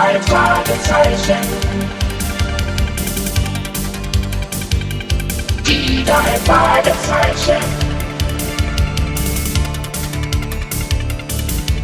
drei 0.00 0.18
Fragezeichen. 0.22 1.36
Die 5.66 6.04
drei 6.04 6.38
Fragezeichen. 6.46 7.62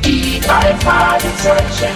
Die 0.02 0.40
drei 0.40 0.74
Fragezeichen. 0.80 1.94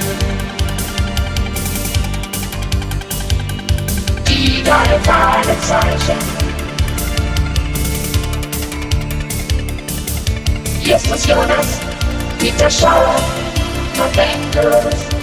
Die 4.28 4.62
drei 4.62 4.98
Fragezeichen. 5.02 6.18
Justus 10.82 11.26
Jonas, 11.26 11.78
Peter 12.38 12.68
Schauer, 12.68 13.14
Momentus. 13.96 14.84
Justus 14.84 15.19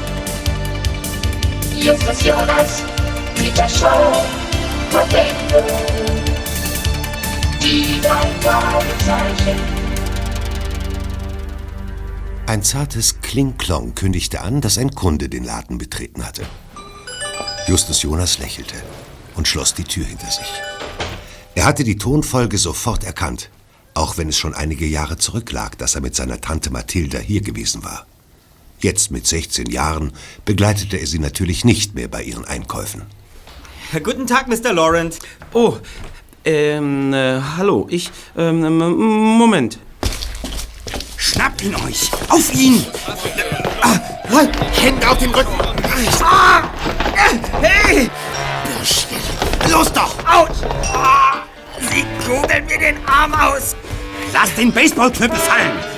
Jonas, 1.88 2.84
Peter 3.34 3.70
Schauer, 3.70 4.26
Momentus. 4.92 5.72
Die 7.62 8.02
drei 8.02 8.28
Fragezeichen. 8.42 9.58
Ein 12.46 12.62
zartes 12.62 13.22
Kling-Klong 13.22 13.96
kündigte 13.96 14.42
an, 14.42 14.60
dass 14.60 14.78
ein 14.78 14.96
Kunde 14.96 15.30
den 15.30 15.46
Laden 15.46 15.78
betreten 15.78 16.26
hatte. 16.26 16.46
Justus 17.70 18.02
Jonas 18.02 18.40
lächelte 18.40 18.76
und 19.36 19.48
schloss 19.48 19.74
die 19.74 19.86
Tür 19.86 20.04
hinter 20.04 20.30
sich. 20.30 20.52
Er 21.56 21.64
hatte 21.64 21.86
die 21.86 21.98
Tonfolge 21.98 22.58
sofort 22.58 23.06
erkannt, 23.06 23.50
auch 23.94 24.18
wenn 24.18 24.28
es 24.28 24.38
schon 24.38 24.54
einige 24.54 24.86
Jahre 24.86 25.16
zurücklag, 25.16 25.78
dass 25.78 25.96
er 25.96 26.02
mit 26.02 26.18
seiner 26.18 26.42
Tante 26.42 26.70
Mathilda 26.70 27.20
hier 27.20 27.40
gewesen 27.40 27.86
war. 27.86 28.06
Jetzt 28.80 29.12
mit 29.12 29.26
16 29.26 29.68
Jahren 29.72 30.14
begleitete 30.46 30.98
er 30.98 31.08
sie 31.08 31.20
natürlich 31.20 31.66
nicht 31.66 31.96
mehr 31.96 32.08
bei 32.08 32.24
ihren 32.24 32.46
Einkäufen. 32.46 33.04
Guten 34.04 34.28
Tag, 34.28 34.48
Mr. 34.48 34.74
Laurent. 34.74 35.18
Oh, 35.54 35.78
ähm, 36.46 37.14
äh, 37.14 37.42
hallo, 37.58 37.88
ich, 37.90 38.12
ähm, 38.38 38.78
Moment. 39.38 39.80
Schnappt 41.18 41.64
ihn 41.64 41.76
euch! 41.76 42.12
Auf 42.30 42.54
ihn! 42.54 42.86
Hände 44.74 45.10
auf 45.10 45.18
den 45.18 45.34
Rücken. 45.34 45.60
Ah! 46.22 46.64
Hey! 47.62 48.10
Bürschchen. 48.66 49.18
Los 49.72 49.92
doch. 49.92 50.16
Autsch! 50.26 50.60
Ah! 50.94 51.44
Sie 51.92 52.06
kugeln 52.26 52.66
mir 52.66 52.78
den 52.78 52.98
Arm 53.08 53.34
aus! 53.34 53.76
Lass 54.34 54.54
den 54.56 54.72
Baseballknüppel 54.72 55.38
fallen! 55.38 55.97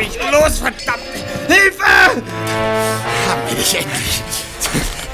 Mich 0.00 0.18
los, 0.32 0.60
verdammt! 0.60 1.02
Hilfe! 1.46 1.84
Haben 1.84 3.42
wir 3.48 3.56
dich 3.56 3.74
endlich. 3.74 4.22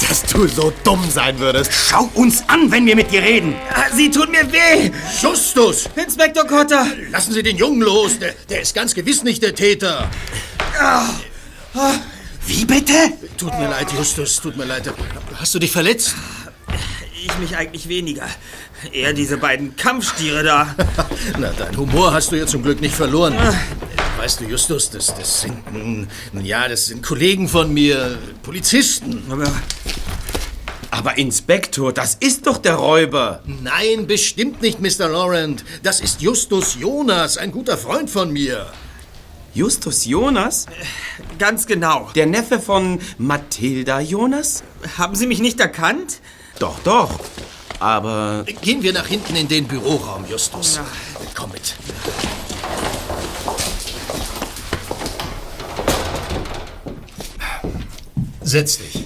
Dass 0.09 0.23
du 0.23 0.47
so 0.47 0.73
dumm 0.85 1.03
sein 1.11 1.37
würdest. 1.41 1.73
Schau 1.73 2.09
uns 2.15 2.45
an, 2.47 2.71
wenn 2.71 2.87
wir 2.87 2.95
mit 2.95 3.11
dir 3.11 3.21
reden! 3.21 3.57
Sie 3.93 4.09
tun 4.09 4.31
mir 4.31 4.47
weh! 4.53 4.93
Justus! 5.21 5.89
Inspektor 5.97 6.47
Cotter! 6.47 6.87
Lassen 7.11 7.33
Sie 7.33 7.43
den 7.43 7.57
Jungen 7.57 7.83
los. 7.83 8.21
Der, 8.21 8.33
der 8.49 8.61
ist 8.61 8.77
ganz 8.77 8.95
gewiss 8.95 9.25
nicht 9.25 9.43
der 9.43 9.57
Täter. 9.57 10.09
Wie 12.47 12.65
bitte? 12.65 12.93
Tut 13.37 13.59
mir 13.59 13.69
leid, 13.69 13.89
Justus. 13.91 14.41
Tut 14.41 14.57
mir 14.57 14.67
leid. 14.67 14.89
Hast 15.35 15.53
du 15.53 15.59
dich 15.59 15.73
verletzt? 15.73 16.15
Ich 17.25 17.39
mich 17.39 17.57
eigentlich 17.57 17.89
weniger. 17.89 18.29
Eher 18.93 19.13
diese 19.13 19.37
beiden 19.37 19.75
Kampfstiere 19.75 20.45
da. 20.45 20.77
Na, 21.41 21.51
dein 21.59 21.77
Humor 21.77 22.13
hast 22.13 22.31
du 22.31 22.37
ja 22.37 22.47
zum 22.47 22.63
Glück 22.63 22.81
nicht 22.81 22.95
verloren. 22.95 23.35
Weißt 24.17 24.41
du, 24.41 24.45
Justus, 24.45 24.91
das, 24.91 25.15
das 25.15 25.43
sind, 25.43 25.73
nun, 25.73 26.09
ja, 26.43 26.67
das 26.69 26.87
sind 26.87 27.03
Kollegen 27.03 27.49
von 27.49 27.73
mir, 27.73 28.19
Polizisten. 28.43 29.23
Aber 29.31 29.45
Aber 30.91 31.19
Inspektor, 31.19 31.93
das 31.93 32.15
ist 32.15 32.47
doch 32.47 32.57
der 32.57 32.77
Räuber. 32.77 33.43
Nein, 33.45 34.07
bestimmt 34.07 34.63
nicht, 34.63 34.81
Mr. 34.81 35.09
Laurent. 35.09 35.65
Das 35.83 36.01
ist 36.01 36.23
Justus 36.23 36.77
Jonas, 36.77 37.37
ein 37.37 37.53
guter 37.53 37.77
Freund 37.77 38.09
von 38.09 38.33
mir. 38.33 38.67
Justus 39.53 40.07
Jonas? 40.07 40.67
ganz 41.39 41.67
genau. 41.67 42.11
Der 42.15 42.27
Neffe 42.27 42.59
von 42.59 43.01
Mathilda 43.19 44.01
Jonas? 44.01 44.65
Haben 44.97 45.15
Sie 45.15 45.27
mich 45.27 45.41
nicht 45.41 45.61
erkannt? 45.61 46.21
Doch, 46.59 46.79
doch. 46.81 47.21
Aber 47.79 48.45
Gehen 48.63 48.83
wir 48.83 48.95
nach 48.95 49.07
hinten 49.07 49.37
in 49.37 49.49
den 49.49 49.67
Büroraum, 49.67 50.25
Justus. 50.29 50.81
Komm 51.35 51.53
mit. 51.53 51.75
Setz 58.47 58.79
dich. 58.79 59.03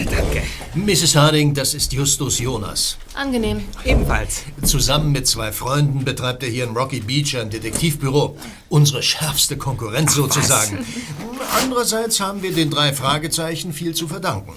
Danke. 0.00 0.42
Mrs. 0.74 1.14
Harding, 1.14 1.54
das 1.54 1.72
ist 1.72 1.92
Justus 1.92 2.40
Jonas. 2.40 2.98
Angenehm. 3.14 3.62
Ebenfalls. 3.84 4.42
Zusammen 4.64 5.12
mit 5.12 5.28
zwei 5.28 5.52
Freunden 5.52 6.04
betreibt 6.04 6.42
er 6.42 6.48
hier 6.48 6.64
in 6.64 6.76
Rocky 6.76 6.98
Beach 6.98 7.38
ein 7.38 7.48
Detektivbüro. 7.48 8.36
Unsere 8.68 9.04
schärfste 9.04 9.56
Konkurrenz 9.56 10.14
sozusagen. 10.14 10.84
Andererseits 11.62 12.18
haben 12.18 12.42
wir 12.42 12.52
den 12.52 12.70
drei 12.70 12.92
Fragezeichen 12.92 13.72
viel 13.72 13.94
zu 13.94 14.08
verdanken. 14.08 14.52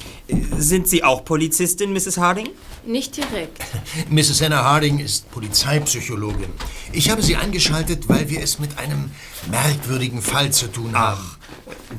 Sind 0.57 0.87
Sie 0.87 1.03
auch 1.03 1.23
Polizistin, 1.23 1.93
Mrs. 1.93 2.17
Harding? 2.17 2.49
Nicht 2.87 3.15
direkt. 3.15 3.61
Mrs. 4.09 4.41
Hannah 4.41 4.63
Harding 4.63 4.97
ist 4.97 5.29
Polizeipsychologin. 5.29 6.49
Ich 6.93 7.11
habe 7.11 7.21
sie 7.21 7.35
eingeschaltet, 7.35 8.09
weil 8.09 8.27
wir 8.27 8.41
es 8.41 8.57
mit 8.57 8.79
einem 8.79 9.11
merkwürdigen 9.51 10.23
Fall 10.23 10.51
zu 10.51 10.65
tun 10.65 10.97
haben. 10.97 11.38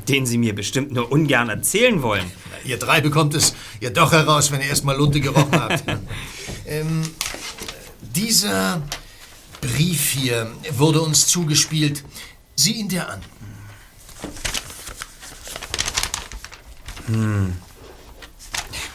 Den 0.07 0.25
Sie 0.25 0.37
mir 0.37 0.55
bestimmt 0.55 0.91
nur 0.91 1.11
ungern 1.11 1.49
erzählen 1.49 2.01
wollen. 2.01 2.31
Ihr 2.63 2.77
drei 2.77 3.01
bekommt 3.01 3.33
es 3.33 3.55
ja 3.79 3.89
doch 3.89 4.11
heraus, 4.11 4.51
wenn 4.51 4.61
ihr 4.61 4.67
erst 4.67 4.85
mal 4.85 4.95
Lunte 4.95 5.19
gerochen 5.19 5.59
habt. 5.59 5.83
ähm, 6.65 7.01
dieser 8.15 8.81
Brief 9.61 10.09
hier 10.11 10.51
wurde 10.77 11.01
uns 11.01 11.27
zugespielt. 11.27 12.03
Sieh 12.55 12.73
ihn 12.73 12.89
dir 12.89 13.09
an. 13.09 13.21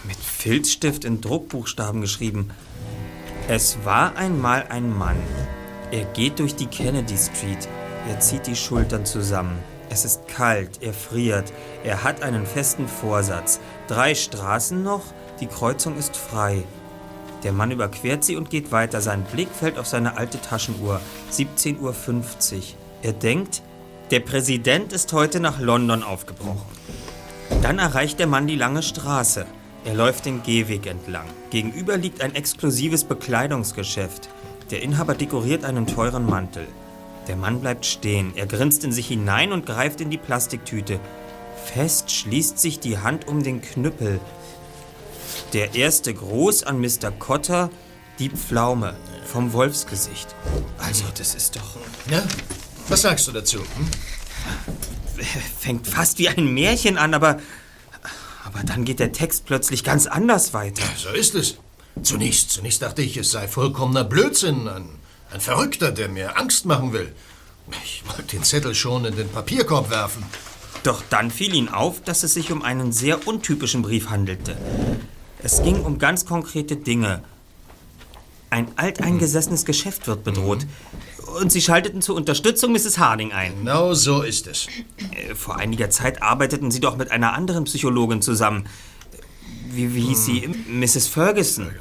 Mit 0.04 0.16
Filzstift 0.16 1.04
in 1.04 1.20
Druckbuchstaben 1.20 2.00
geschrieben. 2.00 2.50
Es 3.48 3.78
war 3.84 4.16
einmal 4.16 4.66
ein 4.68 4.96
Mann. 4.96 5.16
Er 5.90 6.04
geht 6.04 6.38
durch 6.38 6.54
die 6.56 6.66
Kennedy 6.66 7.16
Street. 7.16 7.68
Er 8.08 8.20
zieht 8.20 8.46
die 8.46 8.56
Schultern 8.56 9.04
zusammen. 9.04 9.58
Es 9.90 10.04
ist 10.04 10.28
kalt, 10.28 10.82
er 10.82 10.92
friert. 10.92 11.52
Er 11.84 12.02
hat 12.04 12.22
einen 12.22 12.46
festen 12.46 12.88
Vorsatz. 12.88 13.60
Drei 13.88 14.14
Straßen 14.14 14.82
noch, 14.82 15.02
die 15.40 15.46
Kreuzung 15.46 15.96
ist 15.96 16.16
frei. 16.16 16.62
Der 17.42 17.52
Mann 17.52 17.70
überquert 17.70 18.24
sie 18.24 18.36
und 18.36 18.50
geht 18.50 18.72
weiter. 18.72 19.00
Sein 19.00 19.24
Blick 19.24 19.48
fällt 19.48 19.78
auf 19.78 19.86
seine 19.86 20.16
alte 20.16 20.40
Taschenuhr. 20.40 21.00
17.50 21.32 21.80
Uhr. 21.80 21.94
Er 23.02 23.12
denkt, 23.12 23.62
der 24.10 24.20
Präsident 24.20 24.92
ist 24.92 25.12
heute 25.12 25.40
nach 25.40 25.60
London 25.60 26.02
aufgebrochen. 26.02 26.66
Dann 27.62 27.78
erreicht 27.78 28.18
der 28.18 28.26
Mann 28.26 28.46
die 28.46 28.56
lange 28.56 28.82
Straße. 28.82 29.46
Er 29.84 29.94
läuft 29.94 30.26
den 30.26 30.42
Gehweg 30.42 30.86
entlang. 30.86 31.26
Gegenüber 31.50 31.96
liegt 31.96 32.20
ein 32.20 32.34
exklusives 32.34 33.04
Bekleidungsgeschäft. 33.04 34.28
Der 34.70 34.82
Inhaber 34.82 35.14
dekoriert 35.14 35.64
einen 35.64 35.86
teuren 35.86 36.26
Mantel. 36.26 36.66
Der 37.28 37.36
Mann 37.36 37.60
bleibt 37.60 37.86
stehen. 37.86 38.32
Er 38.36 38.46
grinst 38.46 38.84
in 38.84 38.92
sich 38.92 39.08
hinein 39.08 39.52
und 39.52 39.66
greift 39.66 40.00
in 40.00 40.10
die 40.10 40.18
Plastiktüte. 40.18 41.00
Fest 41.64 42.10
schließt 42.10 42.58
sich 42.58 42.78
die 42.78 42.98
Hand 42.98 43.26
um 43.26 43.42
den 43.42 43.60
Knüppel. 43.60 44.20
Der 45.52 45.74
erste 45.74 46.14
Gruß 46.14 46.62
an 46.62 46.80
Mr. 46.80 47.10
Cotter, 47.18 47.70
die 48.18 48.30
Pflaume 48.30 48.96
vom 49.24 49.52
Wolfsgesicht. 49.52 50.34
Also, 50.78 51.04
das 51.16 51.34
ist 51.34 51.56
doch. 51.56 51.76
Ja? 52.10 52.22
Was 52.88 53.02
sagst 53.02 53.26
du 53.26 53.32
dazu? 53.32 53.58
Hm? 53.58 53.88
fängt 55.58 55.86
fast 55.86 56.18
wie 56.18 56.28
ein 56.28 56.52
Märchen 56.52 56.98
an, 56.98 57.14
aber. 57.14 57.40
Aber 58.44 58.62
dann 58.62 58.84
geht 58.84 59.00
der 59.00 59.12
Text 59.12 59.44
plötzlich 59.44 59.82
ganz 59.82 60.06
anders 60.06 60.54
weiter. 60.54 60.84
So 60.96 61.08
ist 61.08 61.34
es. 61.34 61.56
Zunächst, 62.02 62.50
zunächst 62.50 62.82
dachte 62.82 63.02
ich, 63.02 63.16
es 63.16 63.32
sei 63.32 63.48
vollkommener 63.48 64.04
Blödsinn. 64.04 64.68
Ein, 64.68 64.88
ein 65.32 65.40
Verrückter, 65.40 65.92
der 65.92 66.08
mir 66.08 66.38
Angst 66.38 66.66
machen 66.66 66.92
will. 66.92 67.12
Ich 67.84 68.04
wollte 68.06 68.36
den 68.36 68.44
Zettel 68.44 68.74
schon 68.74 69.04
in 69.04 69.16
den 69.16 69.28
Papierkorb 69.28 69.90
werfen. 69.90 70.22
Doch 70.82 71.02
dann 71.10 71.30
fiel 71.30 71.54
ihm 71.54 71.68
auf, 71.68 72.02
dass 72.02 72.22
es 72.22 72.34
sich 72.34 72.52
um 72.52 72.62
einen 72.62 72.92
sehr 72.92 73.26
untypischen 73.26 73.82
Brief 73.82 74.08
handelte. 74.08 74.56
Es 75.42 75.62
ging 75.62 75.80
um 75.80 75.98
ganz 75.98 76.26
konkrete 76.26 76.76
Dinge. 76.76 77.22
Ein 78.50 78.68
alteingesessenes 78.76 79.64
Geschäft 79.64 80.06
wird 80.06 80.22
bedroht. 80.22 80.66
Und 81.40 81.50
sie 81.50 81.60
schalteten 81.60 82.02
zur 82.02 82.14
Unterstützung 82.14 82.72
Mrs. 82.72 82.98
Harding 82.98 83.32
ein. 83.32 83.58
Genau 83.58 83.94
so 83.94 84.22
ist 84.22 84.46
es. 84.46 84.68
Äh, 85.12 85.34
Vor 85.34 85.56
einiger 85.56 85.90
Zeit 85.90 86.22
arbeiteten 86.22 86.70
sie 86.70 86.80
doch 86.80 86.96
mit 86.96 87.10
einer 87.10 87.32
anderen 87.32 87.64
Psychologin 87.64 88.22
zusammen. 88.22 88.68
Wie, 89.68 89.94
wie 89.94 90.02
hieß 90.02 90.24
sie? 90.24 90.48
Mrs. 90.68 91.08
Ferguson. 91.08 91.72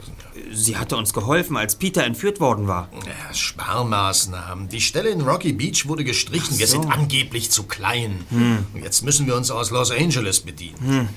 Sie 0.52 0.78
hatte 0.78 0.98
uns 0.98 1.14
geholfen, 1.14 1.58
als 1.58 1.76
Peter 1.76 2.04
entführt 2.04 2.40
worden 2.40 2.68
war. 2.68 2.90
Ja, 3.06 3.34
Sparmaßnahmen. 3.34 4.70
Die 4.70 4.82
Stelle 4.82 5.10
in 5.10 5.22
Rocky 5.22 5.54
Beach 5.54 5.88
wurde 5.88 6.04
gestrichen. 6.04 6.58
Wir 6.58 6.68
sind 6.68 6.92
angeblich 6.92 7.52
zu 7.52 7.64
klein. 7.64 8.26
Und 8.32 8.84
Jetzt 8.84 9.04
müssen 9.04 9.28
wir 9.28 9.36
uns 9.36 9.52
aus 9.52 9.72
Los 9.72 9.92
Angeles 9.92 10.42
bedienen. 10.42 11.10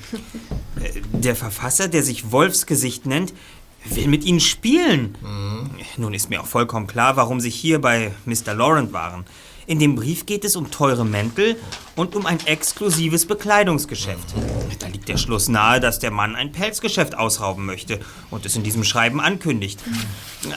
Der 1.13 1.37
Verfasser, 1.37 1.89
der 1.89 2.03
sich 2.03 2.31
Wolfsgesicht 2.31 3.07
nennt, 3.07 3.33
will 3.85 4.09
mit 4.09 4.25
Ihnen 4.25 4.41
spielen. 4.41 5.17
Nun 5.97 6.15
ist 6.15 6.31
mir 6.31 6.41
auch 6.41 6.47
vollkommen 6.47 6.87
klar, 6.87 7.17
warum 7.17 7.41
Sie 7.41 7.51
hier 7.51 7.81
bei 7.81 8.13
Mr. 8.25 8.55
Laurent 8.55 8.93
waren. 8.93 9.25
In 9.69 9.79
dem 9.79 9.97
Brief 9.97 10.25
geht 10.25 10.47
es 10.47 10.57
um 10.57 10.71
teure 10.71 11.05
Mäntel 11.05 11.55
und 11.95 12.17
um 12.17 12.25
ein 12.25 12.41
exklusives 12.47 13.27
Bekleidungsgeschäft. 13.27 14.33
Da 14.79 14.87
liegt 14.87 15.11
der 15.11 15.19
Schluss 15.19 15.51
nahe, 15.51 15.79
dass 15.79 15.99
der 15.99 16.11
Mann 16.11 16.37
ein 16.37 16.53
Pelzgeschäft 16.53 17.15
ausrauben 17.15 17.67
möchte 17.67 18.01
und 18.31 18.47
es 18.47 18.57
in 18.57 18.63
diesem 18.63 18.83
Schreiben 18.83 19.21
ankündigt. 19.21 19.79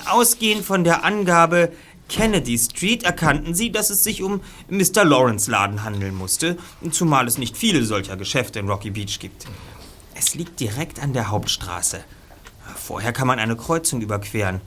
Ausgehend 0.10 0.64
von 0.64 0.86
der 0.86 1.04
Angabe 1.04 1.74
Kennedy 2.08 2.58
Street 2.58 3.04
erkannten 3.04 3.54
sie, 3.54 3.70
dass 3.70 3.90
es 3.90 4.02
sich 4.06 4.24
um 4.24 4.40
Mr. 4.70 5.04
Lawrence 5.04 5.52
Laden 5.52 5.84
handeln 5.84 6.16
musste, 6.16 6.58
zumal 6.92 7.28
es 7.28 7.38
nicht 7.38 7.58
viele 7.58 7.84
solcher 7.84 8.16
Geschäfte 8.16 8.60
in 8.60 8.70
Rocky 8.70 8.92
Beach 8.92 9.20
gibt. 9.20 9.46
Es 10.16 10.36
liegt 10.36 10.58
direkt 10.62 11.02
an 11.02 11.12
der 11.12 11.28
Hauptstraße. 11.28 12.02
Vorher 12.78 13.12
kann 13.12 13.28
man 13.28 13.40
eine 13.40 13.58
Kreuzung 13.58 14.00
überqueren. 14.00 14.62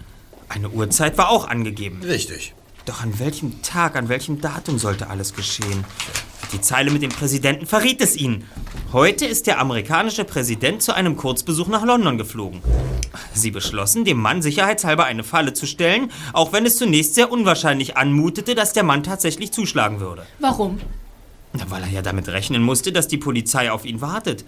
Eine 0.51 0.69
Uhrzeit 0.69 1.17
war 1.17 1.31
auch 1.31 1.49
angegeben. 1.49 2.03
Richtig. 2.03 2.55
Doch 2.85 3.03
an 3.03 3.19
welchem 3.19 3.63
Tag, 3.63 3.97
an 3.97 4.09
welchem 4.09 4.41
Datum 4.41 4.79
sollte 4.79 5.09
alles 5.09 5.35
geschehen? 5.35 5.85
Die 6.53 6.61
Zeile 6.61 6.91
mit 6.91 7.03
dem 7.03 7.11
Präsidenten 7.11 7.67
verriet 7.67 8.01
es 8.03 8.15
ihnen. 8.15 8.45
Heute 8.93 9.25
ist 9.25 9.47
der 9.47 9.59
amerikanische 9.59 10.25
Präsident 10.25 10.83
zu 10.83 10.95
einem 10.95 11.17
Kurzbesuch 11.17 11.67
nach 11.69 11.85
London 11.85 12.19
geflogen. 12.19 12.61
Sie 13.33 13.51
beschlossen, 13.51 14.05
dem 14.05 14.19
Mann 14.19 14.43
sicherheitshalber 14.43 15.05
eine 15.05 15.25
Falle 15.25 15.55
zu 15.55 15.67
stellen, 15.67 16.13
auch 16.33 16.53
wenn 16.53 16.67
es 16.67 16.77
zunächst 16.77 17.15
sehr 17.15 17.33
unwahrscheinlich 17.33 17.97
anmutete, 17.97 18.55
dass 18.55 18.73
der 18.75 18.83
Mann 18.83 19.03
tatsächlich 19.03 19.51
zuschlagen 19.51 20.01
würde. 20.01 20.27
Warum? 20.39 20.79
Na, 21.55 21.65
Weil 21.71 21.85
er 21.85 21.89
ja 21.89 22.03
damit 22.03 22.29
rechnen 22.29 22.63
musste, 22.63 22.93
dass 22.93 23.09
die 23.09 23.19
Polizei 23.19 23.73
auf 23.73 23.85
ihn 23.85 24.01
wartet. 24.01 24.45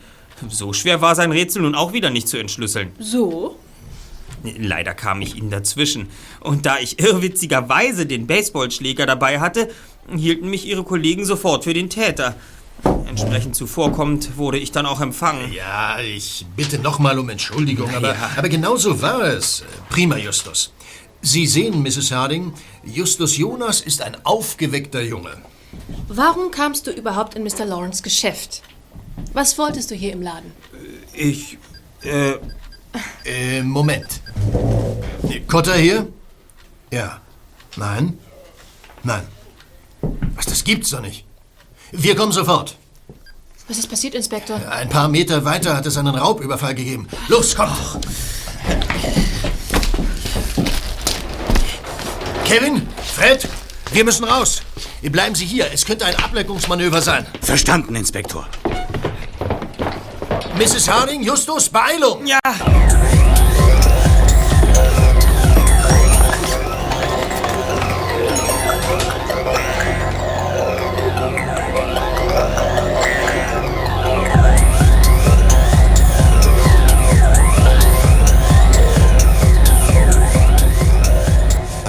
So 0.49 0.73
schwer 0.75 1.01
war 1.01 1.15
sein 1.15 1.33
Rätsel 1.33 1.63
nun 1.63 1.75
auch 1.75 1.93
wieder 1.95 2.11
nicht 2.11 2.29
zu 2.29 2.37
entschlüsseln. 2.37 2.93
So? 2.99 3.57
Leider 4.59 4.95
kam 4.95 5.23
ich 5.23 5.37
ihnen 5.37 5.51
dazwischen. 5.51 6.09
Und 6.41 6.67
da 6.67 6.79
ich 6.79 6.99
irrwitzigerweise 6.99 8.07
den 8.07 8.27
Baseballschläger 8.27 9.07
dabei 9.07 9.41
hatte, 9.41 9.69
hielten 10.15 10.49
mich 10.49 10.67
ihre 10.67 10.85
Kollegen 10.85 11.25
sofort 11.25 11.65
für 11.65 11.75
den 11.75 11.91
Täter. 11.91 12.35
Entsprechend 13.09 13.57
zuvorkommend 13.57 14.37
wurde 14.37 14.59
ich 14.59 14.73
dann 14.73 14.87
auch 14.87 15.01
empfangen. 15.01 15.53
Ja, 15.53 15.99
ich 16.01 16.45
bitte 16.55 16.79
nochmal 16.79 17.19
um 17.19 17.29
Entschuldigung, 17.31 17.95
aber, 17.95 18.15
ja. 18.15 18.31
aber 18.37 18.49
genau 18.49 18.77
so 18.77 19.01
war 19.01 19.23
es. 19.23 19.65
Prima, 19.89 20.17
Justus. 20.17 20.73
Sie 21.23 21.47
sehen, 21.47 21.83
Mrs. 21.83 22.13
Harding, 22.13 22.53
Justus 22.85 23.37
Jonas 23.37 23.81
ist 23.81 24.03
ein 24.03 24.17
aufgeweckter 24.25 25.03
Junge. 25.03 25.39
Warum 26.09 26.51
kamst 26.51 26.87
du 26.87 26.91
überhaupt 26.91 27.35
in 27.35 27.43
Mr. 27.43 27.65
Lawrence 27.65 28.03
Geschäft? 28.03 28.63
Was 29.33 29.59
wolltest 29.59 29.91
du 29.91 29.95
hier 29.95 30.13
im 30.13 30.23
Laden? 30.23 30.53
Ich. 31.13 31.59
Äh. 32.03 32.35
Äh, 33.25 33.63
Moment. 33.63 34.21
Cotter 35.47 35.75
hier? 35.75 36.09
Ja. 36.91 37.21
Nein? 37.77 38.19
Nein. 39.03 39.23
Was, 40.35 40.47
das 40.47 40.65
gibt's 40.65 40.91
doch 40.91 41.01
nicht. 41.01 41.25
Wir 41.93 42.17
kommen 42.17 42.33
sofort. 42.33 42.77
Was 43.69 43.79
ist 43.79 43.89
passiert, 43.89 44.15
Inspektor? 44.15 44.61
Ein 44.71 44.89
paar 44.89 45.09
Meter 45.09 45.45
weiter 45.45 45.77
hat 45.77 45.87
es 45.87 45.97
einen 45.97 46.15
Raubüberfall 46.15 46.75
gegeben. 46.75 47.09
Los, 47.29 47.55
kommt! 47.57 47.73
Kevin, 52.45 52.87
Fred, 53.15 53.49
wir 53.93 54.05
müssen 54.05 54.25
raus. 54.25 54.63
Bleiben 55.03 55.35
Sie 55.35 55.45
hier. 55.45 55.73
Es 55.73 55.85
könnte 55.85 56.05
ein 56.05 56.17
Ablenkungsmanöver 56.17 57.03
sein. 57.03 57.27
Verstanden, 57.41 57.97
Inspektor. 57.97 58.47
Mrs. 60.57 60.89
Harding, 60.89 61.23
Justus, 61.23 61.69
Beeilung! 61.69 62.27
Ja! 62.27 62.39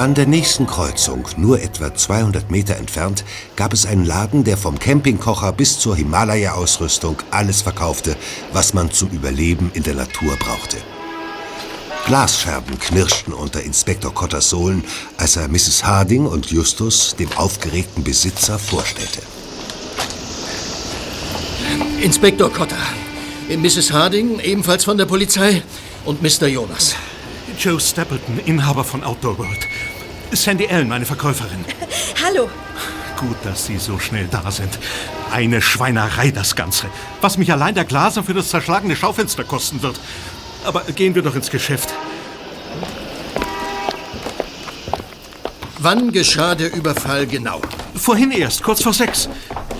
An 0.07 0.15
der 0.15 0.25
nächsten 0.25 0.68
Kreuzung, 0.68 1.27
nur 1.36 1.62
etwa 1.62 1.94
200 1.94 2.50
Meter 2.50 2.77
entfernt, 2.77 3.25
gab 3.57 3.74
es 3.74 3.86
einen 3.86 4.06
Laden, 4.06 4.45
der 4.45 4.56
vom 4.56 4.80
Campingkocher 4.80 5.51
bis 5.51 5.80
zur 5.80 5.98
Himalaya-Ausrüstung 5.98 7.18
alles 7.30 7.62
verkaufte, 7.62 8.15
was 8.54 8.74
man 8.74 8.89
zum 8.89 9.09
Überleben 9.09 9.69
in 9.74 9.83
der 9.83 9.95
Natur 9.95 10.38
brauchte. 10.38 10.77
Glasscherben 12.06 12.80
knirschten 12.80 13.33
unter 13.33 13.62
Inspektor 13.62 14.13
Cotters 14.13 14.50
Sohlen, 14.50 14.81
als 15.18 15.36
er 15.36 15.50
Mrs. 15.50 15.83
Harding 15.83 16.25
und 16.25 16.45
Justus 16.45 17.13
dem 17.19 17.30
aufgeregten 17.33 18.06
Besitzer 18.06 18.57
vorstellte. 18.57 19.19
Inspektor 22.01 22.50
Cotter, 22.50 22.77
Mrs. 23.50 23.92
Harding, 23.92 24.39
ebenfalls 24.39 24.86
von 24.86 24.98
der 24.98 25.06
Polizei, 25.06 25.63
und 26.06 26.21
Mr. 26.21 26.48
Jonas. 26.48 26.95
Joe 27.59 27.77
Stapleton, 27.77 28.39
Inhaber 28.45 28.86
von 28.86 29.04
Outdoor 29.04 29.38
World. 29.38 29.68
Sandy 30.31 30.68
Allen, 30.68 30.88
meine 30.88 31.06
Verkäuferin. 31.06 31.63
Hallo. 32.25 32.50
Gut, 33.18 33.38
dass 33.44 33.65
Sie 33.65 33.77
so 33.77 33.97
schnell 33.97 34.27
da 34.29 34.51
sind. 34.51 34.77
Eine 35.31 35.62
Schweinerei, 35.62 36.31
das 36.31 36.56
Ganze. 36.56 36.88
Was 37.21 37.38
mich 37.38 37.51
allein 37.51 37.74
der 37.74 37.85
Glaser 37.85 38.24
für 38.24 38.33
das 38.33 38.50
zerschlagene 38.50 38.95
Schaufenster 38.95 39.44
kosten 39.44 39.81
wird. 39.81 40.00
Aber 40.65 40.81
gehen 40.81 41.15
wir 41.15 41.21
doch 41.21 41.35
ins 41.35 41.50
Geschäft. 41.50 41.94
Wann 45.89 46.12
geschah 46.12 46.54
der 46.54 46.75
Überfall 46.75 47.25
genau? 47.28 47.62
Vorhin 47.95 48.31
erst, 48.31 48.62
kurz 48.62 48.84
vor 48.84 48.92
sechs. 48.92 49.30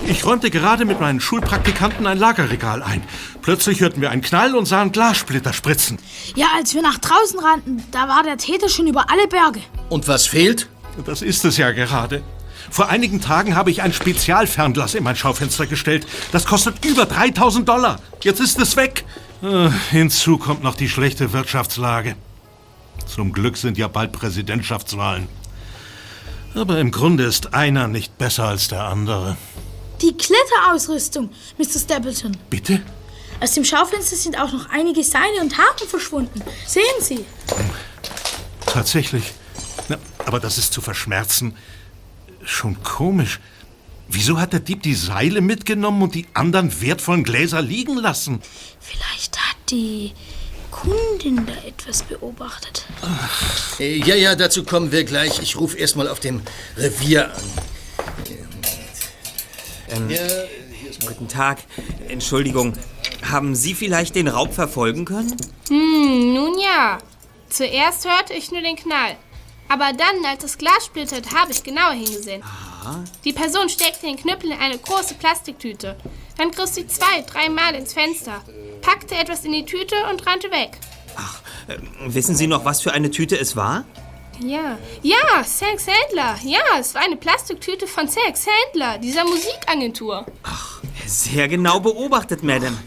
Ich 0.06 0.24
räumte 0.24 0.50
gerade 0.50 0.86
mit 0.86 1.00
meinen 1.00 1.20
Schulpraktikanten 1.20 2.06
ein 2.06 2.16
Lagerregal 2.16 2.82
ein. 2.82 3.02
Plötzlich 3.42 3.82
hörten 3.82 4.00
wir 4.00 4.10
einen 4.10 4.22
Knall 4.22 4.56
und 4.56 4.64
sahen 4.64 4.90
Glassplitter 4.90 5.52
spritzen. 5.52 5.98
Ja, 6.34 6.46
als 6.56 6.72
wir 6.72 6.80
nach 6.80 6.96
draußen 6.96 7.38
rannten, 7.40 7.84
da 7.90 8.08
war 8.08 8.22
der 8.22 8.38
Täter 8.38 8.70
schon 8.70 8.86
über 8.86 9.10
alle 9.10 9.28
Berge. 9.28 9.60
Und 9.90 10.08
was 10.08 10.26
fehlt? 10.26 10.70
Das 11.04 11.20
ist 11.20 11.44
es 11.44 11.58
ja 11.58 11.72
gerade. 11.72 12.22
Vor 12.70 12.88
einigen 12.88 13.20
Tagen 13.20 13.54
habe 13.54 13.70
ich 13.70 13.82
ein 13.82 13.92
Spezialfernglas 13.92 14.94
in 14.94 15.04
mein 15.04 15.14
Schaufenster 15.14 15.66
gestellt. 15.66 16.06
Das 16.32 16.46
kostet 16.46 16.86
über 16.86 17.04
3000 17.04 17.68
Dollar. 17.68 18.00
Jetzt 18.22 18.40
ist 18.40 18.58
es 18.58 18.76
weg. 18.76 19.04
Äh, 19.42 19.68
Hinzu 19.90 20.38
kommt 20.38 20.62
noch 20.62 20.74
die 20.74 20.88
schlechte 20.88 21.34
Wirtschaftslage. 21.34 22.16
Zum 23.06 23.34
Glück 23.34 23.58
sind 23.58 23.76
ja 23.76 23.88
bald 23.88 24.12
Präsidentschaftswahlen. 24.12 25.28
Aber 26.58 26.80
im 26.80 26.90
Grunde 26.90 27.22
ist 27.22 27.54
einer 27.54 27.86
nicht 27.86 28.18
besser 28.18 28.44
als 28.48 28.66
der 28.66 28.82
andere. 28.82 29.36
Die 30.02 30.12
Kletterausrüstung, 30.16 31.30
Mr. 31.56 31.78
Stapleton. 31.78 32.36
Bitte? 32.50 32.82
Aus 33.40 33.52
dem 33.52 33.64
Schaufenster 33.64 34.16
sind 34.16 34.36
auch 34.36 34.52
noch 34.52 34.68
einige 34.70 35.04
Seile 35.04 35.40
und 35.40 35.56
Haken 35.56 35.86
verschwunden. 35.86 36.42
Sehen 36.66 36.82
Sie. 37.00 37.24
Tatsächlich. 38.66 39.34
Na, 39.88 39.98
aber 40.26 40.40
das 40.40 40.58
ist 40.58 40.72
zu 40.72 40.80
verschmerzen. 40.80 41.56
Schon 42.42 42.82
komisch. 42.82 43.38
Wieso 44.08 44.40
hat 44.40 44.52
der 44.52 44.60
Dieb 44.60 44.82
die 44.82 44.94
Seile 44.94 45.40
mitgenommen 45.40 46.02
und 46.02 46.16
die 46.16 46.26
anderen 46.34 46.80
wertvollen 46.80 47.22
Gläser 47.22 47.62
liegen 47.62 47.96
lassen? 47.96 48.42
Vielleicht 48.80 49.38
hat 49.38 49.56
die 49.70 50.12
Kundin 50.70 51.46
da 51.46 51.52
etwas 51.66 52.02
beobachtet. 52.02 52.84
Äh, 53.78 53.96
Ja, 53.98 54.14
ja, 54.14 54.34
dazu 54.34 54.64
kommen 54.64 54.92
wir 54.92 55.04
gleich. 55.04 55.40
Ich 55.40 55.56
rufe 55.56 55.76
erstmal 55.76 56.08
auf 56.08 56.20
dem 56.20 56.42
Revier 56.76 57.26
an. 57.34 57.42
Ähm, 59.90 60.10
Ja, 60.10 60.20
Guten 61.06 61.28
Tag. 61.28 61.58
Entschuldigung. 62.08 62.74
Haben 63.30 63.54
Sie 63.54 63.74
vielleicht 63.74 64.14
den 64.14 64.28
Raub 64.28 64.52
verfolgen 64.54 65.04
können? 65.04 65.36
Hm, 65.68 66.34
nun 66.34 66.58
ja. 66.58 66.98
Zuerst 67.48 68.04
hörte 68.08 68.34
ich 68.34 68.50
nur 68.50 68.60
den 68.62 68.76
Knall. 68.76 69.16
Aber 69.68 69.92
dann, 69.92 70.24
als 70.24 70.42
das 70.42 70.58
Glas 70.58 70.86
splittert, 70.86 71.34
habe 71.34 71.52
ich 71.52 71.62
genauer 71.62 71.92
hingesehen. 71.92 72.42
Die 73.24 73.32
Person 73.32 73.68
steckte 73.68 74.06
den 74.06 74.16
Knüppel 74.16 74.50
in 74.52 74.58
eine 74.58 74.78
große 74.78 75.14
Plastiktüte. 75.14 75.96
Dann 76.36 76.50
griff 76.50 76.70
sie 76.70 76.86
zwei, 76.86 77.22
dreimal 77.26 77.74
ins 77.74 77.92
Fenster, 77.92 78.40
packte 78.80 79.14
etwas 79.14 79.44
in 79.44 79.52
die 79.52 79.64
Tüte 79.64 79.94
und 80.10 80.26
rannte 80.26 80.50
weg. 80.50 80.78
Wissen 82.06 82.34
Sie 82.34 82.46
noch, 82.46 82.64
was 82.64 82.80
für 82.80 82.92
eine 82.92 83.10
Tüte 83.10 83.38
es 83.38 83.56
war? 83.56 83.84
Ja, 84.40 84.78
ja, 85.02 85.44
Sex 85.44 85.86
Handler. 85.86 86.36
Ja, 86.44 86.60
es 86.78 86.94
war 86.94 87.02
eine 87.02 87.16
Plastiktüte 87.16 87.86
von 87.86 88.06
Sex 88.08 88.46
Handler, 88.46 88.98
dieser 88.98 89.24
Musikagentur. 89.24 90.24
Sehr 91.06 91.48
genau 91.48 91.80
beobachtet, 91.80 92.42
Madame. 92.42 92.78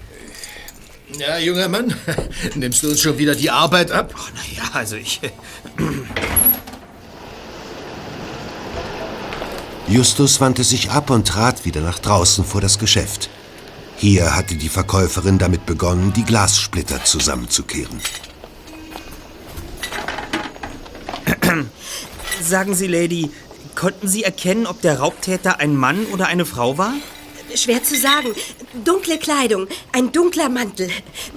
Ja, 1.19 1.37
junger 1.37 1.67
Mann, 1.67 1.93
nimmst 2.55 2.83
du 2.83 2.89
uns 2.89 3.01
schon 3.01 3.17
wieder 3.17 3.35
die 3.35 3.49
Arbeit 3.49 3.91
ab? 3.91 4.13
Naja, 4.33 4.69
also 4.73 4.95
ich. 4.95 5.19
Justus 9.87 10.39
wandte 10.39 10.63
sich 10.63 10.89
ab 10.89 11.09
und 11.09 11.27
trat 11.27 11.65
wieder 11.65 11.81
nach 11.81 11.99
draußen 11.99 12.45
vor 12.45 12.61
das 12.61 12.79
Geschäft. 12.79 13.29
Hier 14.01 14.35
hatte 14.35 14.55
die 14.55 14.67
Verkäuferin 14.67 15.37
damit 15.37 15.67
begonnen, 15.67 16.11
die 16.11 16.23
Glassplitter 16.23 17.05
zusammenzukehren. 17.05 18.01
Sagen 22.41 22.73
Sie, 22.73 22.87
Lady, 22.87 23.29
konnten 23.75 24.07
Sie 24.07 24.23
erkennen, 24.23 24.65
ob 24.65 24.81
der 24.81 24.97
Raubtäter 24.97 25.59
ein 25.59 25.75
Mann 25.75 26.07
oder 26.07 26.25
eine 26.25 26.47
Frau 26.47 26.79
war? 26.79 26.95
Schwer 27.53 27.83
zu 27.83 27.95
sagen. 27.95 28.29
Dunkle 28.83 29.19
Kleidung, 29.19 29.67
ein 29.91 30.11
dunkler 30.11 30.49
Mantel. 30.49 30.89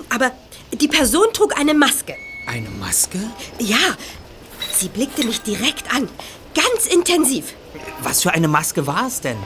Aber 0.08 0.30
die 0.72 0.88
Person 0.88 1.26
trug 1.34 1.60
eine 1.60 1.74
Maske. 1.74 2.16
Eine 2.46 2.70
Maske? 2.70 3.18
Ja, 3.58 3.94
sie 4.74 4.88
blickte 4.88 5.26
mich 5.26 5.42
direkt 5.42 5.94
an. 5.94 6.08
Ganz 6.54 6.86
intensiv. 6.86 7.52
Was 8.02 8.22
für 8.22 8.32
eine 8.32 8.48
Maske 8.48 8.86
war 8.86 9.06
es 9.06 9.20
denn? 9.20 9.36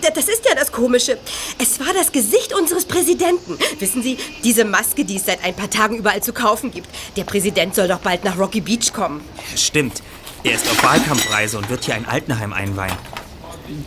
Das 0.00 0.28
ist 0.28 0.44
ja 0.48 0.54
das 0.54 0.72
Komische. 0.72 1.18
Es 1.58 1.80
war 1.80 1.92
das 1.94 2.12
Gesicht 2.12 2.52
unseres 2.54 2.84
Präsidenten. 2.84 3.58
Wissen 3.78 4.02
Sie, 4.02 4.18
diese 4.42 4.64
Maske, 4.64 5.04
die 5.04 5.16
es 5.16 5.26
seit 5.26 5.42
ein 5.44 5.54
paar 5.54 5.70
Tagen 5.70 5.96
überall 5.96 6.22
zu 6.22 6.32
kaufen 6.32 6.70
gibt. 6.70 6.88
Der 7.16 7.24
Präsident 7.24 7.74
soll 7.74 7.88
doch 7.88 8.00
bald 8.00 8.24
nach 8.24 8.38
Rocky 8.38 8.60
Beach 8.60 8.92
kommen. 8.92 9.22
Stimmt. 9.56 10.02
Er 10.42 10.54
ist 10.54 10.68
auf 10.68 10.82
Wahlkampfreise 10.82 11.56
und 11.58 11.70
wird 11.70 11.84
hier 11.84 11.94
ein 11.94 12.06
Altenheim 12.06 12.52
einweihen. 12.52 12.96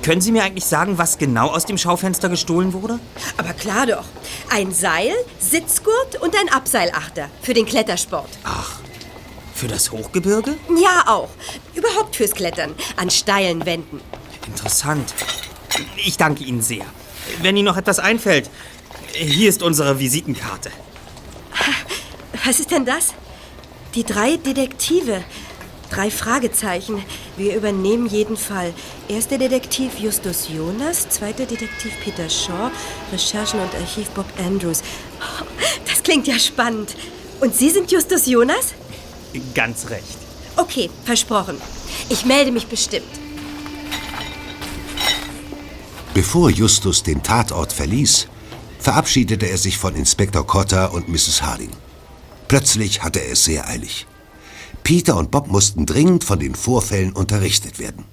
Können 0.02 0.22
Sie 0.22 0.32
mir 0.32 0.44
eigentlich 0.44 0.66
sagen, 0.66 0.98
was 0.98 1.20
genau 1.20 1.50
aus 1.50 1.66
dem 1.66 1.78
Schaufenster 1.78 2.30
gestohlen 2.30 2.74
wurde? 2.74 3.00
Aber 3.38 3.54
klar 3.54 3.86
doch. 3.86 4.06
Ein 4.50 4.74
Seil, 4.74 5.14
Sitzgurt 5.40 6.20
und 6.20 6.36
ein 6.36 6.50
Abseilachter 6.52 7.30
für 7.44 7.54
den 7.54 7.66
Klettersport. 7.68 8.30
Für 9.54 9.68
das 9.68 9.92
Hochgebirge? 9.92 10.56
Ja, 10.82 11.04
auch. 11.08 11.30
Überhaupt 11.76 12.16
fürs 12.16 12.32
Klettern. 12.32 12.74
An 12.96 13.12
steilen 13.12 13.66
Wänden. 13.68 14.02
Interessant. 14.48 15.14
Ich 15.98 16.18
danke 16.18 16.44
Ihnen 16.44 16.62
sehr. 16.62 16.86
Wenn 17.42 17.58
Ihnen 17.58 17.66
noch 17.66 17.78
etwas 17.78 18.00
einfällt, 18.00 18.50
hier 19.14 19.50
ist 19.50 19.64
unsere 19.64 20.00
Visitenkarte. 20.00 20.72
Was 22.46 22.60
ist 22.60 22.72
denn 22.72 22.86
das? 22.86 23.14
Die 23.96 24.04
drei 24.04 24.38
Detektive. 24.38 25.24
Drei 25.90 26.12
Fragezeichen. 26.12 27.04
Wir 27.38 27.56
übernehmen 27.56 28.08
jeden 28.08 28.36
Fall. 28.38 28.74
Erster 29.08 29.38
Detektiv 29.38 29.98
Justus 30.00 30.50
Jonas, 30.50 31.08
zweiter 31.10 31.46
Detektiv 31.46 31.94
Peter 32.04 32.30
Shaw, 32.30 32.72
Recherchen 33.12 33.60
und 33.62 33.74
Archiv 33.76 34.10
Bob 34.10 34.26
Andrews. 34.38 34.82
Oh, 35.20 35.46
Das 35.88 36.04
klingt 36.04 36.28
ja 36.28 36.38
spannend. 36.38 36.96
Und 37.40 37.56
Sie 37.56 37.70
sind 37.70 37.92
Justus 37.92 38.26
Jonas? 38.28 38.74
Ganz 39.56 39.90
recht. 39.90 40.18
Okay, 40.58 40.90
versprochen. 41.06 41.62
Ich 42.10 42.26
melde 42.26 42.52
mich 42.52 42.68
bestimmt. 42.68 43.06
Bevor 46.18 46.50
Justus 46.50 47.04
den 47.04 47.22
Tatort 47.22 47.72
verließ, 47.72 48.28
verabschiedete 48.80 49.46
er 49.46 49.60
sich 49.60 49.78
von 49.78 49.94
Inspektor 49.94 50.48
Cotter 50.48 50.92
und 50.92 51.08
Mrs. 51.08 51.44
Harding. 51.44 51.70
Plötzlich 52.48 53.04
hatte 53.04 53.20
er 53.20 53.34
es 53.34 53.44
sehr 53.44 53.68
eilig. 53.68 54.08
Peter 54.82 55.16
und 55.16 55.30
Bob 55.30 55.46
mussten 55.46 55.86
dringend 55.86 56.24
von 56.24 56.40
den 56.40 56.56
Vorfällen 56.56 57.14
unterrichtet 57.14 57.78
werden. 57.78 58.04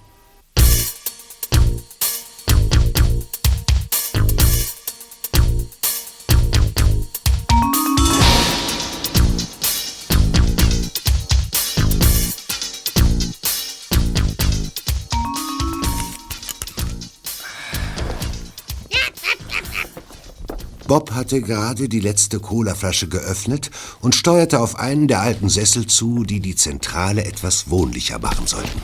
Bob 20.95 21.11
hatte 21.11 21.41
gerade 21.41 21.89
die 21.89 21.99
letzte 21.99 22.39
Colaflasche 22.39 23.09
geöffnet 23.09 23.73
und 24.01 24.15
steuerte 24.15 24.61
auf 24.61 24.79
einen 24.79 25.09
der 25.09 25.23
alten 25.23 25.49
Sessel 25.49 25.89
zu, 25.89 26.23
die 26.23 26.39
die 26.39 26.55
Zentrale 26.55 27.25
etwas 27.25 27.69
wohnlicher 27.69 28.21
machen 28.21 28.47
sollten. 28.47 28.81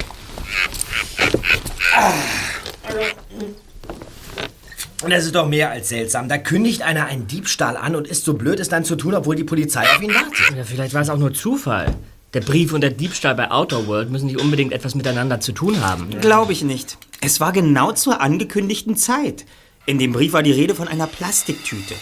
Und 5.04 5.10
das 5.10 5.24
ist 5.24 5.36
doch 5.36 5.46
mehr 5.46 5.70
als 5.70 5.90
seltsam. 5.90 6.28
Da 6.28 6.38
kündigt 6.38 6.82
einer 6.82 7.06
einen 7.06 7.28
Diebstahl 7.28 7.76
an 7.76 7.94
und 7.94 8.08
ist 8.08 8.24
so 8.24 8.34
blöd, 8.34 8.58
es 8.58 8.68
dann 8.68 8.84
zu 8.84 8.96
tun, 8.96 9.14
obwohl 9.14 9.36
die 9.36 9.44
Polizei 9.44 9.82
auf 9.82 10.02
ihn 10.02 10.12
wartet. 10.12 10.56
Ja, 10.56 10.64
vielleicht 10.64 10.94
war 10.94 11.02
es 11.02 11.10
auch 11.10 11.16
nur 11.16 11.32
Zufall. 11.32 11.94
Der 12.34 12.40
Brief 12.40 12.72
und 12.72 12.80
der 12.80 12.90
Diebstahl 12.90 13.36
bei 13.36 13.52
Outer 13.52 13.86
World 13.86 14.10
müssen 14.10 14.26
nicht 14.26 14.40
unbedingt 14.40 14.72
etwas 14.72 14.96
miteinander 14.96 15.38
zu 15.38 15.52
tun 15.52 15.80
haben. 15.80 16.10
Glaube 16.20 16.52
ich 16.52 16.64
nicht. 16.64 16.98
Es 17.20 17.38
war 17.38 17.52
genau 17.52 17.92
zur 17.92 18.20
angekündigten 18.20 18.96
Zeit. 18.96 19.44
In 19.86 19.98
dem 19.98 20.12
Brief 20.12 20.32
war 20.32 20.42
die 20.42 20.52
Rede 20.52 20.74
von 20.74 20.88
einer 20.88 21.06
Plastiktüte. 21.06 21.94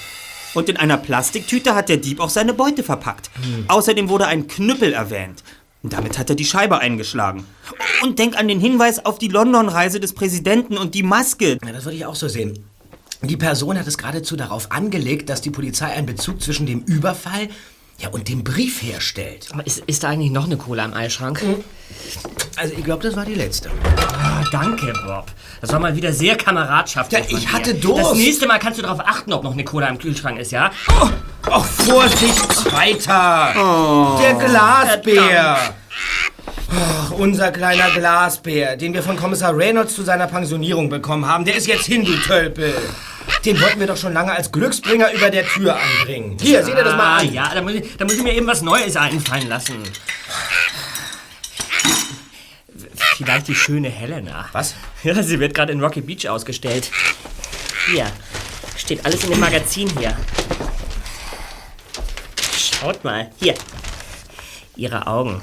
Und 0.55 0.69
in 0.69 0.77
einer 0.77 0.97
Plastiktüte 0.97 1.75
hat 1.75 1.89
der 1.89 1.99
Dieb 1.99 2.21
auch 2.21 2.31
seine 2.31 2.55
Beute 2.55 2.83
verpackt. 2.83 3.31
Außerdem 3.69 4.09
wurde 4.09 4.27
ein 4.27 4.49
Knüppel 4.49 4.93
erwähnt. 4.93 5.43
Damit 5.83 6.19
hat 6.19 6.29
er 6.29 6.37
die 6.37 6.45
Scheibe 6.45 6.79
eingeschlagen. 6.79 7.45
Und 8.03 8.19
denk 8.19 8.37
an 8.37 8.49
den 8.49 8.61
Hinweis 8.61 9.05
auf 9.05 9.19
die 9.19 9.29
London-Reise 9.29 10.01
des 10.01 10.13
Präsidenten 10.13 10.77
und 10.77 10.95
die 10.95 11.03
Maske. 11.05 11.59
Ja, 11.65 11.73
das 11.73 11.85
würde 11.85 11.97
ich 11.97 12.07
auch 12.07 12.17
so 12.17 12.29
sehen. 12.29 12.65
Die 13.23 13.37
Person 13.37 13.79
hat 13.79 13.87
es 13.87 13.99
geradezu 13.99 14.37
darauf 14.37 14.71
angelegt, 14.71 15.29
dass 15.29 15.41
die 15.41 15.51
Polizei 15.51 15.87
einen 15.87 16.07
Bezug 16.07 16.41
zwischen 16.43 16.67
dem 16.67 16.83
Überfall 16.83 17.49
ja, 17.99 18.09
und 18.11 18.29
dem 18.29 18.45
Brief 18.45 18.83
herstellt. 18.83 19.49
Aber 19.53 19.67
ist, 19.67 19.79
ist 19.87 20.05
da 20.05 20.09
eigentlich 20.09 20.31
noch 20.31 20.45
eine 20.45 20.57
Cola 20.57 20.85
im 20.85 20.95
Eisschrank? 20.95 21.43
Also 22.57 22.75
ich 22.77 22.85
glaube, 22.85 23.03
das 23.03 23.17
war 23.17 23.25
die 23.25 23.35
letzte. 23.35 23.71
Ah, 24.23 24.45
danke, 24.53 24.93
Bob. 25.05 25.27
Das 25.61 25.73
war 25.73 25.81
mal 25.81 25.97
wieder 25.97 26.13
sehr 26.13 26.37
kameradschaftlich. 26.37 27.21
Ja, 27.21 27.27
ich 27.27 27.33
von 27.33 27.41
dir. 27.41 27.53
hatte 27.53 27.75
Durst. 27.75 28.11
Das 28.13 28.19
nächste 28.19 28.47
Mal 28.47 28.59
kannst 28.59 28.79
du 28.79 28.83
darauf 28.83 29.01
achten, 29.01 29.33
ob 29.33 29.43
noch 29.43 29.53
eine 29.53 29.65
Cola 29.65 29.89
im 29.89 29.99
Kühlschrank 29.99 30.39
ist, 30.39 30.53
ja? 30.53 30.71
Oh, 31.51 31.61
Vorsicht, 31.61 32.53
Zweiter! 32.53 33.55
Der 34.23 34.35
Glasbär! 34.35 35.75
Oh, 36.71 37.15
unser 37.17 37.51
kleiner 37.51 37.91
Glasbär, 37.91 38.77
den 38.77 38.95
wir 38.95 39.03
von 39.03 39.17
Kommissar 39.17 39.57
Reynolds 39.57 39.95
zu 39.95 40.03
seiner 40.03 40.27
Pensionierung 40.27 40.89
bekommen 40.89 41.27
haben, 41.27 41.45
der 41.45 41.57
ist 41.57 41.67
jetzt 41.67 41.87
hin, 41.87 42.05
du 42.05 42.13
Tölpel. 42.19 42.75
Den 43.45 43.61
wollten 43.61 43.81
wir 43.81 43.87
doch 43.87 43.97
schon 43.97 44.13
lange 44.13 44.33
als 44.33 44.51
Glücksbringer 44.53 45.13
über 45.13 45.31
der 45.31 45.47
Tür 45.47 45.77
anbringen. 45.77 46.37
Hier, 46.41 46.65
seht 46.65 46.77
ihr 46.77 46.85
das 46.85 46.97
mal 46.97 47.05
Ah, 47.05 47.17
an. 47.19 47.33
ja, 47.33 47.55
da 47.55 47.63
muss, 47.63 47.73
ich, 47.73 47.97
da 47.97 48.05
muss 48.05 48.15
ich 48.15 48.23
mir 48.23 48.35
eben 48.35 48.47
was 48.47 48.63
Neues 48.63 48.97
einfallen 48.97 49.49
lassen. 49.49 49.83
Vielleicht 53.17 53.49
die 53.49 53.55
schöne 53.55 53.89
Helena. 53.89 54.49
Was? 54.53 54.75
Ja, 55.03 55.21
sie 55.23 55.41
wird 55.41 55.55
gerade 55.55 55.73
in 55.73 55.83
Rocky 55.83 56.01
Beach 56.01 56.29
ausgestellt. 56.29 56.91
Hier, 57.91 58.07
steht 58.77 59.05
alles 59.05 59.25
in 59.25 59.31
dem 59.31 59.41
Magazin 59.41 59.89
hier. 59.99 60.17
Schaut 62.57 63.03
mal, 63.05 63.31
hier. 63.41 63.55
Ihre 64.77 65.07
Augen. 65.07 65.43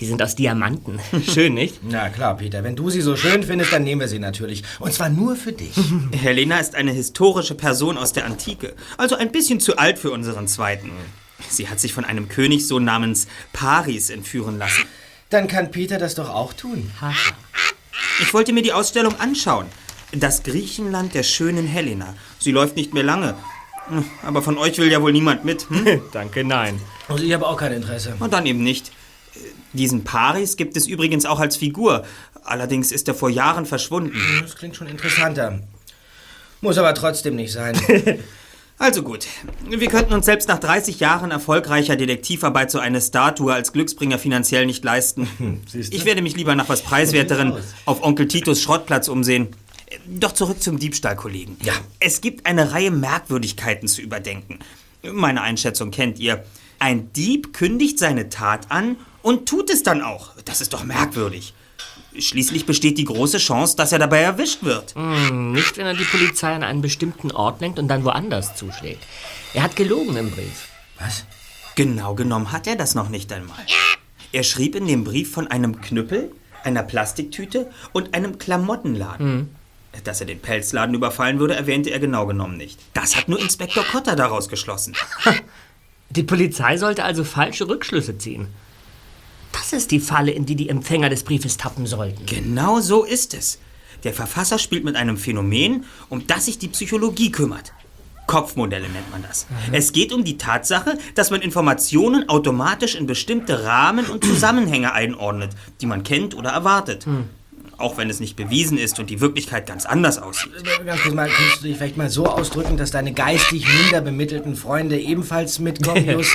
Die 0.00 0.06
sind 0.06 0.22
aus 0.22 0.36
Diamanten. 0.36 1.00
Schön, 1.32 1.54
nicht? 1.54 1.80
Na 1.82 2.08
klar, 2.08 2.36
Peter, 2.36 2.62
wenn 2.62 2.76
du 2.76 2.88
sie 2.88 3.00
so 3.00 3.16
schön 3.16 3.42
findest, 3.42 3.72
dann 3.72 3.82
nehmen 3.82 4.00
wir 4.00 4.08
sie 4.08 4.20
natürlich. 4.20 4.62
Und 4.78 4.92
zwar 4.92 5.08
nur 5.08 5.34
für 5.34 5.52
dich. 5.52 5.74
Helena 6.12 6.58
ist 6.58 6.74
eine 6.74 6.92
historische 6.92 7.54
Person 7.54 7.98
aus 7.98 8.12
der 8.12 8.24
Antike, 8.24 8.74
also 8.96 9.16
ein 9.16 9.32
bisschen 9.32 9.58
zu 9.60 9.76
alt 9.76 9.98
für 9.98 10.10
unseren 10.12 10.46
zweiten. 10.46 10.92
Sie 11.48 11.68
hat 11.68 11.80
sich 11.80 11.92
von 11.92 12.04
einem 12.04 12.28
Königssohn 12.28 12.84
namens 12.84 13.26
Paris 13.52 14.10
entführen 14.10 14.58
lassen. 14.58 14.84
Dann 15.30 15.48
kann 15.48 15.70
Peter 15.70 15.98
das 15.98 16.14
doch 16.14 16.30
auch 16.30 16.52
tun. 16.52 16.90
Ich 18.20 18.32
wollte 18.34 18.52
mir 18.52 18.62
die 18.62 18.72
Ausstellung 18.72 19.18
anschauen. 19.20 19.66
Das 20.12 20.42
Griechenland 20.42 21.14
der 21.14 21.22
schönen 21.22 21.66
Helena. 21.66 22.14
Sie 22.38 22.50
läuft 22.50 22.76
nicht 22.76 22.94
mehr 22.94 23.02
lange. 23.02 23.34
Hm, 23.88 24.04
Aber 24.24 24.42
von 24.42 24.58
euch 24.58 24.78
will 24.78 24.90
ja 24.90 25.02
wohl 25.02 25.12
niemand 25.12 25.44
mit. 25.44 25.68
Hm? 25.68 26.00
Danke, 26.12 26.44
nein. 26.44 26.80
Also 27.08 27.24
ich 27.24 27.32
habe 27.32 27.46
auch 27.46 27.56
kein 27.56 27.72
Interesse. 27.72 28.16
Und 28.18 28.32
dann 28.32 28.46
eben 28.46 28.62
nicht. 28.62 28.90
Diesen 29.72 30.04
Paris 30.04 30.56
gibt 30.56 30.76
es 30.76 30.86
übrigens 30.86 31.26
auch 31.26 31.40
als 31.40 31.56
Figur. 31.56 32.04
Allerdings 32.42 32.92
ist 32.92 33.08
er 33.08 33.14
vor 33.14 33.28
Jahren 33.28 33.66
verschwunden. 33.66 34.18
Das 34.40 34.56
klingt 34.56 34.76
schon 34.76 34.88
interessanter. 34.88 35.60
Muss 36.60 36.78
aber 36.78 36.94
trotzdem 36.94 37.36
nicht 37.36 37.52
sein. 37.52 37.78
Also 38.80 39.02
gut. 39.02 39.26
Wir 39.68 39.88
könnten 39.88 40.14
uns 40.14 40.26
selbst 40.26 40.46
nach 40.48 40.60
30 40.60 41.00
Jahren 41.00 41.32
erfolgreicher 41.32 41.96
Detektivarbeit 41.96 42.70
so 42.70 42.78
eine 42.78 43.00
Statue 43.00 43.52
als 43.52 43.72
Glücksbringer 43.72 44.20
finanziell 44.20 44.66
nicht 44.66 44.84
leisten. 44.84 45.28
Ich 45.74 46.04
werde 46.04 46.22
mich 46.22 46.36
lieber 46.36 46.54
nach 46.54 46.68
was 46.68 46.82
Preiswerteren 46.82 47.54
auf 47.86 48.04
Onkel 48.04 48.28
Titus 48.28 48.62
Schrottplatz 48.62 49.08
umsehen. 49.08 49.48
Doch 50.06 50.32
zurück 50.32 50.62
zum 50.62 50.78
Diebstahl, 50.78 51.16
Kollegen. 51.16 51.56
Ja. 51.62 51.72
Es 51.98 52.20
gibt 52.20 52.46
eine 52.46 52.72
Reihe 52.72 52.92
Merkwürdigkeiten 52.92 53.88
zu 53.88 54.00
überdenken. 54.00 54.60
Meine 55.02 55.42
Einschätzung 55.42 55.90
kennt 55.90 56.20
ihr. 56.20 56.44
Ein 56.78 57.12
Dieb 57.14 57.52
kündigt 57.52 57.98
seine 57.98 58.28
Tat 58.28 58.70
an 58.70 58.96
und 59.28 59.46
tut 59.46 59.68
es 59.68 59.82
dann 59.82 60.00
auch. 60.00 60.30
Das 60.46 60.62
ist 60.62 60.72
doch 60.72 60.84
merkwürdig. 60.84 61.52
Schließlich 62.18 62.64
besteht 62.64 62.96
die 62.96 63.04
große 63.04 63.36
Chance, 63.36 63.76
dass 63.76 63.92
er 63.92 63.98
dabei 63.98 64.20
erwischt 64.20 64.62
wird. 64.62 64.94
Hm, 64.94 65.52
nicht, 65.52 65.76
wenn 65.76 65.84
er 65.84 65.92
die 65.92 66.04
Polizei 66.04 66.54
an 66.54 66.62
einen 66.62 66.80
bestimmten 66.80 67.30
Ort 67.32 67.60
lenkt 67.60 67.78
und 67.78 67.88
dann 67.88 68.04
woanders 68.04 68.56
zuschlägt. 68.56 69.04
Er 69.52 69.64
hat 69.64 69.76
gelogen 69.76 70.16
im 70.16 70.30
Brief. 70.30 70.68
Was? 70.98 71.26
Genau 71.74 72.14
genommen 72.14 72.52
hat 72.52 72.66
er 72.66 72.76
das 72.76 72.94
noch 72.94 73.10
nicht 73.10 73.30
einmal. 73.30 73.58
Er 74.32 74.44
schrieb 74.44 74.74
in 74.74 74.86
dem 74.86 75.04
Brief 75.04 75.30
von 75.30 75.46
einem 75.46 75.78
Knüppel, 75.82 76.32
einer 76.64 76.82
Plastiktüte 76.82 77.70
und 77.92 78.14
einem 78.14 78.38
Klamottenladen. 78.38 79.26
Hm. 79.26 79.48
Dass 80.04 80.20
er 80.20 80.26
den 80.26 80.40
Pelzladen 80.40 80.94
überfallen 80.94 81.38
würde, 81.38 81.54
erwähnte 81.54 81.90
er 81.90 81.98
genau 81.98 82.24
genommen 82.24 82.56
nicht. 82.56 82.80
Das 82.94 83.14
hat 83.14 83.28
nur 83.28 83.38
Inspektor 83.38 83.84
Cotter 83.84 84.16
daraus 84.16 84.48
geschlossen. 84.48 84.94
Die 86.10 86.22
Polizei 86.22 86.78
sollte 86.78 87.04
also 87.04 87.24
falsche 87.24 87.68
Rückschlüsse 87.68 88.16
ziehen. 88.16 88.48
Das 89.58 89.72
ist 89.72 89.90
die 89.90 90.00
Falle, 90.00 90.30
in 90.30 90.46
die 90.46 90.54
die 90.54 90.68
Empfänger 90.68 91.10
des 91.10 91.24
Briefes 91.24 91.56
tappen 91.56 91.86
sollten. 91.86 92.24
Genau 92.26 92.80
so 92.80 93.04
ist 93.04 93.34
es. 93.34 93.58
Der 94.04 94.14
Verfasser 94.14 94.58
spielt 94.58 94.84
mit 94.84 94.96
einem 94.96 95.16
Phänomen, 95.16 95.84
um 96.08 96.26
das 96.26 96.46
sich 96.46 96.58
die 96.58 96.68
Psychologie 96.68 97.32
kümmert. 97.32 97.72
Kopfmodelle 98.28 98.88
nennt 98.88 99.10
man 99.10 99.22
das. 99.22 99.46
Es 99.72 99.92
geht 99.92 100.12
um 100.12 100.22
die 100.22 100.36
Tatsache, 100.36 100.98
dass 101.14 101.30
man 101.30 101.40
Informationen 101.40 102.28
automatisch 102.28 102.94
in 102.94 103.06
bestimmte 103.06 103.64
Rahmen 103.64 104.06
und 104.06 104.22
Zusammenhänge 104.22 104.92
einordnet, 104.92 105.50
die 105.80 105.86
man 105.86 106.02
kennt 106.02 106.36
oder 106.36 106.50
erwartet. 106.50 107.06
Auch 107.78 107.96
wenn 107.96 108.10
es 108.10 108.20
nicht 108.20 108.36
bewiesen 108.36 108.76
ist 108.76 108.98
und 108.98 109.08
die 109.08 109.20
Wirklichkeit 109.20 109.66
ganz 109.66 109.86
anders 109.86 110.18
aussieht. 110.18 110.52
Ganz 110.84 111.00
kurz 111.00 111.14
mal, 111.14 111.28
könntest 111.28 111.62
du 111.62 111.68
dich 111.68 111.76
vielleicht 111.78 111.96
mal 111.96 112.10
so 112.10 112.26
ausdrücken, 112.26 112.76
dass 112.76 112.90
deine 112.90 113.12
geistig 113.12 113.66
minder 113.82 114.00
bemittelten 114.02 114.56
Freunde 114.56 114.98
ebenfalls 114.98 115.58
mitkommen, 115.58 116.04
Just? 116.10 116.32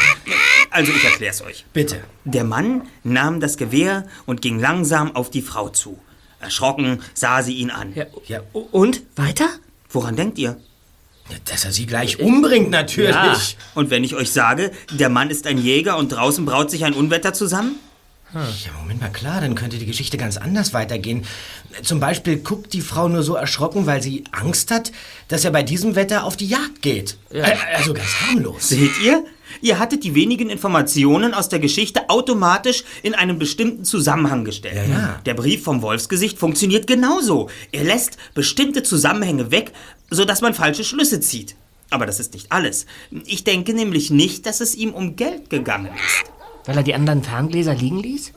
Also 0.74 0.92
ich 0.92 1.04
erklär's 1.04 1.42
euch. 1.42 1.66
Bitte. 1.74 2.04
Der 2.26 2.44
Mann 2.44 2.84
nahm 3.04 3.40
das 3.40 3.58
Gewehr 3.58 4.06
und 4.26 4.42
ging 4.42 4.60
langsam 4.60 5.16
auf 5.16 5.30
die 5.30 5.42
Frau 5.42 5.70
zu. 5.70 6.00
Erschrocken 6.40 7.02
sah 7.14 7.42
sie 7.42 7.54
ihn 7.54 7.70
an. 7.72 7.94
Ja. 8.28 8.42
Und? 8.72 9.02
Weiter? 9.16 9.48
Woran 9.90 10.16
denkt 10.16 10.38
ihr? 10.38 10.58
Dass 11.46 11.64
er 11.64 11.72
sie 11.72 11.86
gleich 11.86 12.20
umbringt, 12.20 12.70
natürlich. 12.70 13.14
Ja. 13.16 13.38
Und 13.76 13.90
wenn 13.92 14.04
ich 14.04 14.16
euch 14.16 14.32
sage, 14.32 14.72
der 14.92 15.10
Mann 15.10 15.30
ist 15.30 15.48
ein 15.48 15.58
Jäger 15.58 15.98
und 15.98 16.10
draußen 16.12 16.44
braut 16.46 16.70
sich 16.70 16.84
ein 16.84 16.94
Unwetter 16.94 17.34
zusammen? 17.34 17.76
Ja, 18.34 18.72
Moment 18.82 19.00
mal, 19.00 19.10
klar, 19.12 19.42
dann 19.42 19.54
könnte 19.54 19.78
die 19.78 19.86
Geschichte 19.86 20.18
ganz 20.18 20.38
anders 20.38 20.74
weitergehen. 20.74 21.24
Zum 21.84 22.00
Beispiel 22.00 22.38
guckt 22.38 22.74
die 22.74 22.82
Frau 22.82 23.08
nur 23.08 23.22
so 23.22 23.36
erschrocken, 23.36 23.86
weil 23.86 24.02
sie 24.02 24.24
Angst 24.32 24.72
hat, 24.72 24.92
dass 25.28 25.46
er 25.46 25.52
bei 25.52 25.62
diesem 25.62 25.96
Wetter 25.96 26.24
auf 26.24 26.36
die 26.36 26.48
Jagd 26.48 26.82
geht. 26.82 27.16
Äh, 27.30 27.44
Also 27.76 27.94
ganz 27.94 28.10
harmlos. 28.22 28.70
Seht 28.70 29.00
ihr? 29.04 29.24
Ihr 29.64 29.80
hattet 29.80 30.04
die 30.04 30.14
wenigen 30.14 30.50
Informationen 30.50 31.34
aus 31.34 31.48
der 31.48 31.60
Geschichte 31.60 32.10
automatisch 32.10 32.84
in 33.02 33.16
einen 33.16 33.40
bestimmten 33.40 33.86
Zusammenhang 33.86 34.44
gestellt. 34.44 34.90
Ja. 34.90 35.22
Der 35.26 35.36
Brief 35.36 35.64
vom 35.64 35.82
Wolfsgesicht 35.82 36.38
funktioniert 36.38 36.86
genauso. 36.86 37.50
Er 37.72 37.86
lässt 37.86 38.18
bestimmte 38.34 38.84
Zusammenhänge 38.84 39.52
weg, 39.52 39.72
sodass 40.10 40.42
man 40.42 40.54
falsche 40.54 40.84
Schlüsse 40.84 41.22
zieht. 41.22 41.56
Aber 41.92 42.06
das 42.06 42.20
ist 42.20 42.34
nicht 42.34 42.52
alles. 42.52 42.88
Ich 43.26 43.46
denke 43.46 43.74
nämlich 43.74 44.10
nicht, 44.10 44.46
dass 44.48 44.60
es 44.60 44.76
ihm 44.76 44.94
um 44.94 45.16
Geld 45.16 45.50
gegangen 45.50 45.92
ist. 45.96 46.32
Weil 46.66 46.76
er 46.76 46.84
die 46.84 46.94
anderen 46.94 47.24
Ferngläser 47.24 47.74
liegen 47.74 48.02
ließ? 48.02 48.34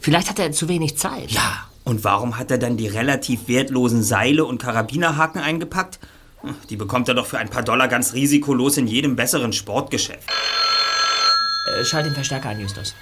Vielleicht 0.00 0.28
hatte 0.28 0.42
er 0.42 0.52
zu 0.52 0.68
wenig 0.68 0.98
Zeit. 0.98 1.30
Ja. 1.30 1.64
Und 1.84 2.04
warum 2.04 2.36
hat 2.36 2.50
er 2.50 2.58
dann 2.58 2.76
die 2.76 2.88
relativ 2.88 3.48
wertlosen 3.48 4.02
Seile 4.02 4.44
und 4.44 4.60
Karabinerhaken 4.60 5.40
eingepackt? 5.40 5.98
Die 6.70 6.76
bekommt 6.76 7.08
er 7.08 7.14
doch 7.14 7.26
für 7.26 7.38
ein 7.38 7.50
paar 7.50 7.62
Dollar 7.62 7.88
ganz 7.88 8.12
risikolos 8.12 8.76
in 8.76 8.86
jedem 8.86 9.16
besseren 9.16 9.52
Sportgeschäft. 9.52 10.28
Äh, 11.76 11.84
schalt 11.84 12.06
den 12.06 12.14
Verstärker 12.14 12.50
an, 12.50 12.60
Justus. 12.60 12.94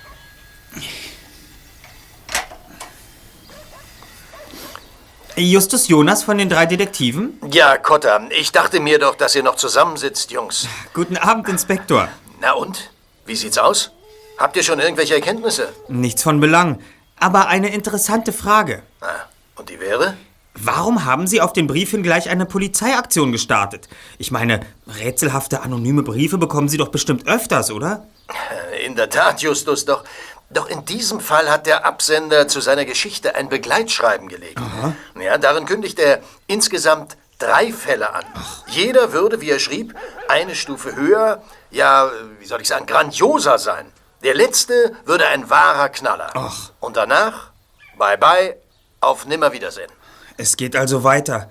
Justus 5.36 5.88
Jonas 5.88 6.24
von 6.24 6.38
den 6.38 6.48
drei 6.48 6.64
Detektiven? 6.64 7.38
Ja, 7.52 7.76
Cotta, 7.76 8.26
ich 8.30 8.52
dachte 8.52 8.80
mir 8.80 8.98
doch, 8.98 9.14
dass 9.16 9.34
ihr 9.34 9.42
noch 9.42 9.56
zusammensitzt, 9.56 10.30
Jungs. 10.30 10.66
Guten 10.94 11.18
Abend, 11.18 11.46
Inspektor. 11.48 12.08
Na 12.40 12.52
und? 12.52 12.90
Wie 13.26 13.36
sieht's 13.36 13.58
aus? 13.58 13.90
Habt 14.38 14.56
ihr 14.56 14.62
schon 14.62 14.80
irgendwelche 14.80 15.14
Erkenntnisse? 15.14 15.74
Nichts 15.88 16.22
von 16.22 16.40
Belang. 16.40 16.80
Aber 17.18 17.48
eine 17.48 17.68
interessante 17.68 18.32
Frage. 18.32 18.82
Und 19.56 19.68
die 19.68 19.80
wäre? 19.80 20.16
Warum 20.58 21.04
haben 21.04 21.26
Sie 21.26 21.40
auf 21.40 21.52
den 21.52 21.66
Brief 21.66 21.90
hin 21.90 22.02
gleich 22.02 22.30
eine 22.30 22.46
Polizeiaktion 22.46 23.32
gestartet? 23.32 23.88
Ich 24.18 24.30
meine, 24.30 24.60
rätselhafte 24.86 25.62
anonyme 25.62 26.02
Briefe 26.02 26.38
bekommen 26.38 26.68
Sie 26.68 26.78
doch 26.78 26.88
bestimmt 26.88 27.26
öfters, 27.26 27.70
oder? 27.70 28.06
In 28.84 28.96
der 28.96 29.10
Tat, 29.10 29.42
Justus, 29.42 29.84
doch, 29.84 30.04
doch 30.50 30.68
in 30.68 30.84
diesem 30.84 31.20
Fall 31.20 31.50
hat 31.50 31.66
der 31.66 31.84
Absender 31.84 32.48
zu 32.48 32.60
seiner 32.60 32.84
Geschichte 32.84 33.34
ein 33.34 33.48
Begleitschreiben 33.48 34.28
gelegt. 34.28 34.60
Ja, 35.20 35.36
darin 35.38 35.66
kündigt 35.66 35.98
er 35.98 36.20
insgesamt 36.46 37.16
drei 37.38 37.72
Fälle 37.72 38.14
an. 38.14 38.24
Jeder 38.68 39.12
würde, 39.12 39.40
wie 39.40 39.50
er 39.50 39.58
schrieb, 39.58 39.94
eine 40.28 40.54
Stufe 40.54 40.96
höher, 40.96 41.42
ja, 41.70 42.10
wie 42.38 42.46
soll 42.46 42.62
ich 42.62 42.68
sagen, 42.68 42.86
grandioser 42.86 43.58
sein. 43.58 43.92
Der 44.22 44.34
letzte 44.34 44.96
würde 45.04 45.26
ein 45.26 45.50
wahrer 45.50 45.90
Knaller. 45.90 46.32
Und 46.80 46.96
danach, 46.96 47.50
bye 47.98 48.16
bye, 48.16 48.56
auf 49.00 49.26
Nimmerwiedersehen. 49.26 49.90
Es 50.36 50.56
geht 50.56 50.76
also 50.76 51.04
weiter. 51.04 51.48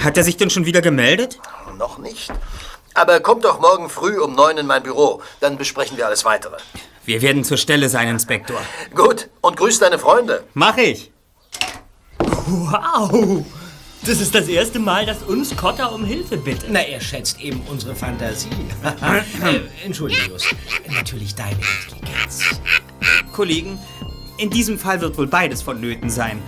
Hat 0.00 0.16
er 0.16 0.24
sich 0.24 0.36
denn 0.36 0.50
schon 0.50 0.66
wieder 0.66 0.80
gemeldet? 0.80 1.38
Noch 1.76 1.98
nicht. 1.98 2.32
Aber 2.94 3.20
kommt 3.20 3.44
doch 3.44 3.60
morgen 3.60 3.88
früh 3.88 4.18
um 4.18 4.34
neun 4.34 4.58
in 4.58 4.66
mein 4.66 4.82
Büro, 4.82 5.22
dann 5.40 5.56
besprechen 5.56 5.96
wir 5.96 6.06
alles 6.06 6.24
weitere. 6.24 6.56
Wir 7.04 7.22
werden 7.22 7.42
zur 7.44 7.56
Stelle 7.56 7.88
sein, 7.88 8.08
Inspektor. 8.08 8.60
Gut, 8.94 9.28
und 9.40 9.56
grüß 9.56 9.78
deine 9.78 9.98
Freunde. 9.98 10.44
Mach 10.54 10.76
ich. 10.76 11.10
Wow! 12.46 13.44
Das 14.04 14.20
ist 14.20 14.34
das 14.34 14.48
erste 14.48 14.80
Mal, 14.80 15.06
dass 15.06 15.22
uns 15.22 15.56
Cotter 15.56 15.92
um 15.92 16.04
Hilfe 16.04 16.36
bittet. 16.36 16.68
Na, 16.70 16.80
er 16.80 17.00
schätzt 17.00 17.40
eben 17.40 17.62
unsere 17.70 17.94
Fantasie. 17.94 18.48
äh, 18.82 19.60
Entschuldige, 19.84 20.22
Just. 20.28 20.54
Natürlich 20.88 21.34
deine 21.36 21.56
Intelligenz. 21.84 22.40
Kollegen, 23.32 23.78
in 24.42 24.50
diesem 24.50 24.76
Fall 24.76 25.00
wird 25.00 25.16
wohl 25.16 25.28
beides 25.28 25.62
vonnöten 25.62 26.10
sein. 26.10 26.42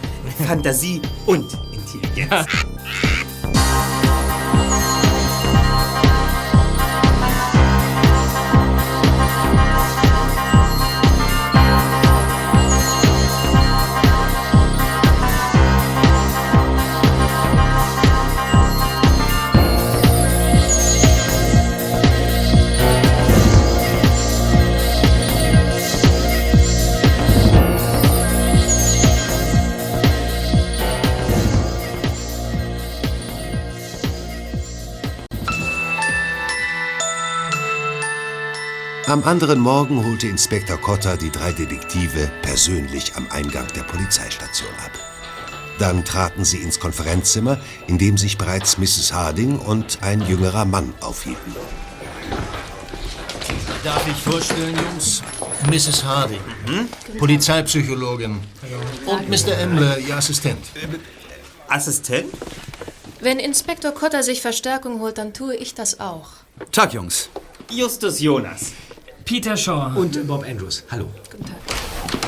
Fantasie 0.48 1.00
und 1.26 1.46
Intelligenz. 1.72 2.46
Am 39.06 39.22
anderen 39.24 39.60
Morgen 39.60 40.02
holte 40.02 40.28
Inspektor 40.28 40.78
Cotter 40.78 41.18
die 41.18 41.30
drei 41.30 41.52
Detektive 41.52 42.30
persönlich 42.40 43.14
am 43.16 43.26
Eingang 43.30 43.66
der 43.76 43.82
Polizeistation 43.82 44.70
ab. 44.82 44.92
Dann 45.78 46.06
traten 46.06 46.42
sie 46.42 46.56
ins 46.56 46.80
Konferenzzimmer, 46.80 47.60
in 47.86 47.98
dem 47.98 48.16
sich 48.16 48.38
bereits 48.38 48.78
Mrs. 48.78 49.12
Harding 49.12 49.58
und 49.58 49.98
ein 50.02 50.26
jüngerer 50.26 50.64
Mann 50.64 50.94
aufhielten. 51.02 51.54
Darf 53.84 54.08
ich 54.08 54.16
vorstellen, 54.16 54.74
Jungs? 54.74 55.22
Mrs. 55.68 56.02
Harding, 56.02 56.40
Polizeipsychologin. 57.18 58.40
Und 59.04 59.28
Mr. 59.28 59.58
Emble, 59.58 59.98
Ihr 59.98 60.16
Assistent. 60.16 60.64
Assistent? 61.68 62.32
Wenn 63.20 63.38
Inspektor 63.38 63.92
Cotter 63.92 64.22
sich 64.22 64.40
Verstärkung 64.40 65.00
holt, 65.00 65.18
dann 65.18 65.34
tue 65.34 65.56
ich 65.56 65.74
das 65.74 66.00
auch. 66.00 66.30
Tag, 66.72 66.94
Jungs. 66.94 67.28
Justus 67.70 68.20
Jonas. 68.20 68.72
Peter 69.24 69.56
Shaw. 69.56 69.92
Und 69.96 70.26
Bob 70.26 70.44
Andrews. 70.46 70.84
Hallo. 70.90 71.08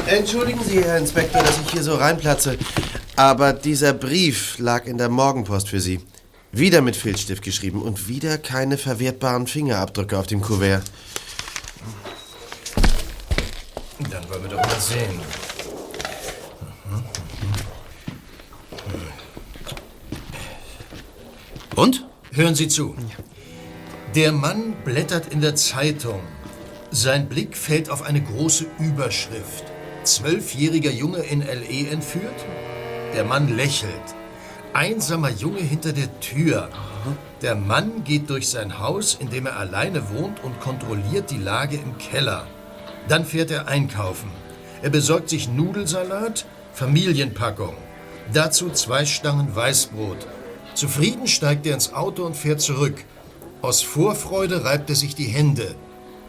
Entschuldigen 0.07 0.61
Sie, 0.65 0.83
Herr 0.83 0.99
Inspektor, 0.99 1.43
dass 1.43 1.61
ich 1.61 1.73
hier 1.73 1.83
so 1.83 1.97
reinplatze, 1.97 2.57
aber 3.17 3.53
dieser 3.53 3.93
Brief 3.93 4.59
lag 4.59 4.87
in 4.87 4.97
der 4.97 5.09
Morgenpost 5.09 5.69
für 5.69 5.81
Sie. 5.81 6.01
Wieder 6.53 6.81
mit 6.81 6.97
Filzstift 6.97 7.43
geschrieben 7.43 7.83
und 7.83 8.09
wieder 8.09 8.39
keine 8.39 8.79
verwertbaren 8.79 9.47
Fingerabdrücke 9.47 10.19
auf 10.19 10.27
dem 10.27 10.41
Kuvert. 10.41 10.85
Dann 14.11 14.31
wollen 14.31 14.43
wir 14.43 14.51
doch 14.51 14.65
mal 14.65 14.81
sehen. 14.81 15.21
Und? 21.75 22.07
Hören 22.33 22.55
Sie 22.55 22.69
zu. 22.69 22.95
Der 24.15 24.33
Mann 24.33 24.75
blättert 24.85 25.33
in 25.33 25.41
der 25.41 25.55
Zeitung. 25.57 26.21
Sein 26.99 27.29
Blick 27.29 27.59
fällt 27.59 27.91
auf 27.91 28.01
eine 28.01 28.23
große 28.23 28.65
Überschrift. 28.79 29.65
zwölfjähriger 30.05 30.91
Junge 30.91 31.19
in 31.19 31.43
L.E. 31.43 31.89
entführt? 31.91 32.47
Der 33.15 33.23
Mann 33.23 33.55
lächelt. 33.55 33.93
Einsamer 34.73 35.29
Junge 35.29 35.61
hinter 35.61 35.93
der 35.93 36.21
Tür. 36.21 36.71
Der 37.43 37.55
Mann 37.55 38.03
geht 38.05 38.31
durch 38.31 38.49
sein 38.49 38.79
Haus, 38.79 39.15
in 39.21 39.29
dem 39.29 39.45
er 39.45 39.59
alleine 39.59 40.09
wohnt 40.09 40.43
und 40.43 40.59
kontrolliert 40.59 41.31
die 41.31 41.37
Lage 41.37 41.77
im 41.77 41.99
Keller. 41.99 42.47
Dann 43.09 43.27
fährt 43.27 43.51
er 43.51 43.69
einkaufen. 43.69 44.31
Er 44.81 44.89
besorgt 44.89 45.29
sich 45.29 45.51
Nudelsalat, 45.51 46.47
Familienpackung. 46.73 47.75
Dazu 48.33 48.71
zwei 48.71 49.05
Stangen 49.05 49.55
Weißbrot. 49.55 50.27
Zufrieden 50.73 51.27
steigt 51.27 51.67
er 51.67 51.75
ins 51.75 51.93
Auto 51.93 52.25
und 52.25 52.39
fährt 52.39 52.63
zurück. 52.63 53.05
Aus 53.61 53.83
Vorfreude 53.83 54.65
reibt 54.65 54.89
er 54.89 54.97
sich 54.97 55.15
die 55.15 55.25
Hände. 55.25 55.75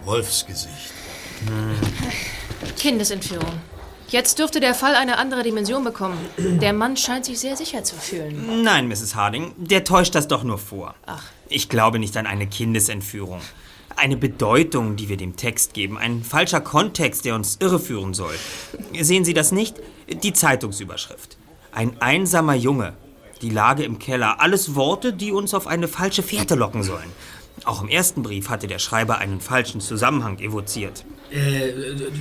Wolfsgesicht. 0.06 0.94
Kindesentführung. 2.78 3.54
Jetzt 4.10 4.40
dürfte 4.40 4.62
der 4.62 4.74
Fall 4.74 4.96
eine 4.96 5.18
andere 5.18 5.44
Dimension 5.44 5.84
bekommen. 5.84 6.18
Der 6.38 6.72
Mann 6.72 6.96
scheint 6.96 7.26
sich 7.26 7.40
sehr 7.40 7.58
sicher 7.58 7.84
zu 7.84 7.96
fühlen. 7.96 8.64
Nein, 8.64 8.88
Mrs. 8.88 9.16
Harding, 9.16 9.54
der 9.58 9.84
täuscht 9.84 10.16
das 10.16 10.30
doch 10.30 10.44
nur 10.44 10.58
vor. 10.58 10.96
Ach. 11.06 11.24
Ich 11.50 11.68
glaube 11.68 12.00
nicht 12.00 12.16
an 12.16 12.26
eine 12.26 12.48
Kindesentführung. 12.48 13.42
Eine 13.98 14.16
Bedeutung, 14.16 14.96
die 14.96 15.10
wir 15.10 15.18
dem 15.18 15.36
Text 15.36 15.74
geben, 15.74 15.98
ein 15.98 16.24
falscher 16.24 16.62
Kontext, 16.62 17.26
der 17.26 17.36
uns 17.36 17.58
irreführen 17.60 18.14
soll. 18.14 18.36
Sehen 18.98 19.26
Sie 19.26 19.34
das 19.34 19.52
nicht? 19.52 19.76
Die 20.24 20.34
Zeitungsüberschrift. 20.34 21.38
Ein 21.74 22.00
einsamer 22.02 22.54
Junge. 22.54 22.94
Die 23.42 23.50
Lage 23.50 23.84
im 23.84 24.00
Keller. 24.00 24.40
Alles 24.40 24.76
Worte, 24.76 25.14
die 25.14 25.32
uns 25.32 25.54
auf 25.54 25.68
eine 25.68 25.88
falsche 25.88 26.24
Fährte 26.24 26.56
locken 26.56 26.84
sollen. 26.84 27.12
Auch 27.66 27.82
im 27.82 27.90
ersten 27.90 28.24
Brief 28.24 28.50
hatte 28.50 28.68
der 28.68 28.80
Schreiber 28.80 29.18
einen 29.18 29.42
falschen 29.42 29.82
Zusammenhang 29.82 30.40
evoziert. 30.40 31.04
Äh, 31.32 31.74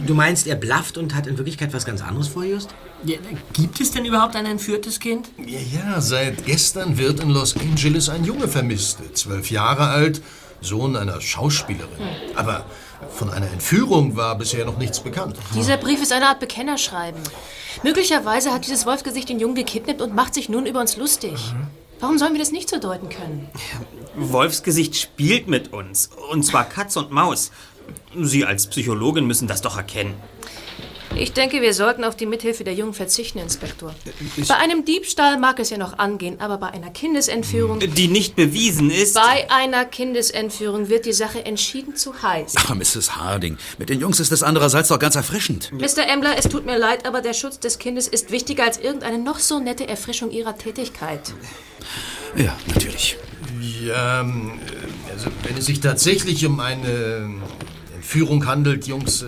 du 0.06 0.14
meinst, 0.14 0.46
er 0.46 0.56
blafft 0.56 0.98
und 0.98 1.14
hat 1.14 1.26
in 1.26 1.38
Wirklichkeit 1.38 1.72
was 1.72 1.84
ganz 1.84 2.02
anderes 2.02 2.28
vor, 2.28 2.44
Just? 2.44 2.74
Gibt 3.52 3.80
es 3.80 3.92
denn 3.92 4.04
überhaupt 4.04 4.34
ein 4.34 4.46
entführtes 4.46 4.98
Kind? 4.98 5.28
Ja, 5.38 5.60
ja, 5.60 6.00
seit 6.00 6.44
gestern 6.46 6.98
wird 6.98 7.20
in 7.20 7.30
Los 7.30 7.56
Angeles 7.56 8.08
ein 8.08 8.24
Junge 8.24 8.48
vermisst. 8.48 8.98
Zwölf 9.14 9.50
Jahre 9.50 9.88
alt, 9.88 10.22
Sohn 10.60 10.96
einer 10.96 11.20
Schauspielerin. 11.20 11.90
Aber 12.34 12.64
von 13.10 13.30
einer 13.30 13.50
Entführung 13.50 14.16
war 14.16 14.36
bisher 14.36 14.64
noch 14.64 14.78
nichts 14.78 15.00
bekannt. 15.00 15.36
Dieser 15.54 15.76
Brief 15.76 16.02
ist 16.02 16.12
eine 16.12 16.28
Art 16.28 16.40
Bekennerschreiben. 16.40 17.20
Möglicherweise 17.82 18.52
hat 18.52 18.66
dieses 18.66 18.86
Wolfgesicht 18.86 19.28
den 19.28 19.38
Jungen 19.38 19.54
gekidnappt 19.54 20.00
und 20.00 20.14
macht 20.14 20.34
sich 20.34 20.48
nun 20.48 20.66
über 20.66 20.80
uns 20.80 20.96
lustig. 20.96 21.34
Warum 22.00 22.18
sollen 22.18 22.32
wir 22.32 22.40
das 22.40 22.52
nicht 22.52 22.68
so 22.68 22.78
deuten 22.78 23.08
können? 23.08 23.48
Wolfsgesicht 24.16 24.96
spielt 24.96 25.48
mit 25.48 25.72
uns. 25.72 26.10
Und 26.30 26.42
zwar 26.44 26.64
Katz 26.64 26.96
und 26.96 27.10
Maus. 27.10 27.50
Sie 28.20 28.44
als 28.44 28.66
Psychologin 28.66 29.26
müssen 29.26 29.48
das 29.48 29.62
doch 29.62 29.76
erkennen. 29.76 30.14
Ich 31.18 31.32
denke, 31.32 31.62
wir 31.62 31.72
sollten 31.72 32.04
auf 32.04 32.14
die 32.14 32.26
Mithilfe 32.26 32.62
der 32.62 32.74
Jungen 32.74 32.92
verzichten, 32.92 33.38
Inspektor. 33.38 33.94
Bei 34.48 34.56
einem 34.56 34.84
Diebstahl 34.84 35.38
mag 35.38 35.58
es 35.58 35.70
ja 35.70 35.78
noch 35.78 35.98
angehen, 35.98 36.40
aber 36.40 36.58
bei 36.58 36.68
einer 36.68 36.90
Kindesentführung... 36.90 37.80
Die 37.80 38.08
nicht 38.08 38.36
bewiesen 38.36 38.90
ist. 38.90 39.14
Bei 39.14 39.50
einer 39.50 39.86
Kindesentführung 39.86 40.90
wird 40.90 41.06
die 41.06 41.14
Sache 41.14 41.44
entschieden 41.44 41.96
zu 41.96 42.22
heiß. 42.22 42.54
Ach, 42.56 42.74
Mrs. 42.74 43.16
Harding, 43.16 43.56
mit 43.78 43.88
den 43.88 44.00
Jungs 44.00 44.20
ist 44.20 44.30
es 44.30 44.42
andererseits 44.42 44.88
doch 44.88 44.98
ganz 44.98 45.16
erfrischend. 45.16 45.72
Mr. 45.72 46.06
Embler, 46.06 46.36
es 46.36 46.48
tut 46.48 46.66
mir 46.66 46.76
leid, 46.76 47.06
aber 47.06 47.22
der 47.22 47.32
Schutz 47.32 47.58
des 47.58 47.78
Kindes 47.78 48.08
ist 48.08 48.30
wichtiger 48.30 48.64
als 48.64 48.76
irgendeine 48.76 49.18
noch 49.18 49.38
so 49.38 49.58
nette 49.58 49.88
Erfrischung 49.88 50.30
Ihrer 50.30 50.58
Tätigkeit. 50.58 51.32
Ja, 52.36 52.54
natürlich. 52.66 53.16
Ja, 53.82 54.20
ähm, 54.20 54.52
also 55.10 55.30
wenn 55.44 55.56
es 55.56 55.64
sich 55.64 55.80
tatsächlich 55.80 56.44
um 56.44 56.60
eine 56.60 57.30
Entführung 57.94 58.46
handelt, 58.46 58.86
Jungs, 58.86 59.22
äh, 59.22 59.26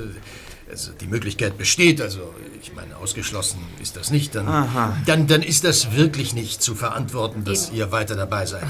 also 0.71 0.93
die 0.93 1.07
Möglichkeit 1.07 1.57
besteht, 1.57 2.01
also 2.01 2.35
ich 2.61 2.75
meine, 2.75 2.97
ausgeschlossen 2.97 3.59
ist 3.81 3.97
das 3.97 4.11
nicht, 4.11 4.35
dann, 4.35 4.49
Aha. 4.49 4.97
dann, 5.07 5.27
dann 5.27 5.43
ist 5.43 5.65
das 5.65 5.93
wirklich 5.93 6.35
nicht 6.35 6.63
zu 6.63 6.75
verantworten, 6.75 7.45
dass 7.45 7.71
ihr 7.71 7.91
weiter 7.93 8.17
dabei 8.17 8.47
seid. 8.47 8.65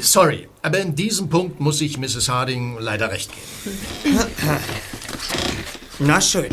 Sorry, 0.00 0.48
aber 0.62 0.78
in 0.78 0.94
diesem 0.94 1.28
Punkt 1.28 1.60
muss 1.60 1.80
ich 1.80 1.98
Mrs. 1.98 2.28
Harding 2.28 2.78
leider 2.78 3.10
recht 3.10 3.30
geben. 4.04 4.18
Na 5.98 6.20
schön. 6.20 6.48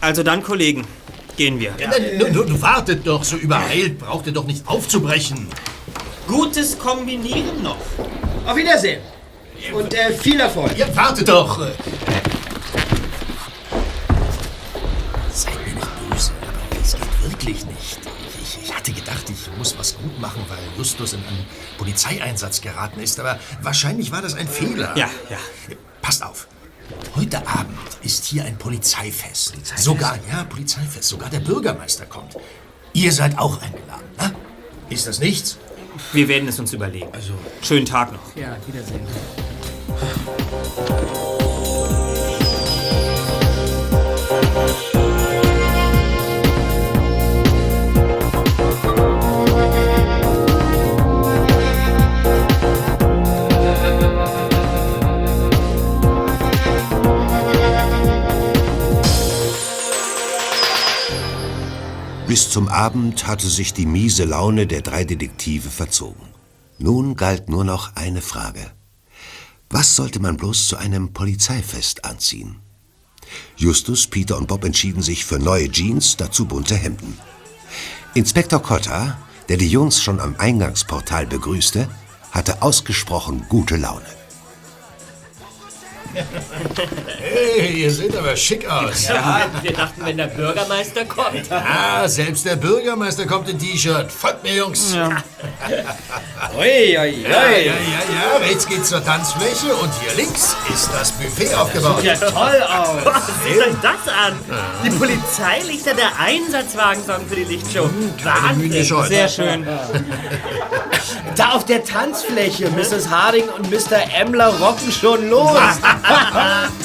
Also 0.00 0.22
dann, 0.22 0.42
Kollegen, 0.42 0.86
gehen 1.36 1.60
wir. 1.60 1.72
Ja, 1.78 1.90
nun, 2.18 2.32
nun, 2.32 2.62
wartet 2.62 3.06
doch, 3.06 3.24
so 3.24 3.36
übereilt 3.36 3.98
braucht 3.98 4.26
ihr 4.26 4.32
doch 4.32 4.46
nicht 4.46 4.66
aufzubrechen. 4.66 5.46
Gutes 6.26 6.78
Kombinieren 6.78 7.62
noch. 7.62 7.78
Auf 8.46 8.56
Wiedersehen. 8.56 9.00
Und 9.72 9.92
äh, 9.94 10.12
viel 10.12 10.40
Erfolg. 10.40 10.76
Ja, 10.78 10.94
wartet 10.96 11.28
doch. 11.28 11.60
Seid 15.32 15.54
mir 15.66 15.74
nicht 15.74 16.10
böse, 16.10 16.32
aber 16.42 16.80
es 16.82 16.92
geht 16.94 17.30
wirklich 17.30 17.66
nicht. 17.66 17.98
Ich, 18.28 18.42
ich, 18.42 18.62
ich 18.64 18.74
hatte 18.74 18.92
gedacht, 18.92 19.30
ich 19.30 19.56
muss 19.56 19.78
was 19.78 19.96
gut 19.96 20.18
machen, 20.20 20.44
weil 20.48 20.58
Justus 20.76 21.12
in 21.12 21.20
einen 21.20 21.46
Polizeieinsatz 21.78 22.60
geraten 22.60 23.00
ist, 23.00 23.18
aber 23.20 23.38
wahrscheinlich 23.62 24.10
war 24.10 24.22
das 24.22 24.34
ein 24.34 24.48
Fehler. 24.48 24.96
Ja, 24.96 25.08
ja. 25.28 25.38
Passt 26.02 26.22
auf. 26.22 26.46
Heute 27.14 27.46
Abend 27.46 27.78
ist 28.02 28.24
hier 28.24 28.44
ein 28.44 28.58
Polizeifest. 28.58 29.54
Sogar, 29.76 30.18
ja, 30.28 30.44
Polizeifest. 30.44 31.08
Sogar 31.08 31.30
der 31.30 31.40
Bürgermeister 31.40 32.06
kommt. 32.06 32.36
Ihr 32.92 33.12
seid 33.12 33.38
auch 33.38 33.60
eingeladen, 33.62 34.08
ne? 34.18 34.34
Ist 34.88 35.06
das 35.06 35.20
nichts? 35.20 35.58
Wir 36.12 36.26
werden 36.26 36.48
es 36.48 36.58
uns 36.58 36.72
überlegen. 36.72 37.08
Also, 37.12 37.34
schönen 37.62 37.86
Tag 37.86 38.12
noch. 38.12 38.34
Ja, 38.34 38.56
Wiedersehen. 38.66 39.06
Bis 62.30 62.48
zum 62.48 62.68
Abend 62.68 63.26
hatte 63.26 63.48
sich 63.48 63.74
die 63.74 63.86
miese 63.86 64.22
Laune 64.22 64.68
der 64.68 64.82
drei 64.82 65.02
Detektive 65.02 65.68
verzogen. 65.68 66.28
Nun 66.78 67.16
galt 67.16 67.48
nur 67.48 67.64
noch 67.64 67.96
eine 67.96 68.22
Frage. 68.22 68.70
Was 69.68 69.96
sollte 69.96 70.20
man 70.20 70.36
bloß 70.36 70.68
zu 70.68 70.76
einem 70.76 71.12
Polizeifest 71.12 72.04
anziehen? 72.04 72.60
Justus, 73.56 74.06
Peter 74.06 74.38
und 74.38 74.46
Bob 74.46 74.62
entschieden 74.62 75.02
sich 75.02 75.24
für 75.24 75.40
neue 75.40 75.72
Jeans, 75.72 76.18
dazu 76.18 76.44
bunte 76.44 76.76
Hemden. 76.76 77.18
Inspektor 78.14 78.62
Cotta, 78.62 79.18
der 79.48 79.56
die 79.56 79.68
Jungs 79.68 80.00
schon 80.00 80.20
am 80.20 80.36
Eingangsportal 80.38 81.26
begrüßte, 81.26 81.88
hatte 82.30 82.62
ausgesprochen 82.62 83.44
gute 83.48 83.76
Laune. 83.76 84.19
Hey, 87.18 87.82
ihr 87.82 87.90
seht 87.90 88.16
aber 88.16 88.36
schick 88.36 88.68
aus. 88.68 89.08
Ja, 89.08 89.46
wir 89.62 89.72
dachten, 89.72 90.04
wenn 90.04 90.16
der 90.16 90.26
Bürgermeister 90.26 91.04
kommt. 91.04 91.50
Ah, 91.50 92.08
selbst 92.08 92.44
der 92.44 92.56
Bürgermeister 92.56 93.26
kommt 93.26 93.48
in 93.48 93.58
T-Shirt. 93.58 94.10
Folgt 94.10 94.42
mir, 94.42 94.54
Jungs. 94.54 94.94
Ja. 94.94 95.08
Ui, 96.58 96.98
ui, 96.98 96.98
ui. 96.98 97.22
Ja, 97.22 97.50
ja, 97.50 97.58
ja, 97.58 97.72
ja. 97.72 98.36
Rechts 98.40 98.66
geht's 98.66 98.88
zur 98.88 99.04
Tanzfläche 99.04 99.74
und 99.74 99.90
hier 100.00 100.14
links 100.16 100.56
ist 100.72 100.90
das 100.92 101.12
Buffet 101.12 101.54
aufgebaut. 101.54 102.02
Ja, 102.02 102.14
toll 102.14 102.62
aus. 102.62 102.88
Was 103.04 103.26
sieht 103.44 103.64
denn 103.64 103.76
das 103.82 104.12
an? 104.12 104.38
Die 104.84 104.90
Polizeilichter 104.90 105.94
der 105.94 106.18
Einsatzwagen 106.18 107.04
sorgen 107.04 107.26
für 107.28 107.36
die 107.36 107.44
Lichtshow. 107.44 107.88
Wahnsinn. 108.24 109.04
Sehr 109.06 109.28
schön. 109.28 109.66
Da 111.36 111.52
auf 111.52 111.64
der 111.64 111.84
Tanzfläche, 111.84 112.68
Mrs. 112.70 113.08
Harding 113.08 113.48
und 113.48 113.70
Mr. 113.70 114.02
Emmler 114.14 114.48
rocken 114.58 114.92
schon 114.92 115.28
los. 115.30 115.58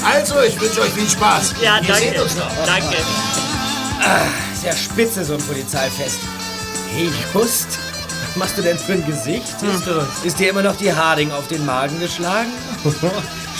Also, 0.03 0.39
ich 0.41 0.59
wünsche 0.59 0.81
euch 0.81 0.91
viel 0.91 1.09
Spaß. 1.09 1.55
Ja, 1.61 1.79
Wir 1.81 1.87
danke. 1.93 1.95
sehen 1.95 2.21
uns 2.21 2.35
noch. 2.35 2.49
Danke. 2.65 2.97
Ah, 4.01 4.25
sehr 4.61 4.75
spitze, 4.75 5.23
so 5.25 5.33
ein 5.33 5.41
Polizeifest. 5.41 6.19
Hey, 6.93 7.09
Just, 7.33 7.67
was 8.27 8.35
machst 8.35 8.57
du 8.57 8.61
denn 8.61 8.77
für 8.77 8.93
ein 8.93 9.05
Gesicht? 9.05 9.55
Justus. 9.61 10.03
Ist 10.23 10.39
dir 10.39 10.49
immer 10.49 10.61
noch 10.61 10.75
die 10.75 10.93
Harding 10.93 11.31
auf 11.31 11.47
den 11.47 11.65
Magen 11.65 11.99
geschlagen? 11.99 12.51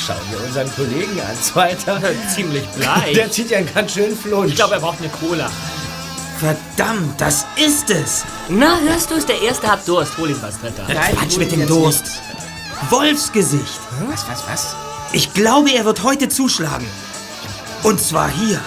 Schau 0.06 0.14
dir 0.32 0.46
unseren 0.46 0.74
Kollegen 0.76 1.20
an, 1.22 1.42
Zweiter. 1.42 2.02
Ziemlich 2.34 2.66
bleich. 2.70 3.14
Der 3.14 3.32
zieht 3.32 3.50
ja 3.50 3.58
einen 3.60 3.74
ganz 3.74 3.94
schönen 3.94 4.16
Flunsch. 4.18 4.50
Ich 4.52 4.56
glaube, 4.56 4.76
er 4.76 4.82
braucht 4.82 5.00
eine 5.00 5.10
Cola. 5.10 5.50
Verdammt, 6.40 7.20
das 7.20 7.46
ist 7.56 7.90
es. 7.90 8.26
Na, 8.50 8.78
hörst 8.82 9.10
du 9.10 9.16
es? 9.16 9.26
Der 9.26 9.42
Erste 9.42 9.68
hat 9.72 9.88
Durst. 9.88 10.18
Hol 10.18 10.30
ihm 10.30 10.42
was, 10.42 10.60
Dritter. 10.60 10.84
Quatsch 10.86 11.38
mit 11.38 11.52
dem 11.54 11.66
Durst. 11.66 12.04
Wolfsgesicht. 12.90 13.80
Was, 14.10 14.26
was, 14.28 14.44
was? 14.48 14.76
Ich 15.16 15.34
glaube, 15.34 15.72
er 15.72 15.86
wird 15.86 16.04
heute 16.04 16.28
zuschlagen. 16.28 16.86
Und 17.84 18.02
zwar 18.02 18.30
hier. 18.30 18.60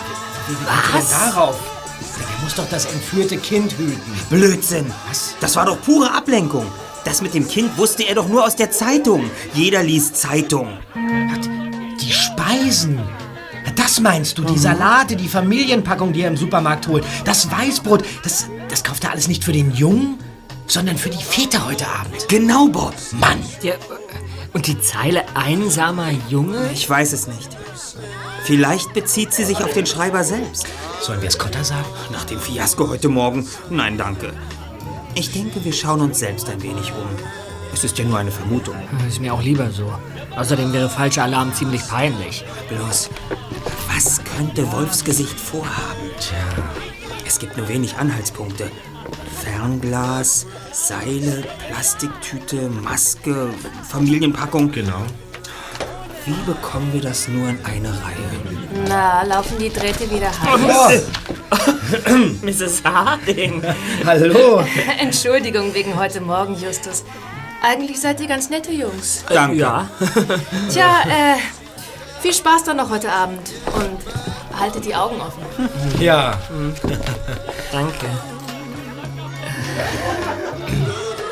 Wie 0.46 0.54
er 0.54 0.98
denn 0.98 1.10
darauf? 1.10 1.56
Der 2.18 2.42
muss 2.42 2.54
doch 2.54 2.66
das 2.70 2.86
entführte 2.86 3.36
Kind 3.36 3.76
hüten. 3.76 4.18
Blödsinn. 4.30 4.90
Was? 5.08 5.34
Das 5.40 5.56
war 5.56 5.66
doch 5.66 5.78
pure 5.82 6.10
Ablenkung. 6.10 6.64
Das 7.04 7.20
mit 7.20 7.34
dem 7.34 7.46
Kind 7.46 7.76
wusste 7.76 8.04
er 8.04 8.14
doch 8.14 8.28
nur 8.28 8.46
aus 8.46 8.56
der 8.56 8.70
Zeitung. 8.70 9.30
Jeder 9.52 9.82
liest 9.82 10.16
Zeitung. 10.16 10.78
Die 12.00 12.12
Speisen. 12.12 12.98
Das 13.76 13.98
Das 13.98 14.00
meinst 14.00 14.38
du, 14.38 14.44
die 14.44 14.58
Salate, 14.58 15.16
die 15.16 15.28
Familienpackung, 15.28 16.14
die 16.14 16.22
er 16.22 16.28
im 16.28 16.36
Supermarkt 16.38 16.88
holt, 16.88 17.04
das 17.26 17.50
Weißbrot, 17.50 18.04
das, 18.22 18.46
das 18.70 18.82
kauft 18.84 19.04
er 19.04 19.10
alles 19.10 19.28
nicht 19.28 19.44
für 19.44 19.52
den 19.52 19.74
Jungen, 19.74 20.18
sondern 20.66 20.96
für 20.96 21.10
die 21.10 21.22
Väter 21.22 21.66
heute 21.66 21.86
Abend. 21.88 22.28
Genau, 22.28 22.68
Bob. 22.68 22.94
Mann. 23.12 23.38
Ja, 23.62 23.74
und 24.52 24.66
die 24.66 24.80
Zeile 24.80 25.24
einsamer 25.34 26.10
Junge? 26.28 26.70
Ich 26.72 26.88
weiß 26.88 27.12
es 27.12 27.26
nicht. 27.26 27.56
Vielleicht 28.44 28.94
bezieht 28.94 29.32
sie 29.32 29.44
sich 29.44 29.62
auf 29.62 29.72
den 29.72 29.86
Schreiber 29.86 30.24
selbst. 30.24 30.66
Sollen 31.00 31.20
wir 31.20 31.28
es 31.28 31.38
Cotta 31.38 31.64
sagen? 31.64 31.86
Nach 32.12 32.24
dem 32.24 32.40
Fiasko 32.40 32.88
heute 32.88 33.08
Morgen? 33.08 33.46
Nein, 33.70 33.98
danke. 33.98 34.32
Ich 35.14 35.32
denke, 35.32 35.64
wir 35.64 35.72
schauen 35.72 36.00
uns 36.00 36.18
selbst 36.18 36.48
ein 36.48 36.62
wenig 36.62 36.92
um. 36.92 37.08
Es 37.72 37.84
ist 37.84 37.98
ja 37.98 38.04
nur 38.04 38.18
eine 38.18 38.30
Vermutung. 38.30 38.76
Ist 39.06 39.20
mir 39.20 39.34
auch 39.34 39.42
lieber 39.42 39.70
so. 39.70 39.92
Außerdem 40.36 40.72
wäre 40.72 40.88
falscher 40.88 41.24
Alarm 41.24 41.52
ziemlich 41.54 41.86
peinlich. 41.86 42.44
Bloß, 42.68 43.10
was 43.94 44.20
könnte 44.24 44.70
Wolfsgesicht 44.72 45.38
vorhaben? 45.38 46.10
Tja, 46.18 46.38
es 47.26 47.38
gibt 47.38 47.56
nur 47.56 47.68
wenig 47.68 47.96
Anhaltspunkte. 47.96 48.70
Fernglas, 49.48 50.46
Seile, 50.72 51.42
Plastiktüte, 51.66 52.68
Maske, 52.68 53.48
Familienpackung. 53.88 54.70
Genau. 54.70 55.02
Wie 56.26 56.34
bekommen 56.44 56.92
wir 56.92 57.00
das 57.00 57.28
nur 57.28 57.48
in 57.48 57.58
eine 57.64 57.88
Reihe? 57.88 58.86
Na, 58.88 59.22
laufen 59.22 59.58
die 59.58 59.70
Drähte 59.70 60.10
wieder 60.10 60.30
heiß? 60.30 61.02
Mrs. 62.42 62.84
Harding. 62.84 63.62
Hallo. 64.04 64.62
Entschuldigung 65.00 65.72
wegen 65.72 65.98
heute 65.98 66.20
Morgen, 66.20 66.54
Justus. 66.54 67.04
Eigentlich 67.62 67.98
seid 67.98 68.20
ihr 68.20 68.28
ganz 68.28 68.50
nette 68.50 68.70
Jungs. 68.70 69.24
Danke. 69.28 69.56
Ja. 69.56 69.88
Tja, 70.70 71.00
äh, 71.08 72.20
viel 72.20 72.34
Spaß 72.34 72.64
dann 72.64 72.76
noch 72.76 72.90
heute 72.90 73.10
Abend. 73.10 73.50
Und 73.74 74.58
haltet 74.60 74.84
die 74.84 74.94
Augen 74.94 75.16
offen. 75.20 75.42
Ja. 75.98 76.38
Danke. 77.72 78.06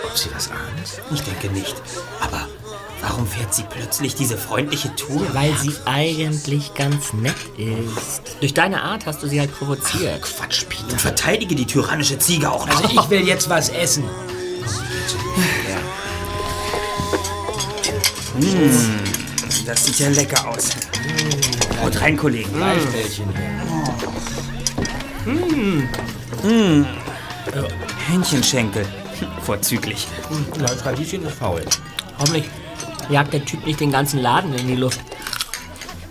Ob 0.04 0.16
sie 0.16 0.30
was 0.34 0.50
ahnt? 0.50 1.02
Ich 1.12 1.22
denke 1.22 1.48
nicht. 1.48 1.74
Aber 2.20 2.48
warum 3.00 3.26
fährt 3.26 3.54
sie 3.54 3.64
plötzlich 3.64 4.14
diese 4.14 4.36
freundliche 4.36 4.94
Tour? 4.96 5.26
Weil 5.32 5.56
sie 5.56 5.72
eigentlich 5.84 6.74
ganz 6.74 7.12
nett 7.12 7.34
ist. 7.56 8.36
Durch 8.40 8.54
deine 8.54 8.82
Art 8.82 9.06
hast 9.06 9.22
du 9.22 9.28
sie 9.28 9.40
halt 9.40 9.56
provoziert. 9.56 10.22
Quatsch, 10.22 10.64
Peter. 10.68 10.92
Und 10.92 11.00
verteidige 11.00 11.54
die 11.54 11.66
tyrannische 11.66 12.18
Ziege 12.18 12.50
auch 12.50 12.66
noch. 12.66 12.82
Also 12.82 13.00
ich 13.00 13.10
will 13.10 13.26
jetzt 13.26 13.48
was 13.48 13.68
essen. 13.68 14.04
Mmh, 18.38 18.70
das 19.64 19.86
sieht 19.86 19.98
ja 19.98 20.08
lecker 20.10 20.46
aus. 20.48 20.70
Und 21.82 22.00
rein, 22.00 22.16
Kollegen. 22.16 22.50
Fleischbällchen. 22.54 23.26
Mmh. 25.24 25.88
Mmh. 26.42 26.86
Hähnchenschenkel. 28.06 28.86
Vorzüglich. 29.42 30.06
Das 30.58 30.84
Radieschen 30.84 31.24
ist 31.26 31.36
faul. 31.38 31.62
Hoffentlich 32.18 32.44
jagt 33.10 33.32
der 33.32 33.44
Typ 33.44 33.64
nicht 33.66 33.80
den 33.80 33.92
ganzen 33.92 34.20
Laden 34.20 34.54
in 34.54 34.66
die 34.68 34.76
Luft. 34.76 35.00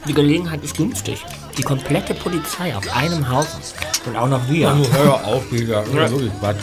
Die 0.08 0.14
Gelegenheit 0.14 0.64
ist 0.64 0.78
günstig. 0.78 1.24
Die 1.58 1.64
komplette 1.64 2.14
Polizei 2.14 2.76
auf 2.76 2.84
einem 2.96 3.30
Haufen. 3.30 3.60
Und 4.06 4.16
auch 4.18 4.28
noch 4.28 4.48
wir. 4.50 4.76
hör 4.92 5.26
auf, 5.26 5.52
ist 5.52 5.68
Ja. 5.68 5.86
wirklich 5.94 6.32
Quatsch. 6.40 6.60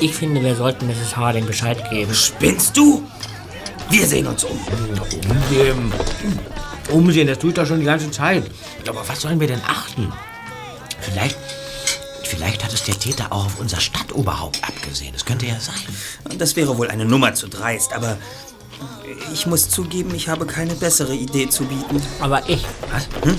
Ich 0.00 0.14
finde, 0.14 0.42
wir 0.42 0.54
sollten 0.56 0.86
Mrs. 0.86 1.16
Harding 1.16 1.46
Bescheid 1.46 1.88
geben. 1.90 2.12
Spinnst 2.12 2.76
du? 2.76 3.02
Wir 3.88 4.06
sehen 4.06 4.26
uns 4.26 4.42
um. 4.44 4.58
Umsehen. 5.30 5.92
Umsehen, 6.90 7.26
das 7.28 7.38
tue 7.38 7.50
ich 7.50 7.56
doch 7.56 7.66
schon 7.66 7.78
die 7.80 7.86
ganze 7.86 8.10
Zeit. 8.10 8.44
Aber 8.88 9.06
was 9.08 9.20
sollen 9.20 9.38
wir 9.38 9.46
denn 9.46 9.60
achten? 9.66 10.12
Vielleicht, 11.00 11.36
vielleicht 12.32 12.64
hat 12.64 12.72
es 12.72 12.82
der 12.84 12.98
Täter 12.98 13.26
auch 13.32 13.46
auf 13.46 13.60
unser 13.60 13.80
Stadtoberhaupt 13.80 14.62
abgesehen. 14.66 15.12
Das 15.12 15.24
könnte 15.24 15.46
ja 15.46 15.60
sein. 15.60 15.74
Das 16.38 16.56
wäre 16.56 16.76
wohl 16.78 16.88
eine 16.88 17.04
Nummer 17.04 17.34
zu 17.34 17.46
dreist, 17.48 17.92
aber 17.92 18.16
ich 19.32 19.46
muss 19.46 19.68
zugeben, 19.68 20.14
ich 20.14 20.28
habe 20.28 20.46
keine 20.46 20.74
bessere 20.74 21.14
Idee 21.14 21.48
zu 21.48 21.64
bieten. 21.64 22.02
Aber 22.20 22.48
ich. 22.48 22.64
Was? 22.90 23.08
Hm? 23.24 23.36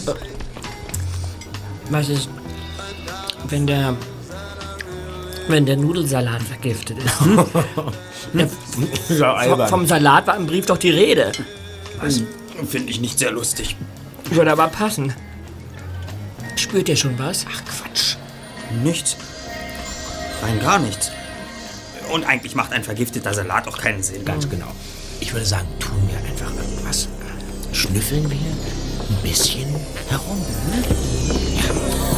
Was 1.90 2.10
ist, 2.10 2.30
wenn 3.50 3.68
der. 3.68 3.96
wenn 5.48 5.66
der 5.66 5.78
Nudelsalat 5.78 6.42
vergiftet 6.44 6.98
ist? 7.04 7.20
Hm? 7.22 7.44
Der, 8.34 8.50
Ja, 9.10 9.34
albern. 9.36 9.70
vom 9.70 9.86
Salat 9.86 10.26
war 10.26 10.36
im 10.38 10.48
Brief 10.48 10.66
doch 10.66 10.78
die 10.78 10.90
Rede. 10.90 11.34
Was? 12.00 12.22
Finde 12.68 12.90
ich 12.90 13.00
nicht 13.00 13.20
sehr 13.20 13.32
lustig. 13.32 13.76
Würde 14.32 14.52
aber 14.52 14.68
passen. 14.70 15.14
Spürt 16.56 16.90
ihr 16.90 16.96
schon 16.96 17.20
was? 17.20 17.46
Ach 17.54 17.62
Quatsch. 17.66 18.16
Nichts. 18.82 19.18
Rein 20.42 20.60
gar 20.60 20.80
nichts. 20.80 21.12
Und 22.12 22.26
eigentlich 22.26 22.56
macht 22.56 22.74
ein 22.74 22.84
vergifteter 22.84 23.34
Salat 23.34 23.68
auch 23.68 23.78
keinen 23.78 24.04
Sinn. 24.04 24.26
Ganz 24.26 24.50
genau. 24.50 24.72
Ich 25.20 25.34
würde 25.34 25.46
sagen, 25.46 25.68
tun 25.80 26.10
wir 26.10 26.18
einfach 26.30 26.54
irgendwas. 26.56 27.08
Schnüffeln 27.72 28.30
wir 28.30 28.38
ein 28.38 29.22
bisschen 29.24 29.74
herum. 30.10 30.46
Die 30.74 32.13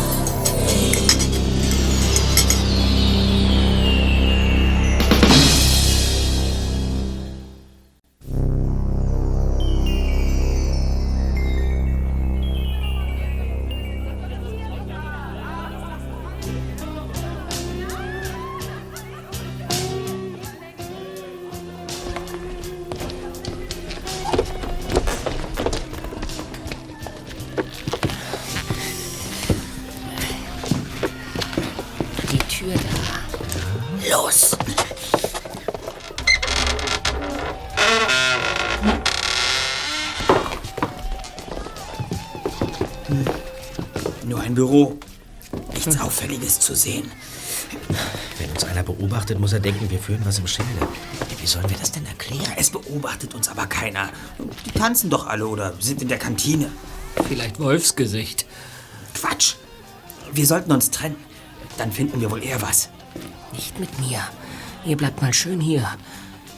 Büro. 44.56 44.98
Nichts 45.74 46.00
Auffälliges 46.00 46.60
zu 46.60 46.76
sehen. 46.76 47.12
Wenn 48.40 48.52
uns 48.52 48.64
einer 48.64 48.84
beobachtet, 48.84 49.40
muss 49.40 49.54
er 49.54 49.60
denken, 49.60 49.90
wir 49.90 50.00
führen 50.00 50.22
was 50.26 50.40
im 50.40 50.48
Schilde. 50.48 50.88
Wie 51.40 51.48
sollen 51.48 51.70
wir 51.70 51.78
das 51.78 51.92
denn 51.92 52.06
erklären? 52.06 52.54
Es 52.58 52.70
beobachtet 52.70 53.34
uns 53.36 53.48
aber 53.50 53.68
keiner. 53.68 54.10
Die 54.66 54.72
tanzen 54.72 55.10
doch 55.10 55.28
alle 55.28 55.48
oder 55.48 55.74
sind 55.80 56.02
in 56.02 56.08
der 56.08 56.18
Kantine. 56.18 56.70
Vielleicht 57.28 57.60
Wolfsgesicht. 57.60 58.46
Quatsch. 59.14 59.56
Wir 60.34 60.46
sollten 60.46 60.72
uns 60.72 60.92
trennen. 60.92 61.18
Dann 61.78 61.92
finden 61.92 62.20
wir 62.20 62.32
wohl 62.32 62.44
eher 62.44 62.62
was. 62.62 62.90
Nicht 63.54 63.80
mit 63.80 64.00
mir. 64.00 64.20
Ihr 64.86 64.98
bleibt 64.98 65.22
mal 65.22 65.34
schön 65.34 65.62
hier. 65.62 65.88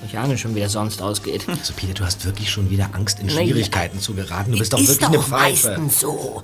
Ich 0.05 0.17
ahne 0.17 0.37
schon, 0.37 0.55
wie 0.55 0.59
das 0.59 0.73
sonst 0.73 1.01
ausgeht. 1.01 1.47
Also 1.47 1.73
Peter, 1.75 1.93
du 1.93 2.05
hast 2.05 2.23
wirklich 2.25 2.49
schon 2.49 2.69
wieder 2.69 2.89
Angst, 2.93 3.19
in. 3.19 3.29
Schwierigkeiten 3.29 3.99
zu 3.99 4.13
geraten. 4.13 4.51
Du 4.51 4.57
bist 4.57 4.73
doch 4.73 4.79
wirklich 4.79 4.99
doch 4.99 5.09
eine 5.09 5.19
Pfeife. 5.19 5.69
meistens 5.69 5.99
so. 5.99 6.43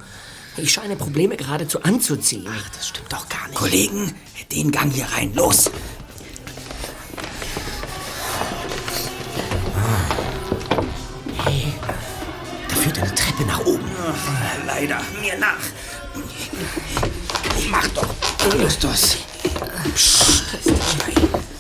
Ich 0.58 0.72
scheine 0.72 0.96
Probleme 0.96 1.36
geradezu 1.36 1.82
anzuziehen. 1.82 2.48
Ach, 2.48 2.70
das 2.70 2.90
stimmt 2.90 3.12
doch 3.12 3.28
gar 3.28 3.48
nicht. 3.48 3.58
Kollegen, 3.58 4.14
den 4.52 4.72
Gang 4.72 4.92
hier 4.92 5.06
rein. 5.06 5.34
Los! 5.34 5.72
Hey, 11.44 11.74
da 12.70 12.76
führt 12.76 13.00
eine 13.00 13.16
Treppe 13.16 13.44
nach 13.48 13.66
oben. 13.66 13.84
Ach, 14.08 14.66
leider, 14.68 15.02
mir 15.22 15.38
nach. 15.40 15.58
Mach 17.70 17.88
doch, 17.90 18.08
Justus. 18.62 19.18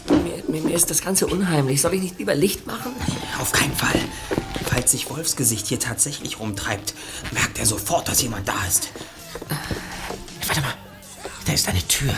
Mir, 0.07 0.43
mir, 0.47 0.61
mir 0.61 0.75
ist 0.75 0.89
das 0.91 1.01
Ganze 1.01 1.25
unheimlich. 1.25 1.81
Soll 1.81 1.95
ich 1.95 2.01
nicht 2.01 2.19
lieber 2.19 2.35
Licht 2.35 2.67
machen? 2.67 2.91
Auf 3.39 3.51
keinen 3.51 3.75
Fall. 3.75 3.99
Falls 4.73 4.89
sich 4.89 5.07
Wolfsgesicht 5.11 5.67
hier 5.67 5.79
tatsächlich 5.79 6.39
rumtreibt, 6.39 6.95
merkt 7.29 7.59
er 7.59 7.65
sofort, 7.67 8.07
dass 8.07 8.23
jemand 8.23 8.47
da 8.47 8.65
ist. 8.65 8.89
Warte 10.47 10.61
mal, 10.61 10.73
da 11.45 11.53
ist 11.53 11.69
eine 11.69 11.87
Tür. 11.87 12.11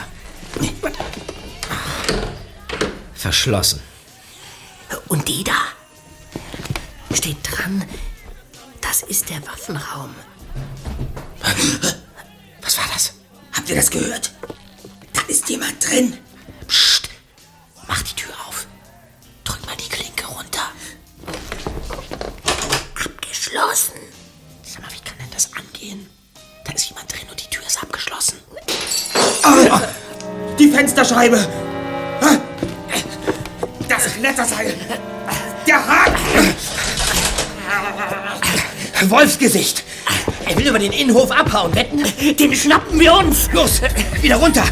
Verschlossen. 3.14 3.82
Und 5.10 5.28
die 5.28 5.44
da? 5.44 5.58
Steht 7.14 7.38
dran, 7.44 7.84
das 8.80 9.04
ist 9.04 9.30
der 9.30 9.46
Waffenraum. 9.46 10.16
Was 12.62 12.78
war 12.78 12.86
das? 12.94 13.16
Habt 13.52 13.70
ihr 13.70 13.76
das 13.76 13.92
gehört? 13.92 14.32
Da 15.12 15.22
ist 15.28 15.50
jemand 15.50 15.86
drin. 15.86 16.18
Ah, 31.16 32.38
Das 33.88 34.14
Kletterseil. 34.16 34.74
Der 35.66 35.76
Haken. 35.78 36.54
Wolfsgesicht. 39.10 39.84
Er 40.46 40.58
will 40.58 40.68
über 40.68 40.80
den 40.80 40.92
Innenhof 40.92 41.32
abhauen. 41.32 41.74
Wetten? 41.74 42.04
Den 42.38 42.54
schnappen 42.54 43.00
wir 43.00 43.14
uns. 43.14 43.50
Los, 43.54 43.82
wieder 44.22 44.36
runter. 44.36 44.64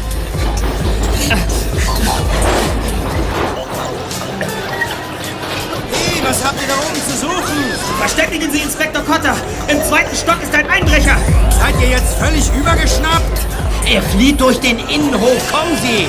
Hey, 5.92 6.22
was 6.22 6.44
habt 6.44 6.60
ihr 6.60 6.68
da 6.68 6.74
oben 6.74 7.00
zu 7.10 7.16
suchen? 7.16 7.72
Verständigen 7.98 8.52
Sie 8.52 8.58
Inspektor 8.60 9.02
Cotter. 9.04 9.34
Im 9.68 9.82
zweiten 9.84 10.14
Stock 10.14 10.42
ist 10.42 10.54
ein 10.54 10.68
Einbrecher. 10.68 11.16
Seid 11.50 11.74
ihr 11.80 11.88
jetzt 11.88 12.14
völlig 12.18 12.44
übergeschnappt? 12.58 13.40
Er 13.86 14.02
flieht 14.02 14.40
durch 14.40 14.58
den 14.60 14.78
Innenhof. 14.88 15.52
Kommen 15.52 15.76
Sie. 15.82 16.06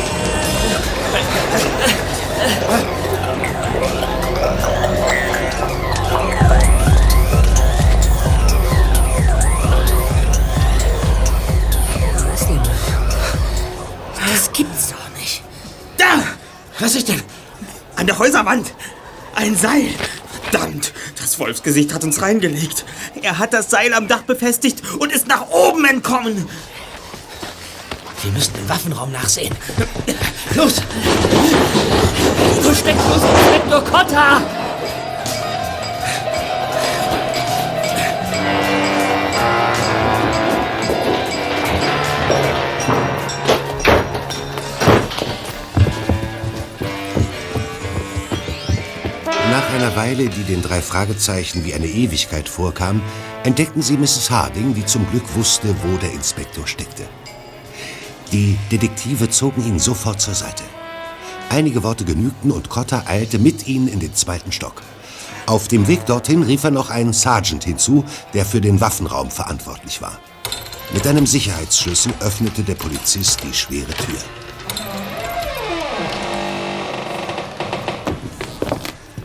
An 18.05 18.07
der 18.07 18.19
Häuserwand. 18.19 18.71
Ein 19.33 19.55
Seil. 19.55 19.87
Verdammt, 20.43 20.93
das 21.19 21.39
Wolfsgesicht 21.39 21.91
hat 21.91 22.03
uns 22.03 22.21
reingelegt. 22.21 22.85
Er 23.23 23.39
hat 23.39 23.51
das 23.51 23.71
Seil 23.71 23.95
am 23.95 24.07
Dach 24.07 24.21
befestigt 24.21 24.83
und 24.99 25.11
ist 25.11 25.25
nach 25.25 25.49
oben 25.49 25.85
entkommen. 25.85 26.47
Wir 28.21 28.31
müssen 28.31 28.53
im 28.61 28.69
Waffenraum 28.69 29.11
nachsehen. 29.11 29.55
Los! 30.53 30.83
So 32.61 32.75
steckt 32.75 32.99
los, 33.09 33.23
Inspektor 33.23 33.83
Cotta! 33.85 34.64
Nach 49.55 49.73
einer 49.73 49.95
Weile, 49.95 50.27
die 50.27 50.43
den 50.43 50.61
drei 50.61 50.81
Fragezeichen 50.81 51.63
wie 51.63 51.73
eine 51.73 51.87
Ewigkeit 51.87 52.49
vorkam, 52.49 53.01
entdeckten 53.45 53.81
sie 53.81 53.95
Mrs. 53.95 54.29
Harding, 54.29 54.73
die 54.73 54.85
zum 54.85 55.09
Glück 55.09 55.23
wusste, 55.33 55.73
wo 55.81 55.95
der 55.95 56.11
Inspektor 56.11 56.67
steckte. 56.67 57.03
Die 58.33 58.57
Detektive 58.69 59.29
zogen 59.29 59.65
ihn 59.65 59.79
sofort 59.79 60.19
zur 60.19 60.33
Seite. 60.33 60.65
Einige 61.49 61.83
Worte 61.83 62.03
genügten 62.03 62.51
und 62.51 62.67
Cotta 62.67 63.03
eilte 63.05 63.39
mit 63.39 63.65
ihnen 63.65 63.87
in 63.87 64.01
den 64.01 64.13
zweiten 64.13 64.51
Stock. 64.51 64.81
Auf 65.45 65.69
dem 65.69 65.87
Weg 65.87 66.05
dorthin 66.05 66.43
rief 66.43 66.65
er 66.65 66.71
noch 66.71 66.89
einen 66.89 67.13
Sergeant 67.13 67.63
hinzu, 67.63 68.03
der 68.33 68.43
für 68.43 68.59
den 68.59 68.81
Waffenraum 68.81 69.31
verantwortlich 69.31 70.01
war. 70.01 70.19
Mit 70.93 71.07
einem 71.07 71.25
Sicherheitsschlüssel 71.25 72.13
öffnete 72.19 72.63
der 72.63 72.75
Polizist 72.75 73.39
die 73.41 73.53
schwere 73.53 73.93
Tür. 73.93 74.19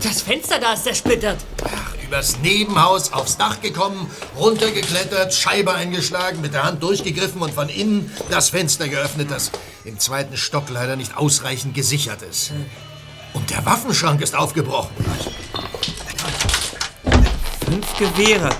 Das 0.03 0.23
Fenster 0.23 0.59
da 0.59 0.73
ist 0.73 0.85
zersplittert. 0.85 1.39
Übers 2.07 2.39
Nebenhaus 2.39 3.13
aufs 3.13 3.37
Dach 3.37 3.61
gekommen, 3.61 4.11
runtergeklettert, 4.37 5.35
Scheibe 5.35 5.75
eingeschlagen, 5.75 6.41
mit 6.41 6.55
der 6.55 6.65
Hand 6.65 6.83
durchgegriffen 6.83 7.43
und 7.43 7.53
von 7.53 7.69
innen 7.69 8.11
das 8.31 8.51
Fenster 8.51 8.89
geöffnet, 8.89 9.31
das 9.31 9.51
im 9.85 9.99
zweiten 9.99 10.37
Stock 10.37 10.71
leider 10.71 10.97
nicht 10.97 11.17
ausreichend 11.17 11.75
gesichert 11.75 12.23
ist. 12.23 12.53
Und 13.35 13.51
der 13.51 13.65
Waffenschrank 13.65 14.21
ist 14.23 14.35
aufgebrochen. 14.35 14.91
Fünf 17.65 17.99
Gewehre. 17.99 18.51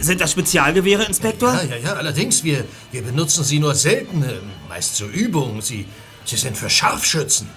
Sind 0.00 0.20
das 0.20 0.32
Spezialgewehre, 0.32 1.04
Inspektor? 1.04 1.52
Ja, 1.52 1.62
ja, 1.62 1.76
ja, 1.76 1.92
allerdings, 1.92 2.42
wir, 2.42 2.64
wir 2.90 3.02
benutzen 3.02 3.44
sie 3.44 3.58
nur 3.58 3.74
selten, 3.74 4.22
äh, 4.22 4.40
meist 4.68 4.96
zur 4.96 5.08
Übung. 5.08 5.60
Sie, 5.60 5.86
sie 6.24 6.36
sind 6.36 6.56
für 6.56 6.70
Scharfschützen. 6.70 7.48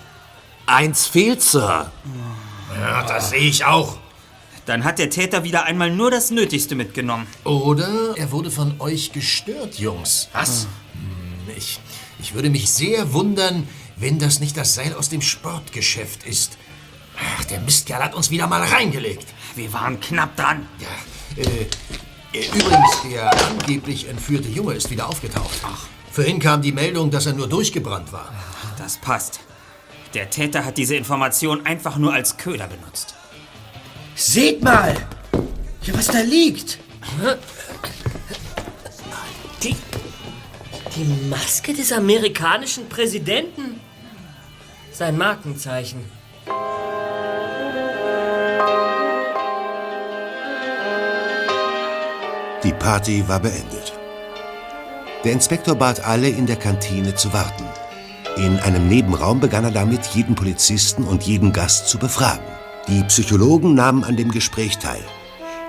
Eins 0.66 1.08
fehlt, 1.08 1.42
Sir. 1.42 1.92
Ja, 2.80 3.04
das 3.04 3.30
sehe 3.30 3.40
ich 3.42 3.66
auch. 3.66 3.98
Dann 4.66 4.84
hat 4.86 4.98
der 5.00 5.10
Täter 5.10 5.44
wieder 5.44 5.66
einmal 5.66 5.92
nur 5.92 6.10
das 6.10 6.32
Nötigste 6.32 6.76
mitgenommen. 6.76 7.28
Oder 7.44 8.14
er 8.16 8.32
wurde 8.32 8.50
von 8.50 8.80
euch 8.80 9.12
gestört, 9.12 9.76
Jungs. 9.80 10.30
Was? 10.34 10.68
Hm, 10.94 11.54
Ich, 11.58 11.80
ich 12.20 12.34
würde 12.34 12.50
mich 12.50 12.70
sehr 12.70 13.12
wundern, 13.14 13.68
wenn 13.98 14.20
das 14.20 14.40
nicht 14.40 14.56
das 14.56 14.74
Seil 14.76 14.94
aus 14.96 15.10
dem 15.10 15.22
Sportgeschäft 15.22 16.24
ist. 16.24 16.58
Ach, 17.38 17.44
der 17.46 17.60
Mistkerl 17.60 18.02
hat 18.04 18.16
uns 18.16 18.30
wieder 18.32 18.48
mal 18.48 18.62
reingelegt. 18.64 19.28
Wir 19.56 19.72
waren 19.74 20.00
knapp 20.00 20.36
dran. 20.38 20.66
Ja, 20.80 21.44
äh, 21.44 21.68
äh, 22.38 22.48
übrigens, 22.58 23.02
der 23.12 23.32
angeblich 23.48 24.08
entführte 24.08 24.48
Junge 24.50 24.74
ist 24.74 24.90
wieder 24.90 25.08
aufgetaucht. 25.10 25.60
Ach. 25.64 25.88
Vorhin 26.12 26.40
kam 26.40 26.62
die 26.62 26.72
Meldung, 26.72 27.12
dass 27.12 27.26
er 27.26 27.34
nur 27.34 27.48
durchgebrannt 27.50 28.12
war. 28.14 28.34
Das 28.78 28.98
passt. 28.98 29.42
Der 30.14 30.30
Täter 30.30 30.64
hat 30.64 30.78
diese 30.78 30.96
Information 30.96 31.66
einfach 31.66 31.98
nur 31.98 32.14
als 32.14 32.38
Köder 32.38 32.68
benutzt. 32.68 33.16
Seht 34.16 34.64
mal! 34.64 34.96
Ja, 35.82 35.94
was 35.96 36.08
da 36.08 36.20
liegt. 36.20 36.78
Die, 39.64 39.76
die 40.96 41.28
Maske 41.30 41.74
des 41.74 41.92
amerikanischen 41.92 42.88
Präsidenten. 42.90 43.80
Sein 44.92 45.18
Markenzeichen. 45.18 46.06
Die 52.64 52.74
Party 52.74 53.28
war 53.28 53.40
beendet. 53.40 53.94
Der 55.24 55.32
Inspektor 55.32 55.76
bat 55.76 56.06
alle, 56.06 56.30
in 56.30 56.46
der 56.46 56.58
Kantine 56.58 57.16
zu 57.16 57.34
warten. 57.34 57.66
In 58.36 58.60
einem 58.62 58.88
Nebenraum 58.88 59.40
begann 59.40 59.64
er 59.64 59.72
damit, 59.72 60.08
jeden 60.08 60.34
Polizisten 60.34 61.04
und 61.04 61.24
jeden 61.24 61.54
Gast 61.54 61.88
zu 61.88 62.00
befragen. 62.00 62.44
Die 62.88 63.04
Psychologen 63.04 63.76
nahmen 63.76 64.04
an 64.04 64.18
dem 64.18 64.32
Gespräch 64.32 64.80
teil. 64.80 65.04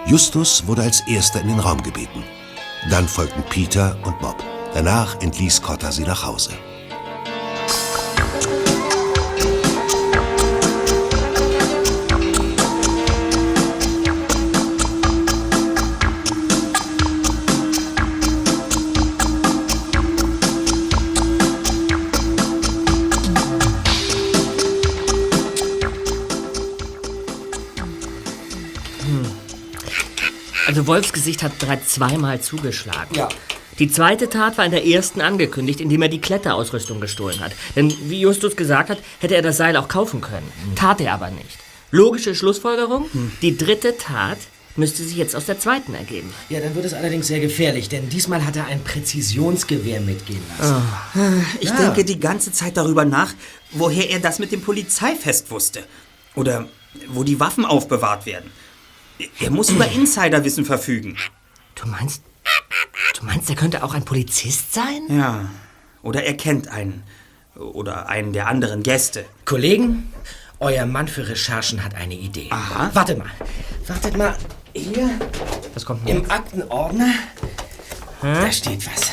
Justus 0.06 0.66
wurde 0.66 0.82
als 0.82 1.02
erster 1.06 1.42
in 1.42 1.48
den 1.48 1.60
Raum 1.60 1.82
gebeten. 1.82 2.24
Dann 2.90 3.06
folgten 3.06 3.42
Peter 3.50 3.96
und 4.04 4.18
Bob. 4.18 4.42
Danach 4.72 5.20
entließ 5.20 5.60
Cotta 5.60 5.92
sie 5.92 6.04
nach 6.04 6.24
Hause. 6.24 6.52
Also 30.74 30.88
Wolfsgesicht 30.88 31.44
hat 31.44 31.56
bereits 31.60 31.94
zweimal 31.94 32.40
zugeschlagen. 32.40 33.14
Ja. 33.14 33.28
Die 33.78 33.88
zweite 33.88 34.28
Tat 34.28 34.58
war 34.58 34.64
in 34.64 34.72
der 34.72 34.84
ersten 34.84 35.20
angekündigt, 35.20 35.80
indem 35.80 36.02
er 36.02 36.08
die 36.08 36.20
Kletterausrüstung 36.20 37.00
gestohlen 37.00 37.38
hat. 37.38 37.52
Denn 37.76 37.94
wie 38.10 38.18
Justus 38.18 38.56
gesagt 38.56 38.90
hat, 38.90 38.98
hätte 39.20 39.36
er 39.36 39.42
das 39.42 39.56
Seil 39.56 39.76
auch 39.76 39.86
kaufen 39.86 40.20
können. 40.20 40.50
Tat 40.74 41.00
er 41.00 41.12
aber 41.14 41.30
nicht. 41.30 41.58
Logische 41.92 42.34
Schlussfolgerung, 42.34 43.08
die 43.40 43.56
dritte 43.56 43.96
Tat 43.98 44.38
müsste 44.74 45.04
sich 45.04 45.16
jetzt 45.16 45.36
aus 45.36 45.46
der 45.46 45.60
zweiten 45.60 45.94
ergeben. 45.94 46.34
Ja, 46.48 46.58
dann 46.58 46.74
wird 46.74 46.86
es 46.86 46.92
allerdings 46.94 47.28
sehr 47.28 47.38
gefährlich, 47.38 47.88
denn 47.88 48.08
diesmal 48.08 48.44
hat 48.44 48.56
er 48.56 48.66
ein 48.66 48.82
Präzisionsgewehr 48.82 50.00
mitgehen 50.00 50.42
lassen. 50.58 50.82
Ich 51.60 51.68
Ja. 51.68 51.76
denke 51.76 52.04
die 52.04 52.18
ganze 52.18 52.50
Zeit 52.50 52.76
darüber 52.76 53.04
nach, 53.04 53.32
woher 53.70 54.10
er 54.10 54.18
das 54.18 54.40
mit 54.40 54.50
dem 54.50 54.60
Polizeifest 54.60 55.52
wusste. 55.52 55.84
Oder 56.34 56.66
wo 57.06 57.22
die 57.22 57.38
Waffen 57.38 57.64
aufbewahrt 57.64 58.26
werden. 58.26 58.50
Er 59.40 59.50
muss 59.50 59.70
über 59.70 59.86
Insiderwissen 59.88 60.64
verfügen. 60.64 61.16
Du 61.74 61.86
meinst, 61.88 62.22
du 63.18 63.24
meinst, 63.26 63.48
er 63.50 63.56
könnte 63.56 63.82
auch 63.84 63.94
ein 63.94 64.04
Polizist 64.04 64.72
sein? 64.74 65.02
Ja. 65.08 65.48
Oder 66.02 66.24
er 66.24 66.36
kennt 66.36 66.68
einen. 66.68 67.02
Oder 67.56 68.08
einen 68.08 68.32
der 68.32 68.48
anderen 68.48 68.82
Gäste. 68.82 69.24
Kollegen, 69.44 70.12
euer 70.58 70.86
Mann 70.86 71.06
für 71.06 71.28
Recherchen 71.28 71.84
hat 71.84 71.94
eine 71.94 72.14
Idee. 72.14 72.48
Aha. 72.50 72.90
Wartet 72.94 73.18
mal. 73.18 73.30
Wartet 73.86 74.16
mal. 74.16 74.34
Hier. 74.74 75.08
Was 75.74 75.84
kommt 75.84 76.08
Im 76.08 76.28
Aktenordner. 76.30 77.14
Da 78.20 78.50
steht 78.50 78.84
was. 78.86 79.12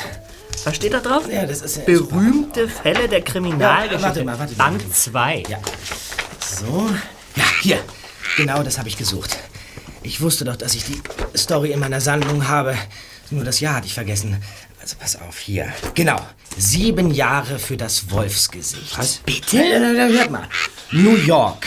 Was 0.64 0.76
steht 0.76 0.92
da 0.92 1.00
drauf? 1.00 1.28
Ja, 1.30 1.44
das 1.46 1.60
ist 1.62 1.76
ja 1.76 1.82
Berühmte 1.84 2.68
Fälle 2.68 3.08
der 3.08 3.18
Ja, 3.18 3.24
Kriminalgeschichte. 3.24 4.02
warte 4.02 4.24
mal, 4.24 4.38
warte 4.38 4.54
mal. 4.56 4.70
Band 4.70 4.94
2. 4.94 5.42
Ja. 5.48 5.58
So. 6.40 6.88
Ja, 7.36 7.44
hier. 7.60 7.78
Genau 8.36 8.62
das 8.62 8.78
habe 8.78 8.88
ich 8.88 8.96
gesucht. 8.96 9.38
Ich 10.02 10.20
wusste 10.20 10.44
doch, 10.44 10.56
dass 10.56 10.74
ich 10.74 10.84
die 10.84 11.00
Story 11.36 11.72
in 11.72 11.80
meiner 11.80 12.00
Sammlung 12.00 12.48
habe. 12.48 12.76
Nur 13.30 13.44
das 13.44 13.60
Jahr 13.60 13.76
hatte 13.76 13.86
ich 13.86 13.94
vergessen. 13.94 14.42
Also 14.80 14.96
pass 14.98 15.16
auf, 15.16 15.38
hier. 15.38 15.72
Genau. 15.94 16.20
Sieben 16.58 17.12
Jahre 17.12 17.58
für 17.58 17.76
das 17.76 18.10
Wolfsgesicht. 18.10 18.98
Was? 18.98 19.18
Bitte? 19.24 19.58
Hört 19.58 20.30
mal. 20.30 20.48
New 20.90 21.16
York. 21.16 21.66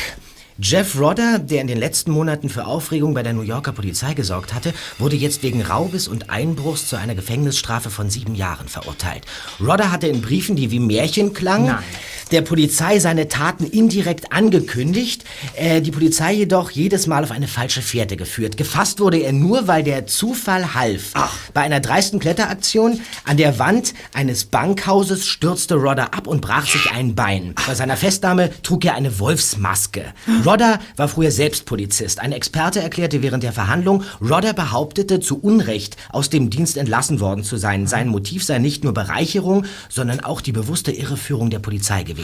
Jeff 0.58 0.98
Rodder, 0.98 1.40
der 1.40 1.60
in 1.60 1.68
den 1.68 1.78
letzten 1.78 2.12
Monaten 2.12 2.48
für 2.48 2.66
Aufregung 2.66 3.14
bei 3.14 3.24
der 3.24 3.34
New 3.34 3.42
Yorker 3.42 3.74
Polizei 3.74 4.14
gesorgt 4.14 4.54
hatte, 4.54 4.74
wurde 4.98 5.18
jetzt 5.18 5.44
wegen 5.44 5.62
Raubes 5.62 6.08
und 6.08 6.30
Einbruchs 6.30 6.88
zu 6.88 6.96
einer 6.96 7.14
Gefängnisstrafe 7.14 7.90
von 7.90 8.10
sieben 8.10 8.36
Jahren 8.36 8.70
verurteilt. 8.70 9.26
Rodder 9.60 9.92
hatte 9.92 10.08
in 10.08 10.22
Briefen, 10.22 10.56
die 10.56 10.72
wie 10.72 10.80
Märchen 10.80 11.34
klangen, 11.34 11.68
Nein. 11.68 11.84
Der 12.32 12.42
Polizei 12.42 13.00
seine 13.00 13.28
Taten 13.28 13.66
indirekt 13.66 14.32
angekündigt, 14.32 15.24
äh, 15.56 15.82
die 15.82 15.92
Polizei 15.92 16.34
jedoch 16.34 16.72
jedes 16.72 17.08
Mal 17.08 17.24
auf 17.24 17.32
eine 17.32 17.48
falsche 17.48 17.82
Fährte 17.82 18.18
geführt. 18.18 18.58
Gefasst 18.58 19.00
wurde 19.00 19.18
er 19.18 19.32
nur, 19.32 19.68
weil 19.68 19.84
der 19.84 20.08
Zufall 20.08 20.74
half. 20.74 21.14
Bei 21.54 21.62
einer 21.62 21.80
dreisten 21.80 22.20
Kletteraktion 22.20 23.00
an 23.26 23.38
der 23.38 23.60
Wand 23.60 23.94
eines 24.14 24.46
Bankhauses 24.46 25.28
stürzte 25.28 25.76
Rodder 25.76 26.14
ab 26.14 26.28
und 26.28 26.42
brach 26.42 26.68
sich 26.68 26.92
ein 26.92 27.16
Bein. 27.16 27.54
Bei 27.68 27.76
seiner 27.76 27.98
Festnahme 27.98 28.52
trug 28.64 28.86
er 28.86 28.96
eine 28.96 29.20
Wolfsmaske. 29.20 30.06
Rodder 30.46 30.80
war 30.96 31.08
früher 31.08 31.32
selbst 31.32 31.66
Polizist. 31.66 32.20
Ein 32.20 32.32
Experte 32.32 32.82
erklärte 32.82 33.22
während 33.22 33.44
der 33.44 33.54
Verhandlung, 33.54 34.04
Rodder 34.22 34.54
behauptete 34.54 35.20
zu 35.20 35.40
Unrecht 35.40 35.98
aus 36.10 36.30
dem 36.30 36.50
Dienst 36.50 36.78
entlassen 36.78 37.20
worden 37.20 37.44
zu 37.44 37.58
sein. 37.58 37.88
Sein 37.88 38.08
Motiv 38.08 38.44
sei 38.44 38.60
nicht 38.60 38.84
nur 38.84 38.94
Bereicherung, 38.94 39.66
sondern 39.90 40.22
auch 40.22 40.42
die 40.42 40.52
bewusste 40.52 40.92
Irreführung 40.92 41.50
der 41.50 41.60
Polizei 41.60 42.04
gewesen. 42.04 42.15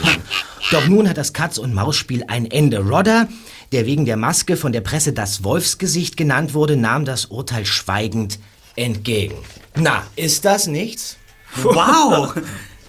Doch 0.71 0.87
nun 0.87 1.09
hat 1.09 1.17
das 1.17 1.33
Katz-und-Maus-Spiel 1.33 2.25
ein 2.27 2.49
Ende. 2.49 2.79
Rodder, 2.79 3.27
der 3.71 3.85
wegen 3.85 4.05
der 4.05 4.17
Maske 4.17 4.55
von 4.57 4.71
der 4.71 4.81
Presse 4.81 5.11
das 5.13 5.43
Wolfsgesicht 5.43 6.17
genannt 6.17 6.53
wurde, 6.53 6.77
nahm 6.77 7.05
das 7.05 7.25
Urteil 7.25 7.65
schweigend 7.65 8.39
entgegen. 8.75 9.35
Na, 9.75 10.03
ist 10.15 10.45
das 10.45 10.67
nichts? 10.67 11.17
Wow! 11.61 12.33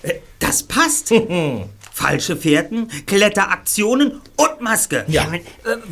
Äh, 0.03 0.15
Das 0.39 0.63
passt. 0.63 1.13
Falsche 1.93 2.37
Fährten, 2.37 2.89
Kletteraktionen 3.07 4.21
und 4.37 4.61
Maske. 4.61 5.05
Ja. 5.09 5.33
Äh, 5.33 5.41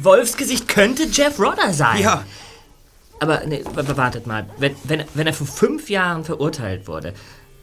Wolfsgesicht 0.02 0.66
könnte 0.66 1.04
Jeff 1.04 1.38
Rodder 1.38 1.72
sein. 1.72 2.00
Ja. 2.00 2.24
Aber 3.18 3.42
nee, 3.46 3.62
wartet 3.74 4.26
mal. 4.26 4.46
Wenn, 4.58 4.74
wenn, 4.84 5.04
wenn 5.12 5.26
er 5.26 5.34
vor 5.34 5.46
fünf 5.46 5.90
Jahren 5.90 6.24
verurteilt 6.24 6.88
wurde 6.88 7.12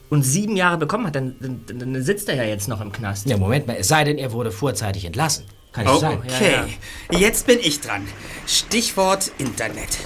und 0.09 0.23
sieben 0.23 0.55
Jahre 0.55 0.77
bekommen 0.77 1.07
hat, 1.07 1.15
dann, 1.15 1.35
dann, 1.39 1.79
dann 1.79 2.01
sitzt 2.03 2.29
er 2.29 2.35
ja 2.35 2.43
jetzt 2.43 2.67
noch 2.67 2.81
im 2.81 2.91
Knast. 2.91 3.27
Ja, 3.27 3.37
Moment 3.37 3.67
mal, 3.67 3.75
es 3.79 3.87
sei 3.87 4.03
denn, 4.03 4.17
er 4.17 4.31
wurde 4.31 4.51
vorzeitig 4.51 5.05
entlassen. 5.05 5.45
Kann 5.73 5.85
nicht 5.85 5.95
Oh, 5.95 5.99
sein. 5.99 6.19
okay, 6.23 6.63
jetzt 7.11 7.45
bin 7.45 7.59
ich 7.59 7.81
dran. 7.81 8.07
Stichwort 8.47 9.31
Internet. 9.37 9.97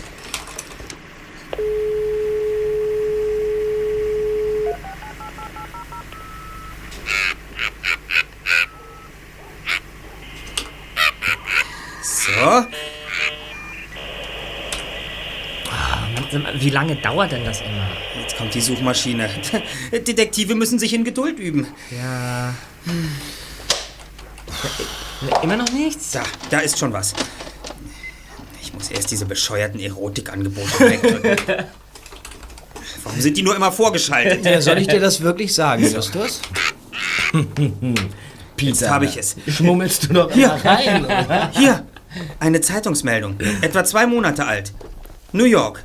Wie 16.55 16.69
lange 16.69 16.95
dauert 16.95 17.31
denn 17.31 17.45
das 17.45 17.61
immer? 17.61 17.87
jetzt 18.21 18.37
kommt 18.37 18.53
die 18.53 18.61
Suchmaschine. 18.61 19.29
Detektive 19.91 20.55
müssen 20.55 20.79
sich 20.79 20.93
in 20.93 21.03
Geduld 21.03 21.39
üben. 21.39 21.67
Ja. 21.91 22.53
Ja, 25.29 25.41
Immer 25.41 25.57
noch 25.57 25.71
nichts? 25.71 26.11
Da, 26.11 26.23
da 26.49 26.59
ist 26.59 26.79
schon 26.79 26.93
was. 26.93 27.13
Ich 28.61 28.73
muss 28.73 28.89
erst 28.89 29.11
diese 29.11 29.25
bescheuerten 29.25 29.79
Erotikangebote 29.79 30.79
wegdrücken. 30.79 31.65
Warum 33.03 33.19
sind 33.21 33.37
die 33.37 33.43
nur 33.43 33.55
immer 33.55 33.71
vorgeschaltet? 33.71 34.45
Ja, 34.45 34.61
soll 34.61 34.77
ich 34.77 34.87
dir 34.87 34.99
das 34.99 35.21
wirklich 35.21 35.53
sagen, 35.53 35.83
Justus? 35.83 36.41
Jetzt 38.59 38.87
habe 38.87 39.05
ich 39.05 39.17
es. 39.17 39.35
Schmummelst 39.47 40.09
du 40.09 40.13
noch 40.13 40.31
Hier. 40.31 40.45
immer 40.45 40.65
rein, 40.65 41.05
oder? 41.05 41.51
Hier, 41.53 41.85
eine 42.39 42.61
Zeitungsmeldung, 42.61 43.39
etwa 43.61 43.83
zwei 43.83 44.05
Monate 44.05 44.45
alt. 44.45 44.71
New 45.31 45.45
York. 45.45 45.83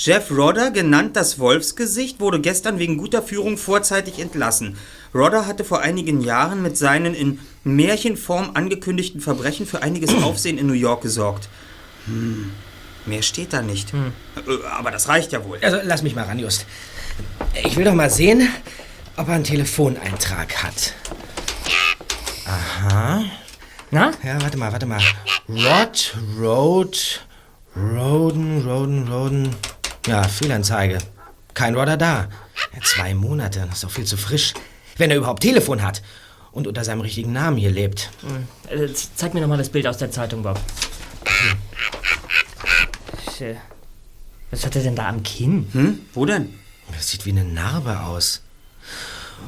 Jeff 0.00 0.30
Rodder, 0.30 0.70
genannt 0.70 1.16
das 1.16 1.40
Wolfsgesicht, 1.40 2.20
wurde 2.20 2.40
gestern 2.40 2.78
wegen 2.78 2.98
guter 2.98 3.20
Führung 3.20 3.58
vorzeitig 3.58 4.20
entlassen. 4.20 4.76
Rodder 5.12 5.44
hatte 5.46 5.64
vor 5.64 5.80
einigen 5.80 6.20
Jahren 6.20 6.62
mit 6.62 6.78
seinen 6.78 7.14
in 7.14 7.40
Märchenform 7.64 8.52
angekündigten 8.54 9.20
Verbrechen 9.20 9.66
für 9.66 9.82
einiges 9.82 10.14
Aufsehen 10.22 10.56
in 10.56 10.68
New 10.68 10.72
York 10.74 11.02
gesorgt. 11.02 11.48
Hm, 12.06 12.52
mehr 13.06 13.22
steht 13.22 13.52
da 13.52 13.60
nicht. 13.60 13.92
Äh, 13.92 13.98
Aber 14.70 14.92
das 14.92 15.08
reicht 15.08 15.32
ja 15.32 15.44
wohl. 15.44 15.58
Also, 15.62 15.78
lass 15.82 16.02
mich 16.02 16.14
mal 16.14 16.24
ran, 16.26 16.38
Just. 16.38 16.64
Ich 17.64 17.76
will 17.76 17.84
doch 17.84 17.94
mal 17.94 18.08
sehen, 18.10 18.48
ob 19.16 19.26
er 19.26 19.34
einen 19.34 19.42
Telefoneintrag 19.44 20.62
hat. 20.62 20.94
Aha. 22.46 23.24
Na? 23.90 24.12
Ja, 24.22 24.40
warte 24.40 24.56
mal, 24.58 24.70
warte 24.70 24.86
mal. 24.86 25.00
Rod, 25.48 26.16
Road, 26.38 27.26
Roden, 27.76 28.62
Roden, 28.64 29.08
Roden. 29.08 29.56
Ja, 30.08 30.22
Fehlanzeige. 30.22 30.98
Kein 31.54 31.74
Rodder 31.74 31.96
da. 31.96 32.28
Ja, 32.74 32.80
zwei 32.82 33.14
Monate, 33.14 33.60
das 33.66 33.76
ist 33.76 33.84
doch 33.84 33.90
viel 33.90 34.04
zu 34.04 34.16
frisch. 34.16 34.54
Wenn 34.96 35.10
er 35.10 35.16
überhaupt 35.16 35.42
Telefon 35.42 35.82
hat 35.82 36.02
und 36.50 36.66
unter 36.66 36.82
seinem 36.84 37.02
richtigen 37.02 37.32
Namen 37.32 37.56
hier 37.56 37.70
lebt. 37.70 38.10
Äh, 38.68 38.88
Zeig 39.14 39.34
mir 39.34 39.40
noch 39.40 39.48
mal 39.48 39.58
das 39.58 39.68
Bild 39.68 39.86
aus 39.86 39.98
der 39.98 40.10
Zeitung, 40.10 40.42
Bob. 40.42 40.58
Tja. 43.36 43.54
Was 44.50 44.64
hat 44.64 44.76
er 44.76 44.82
denn 44.82 44.96
da 44.96 45.08
am 45.08 45.22
Kinn? 45.22 45.68
Hm? 45.72 45.98
Wo 46.14 46.24
denn? 46.24 46.54
Das 46.96 47.08
sieht 47.10 47.26
wie 47.26 47.30
eine 47.30 47.44
Narbe 47.44 48.00
aus. 48.00 48.42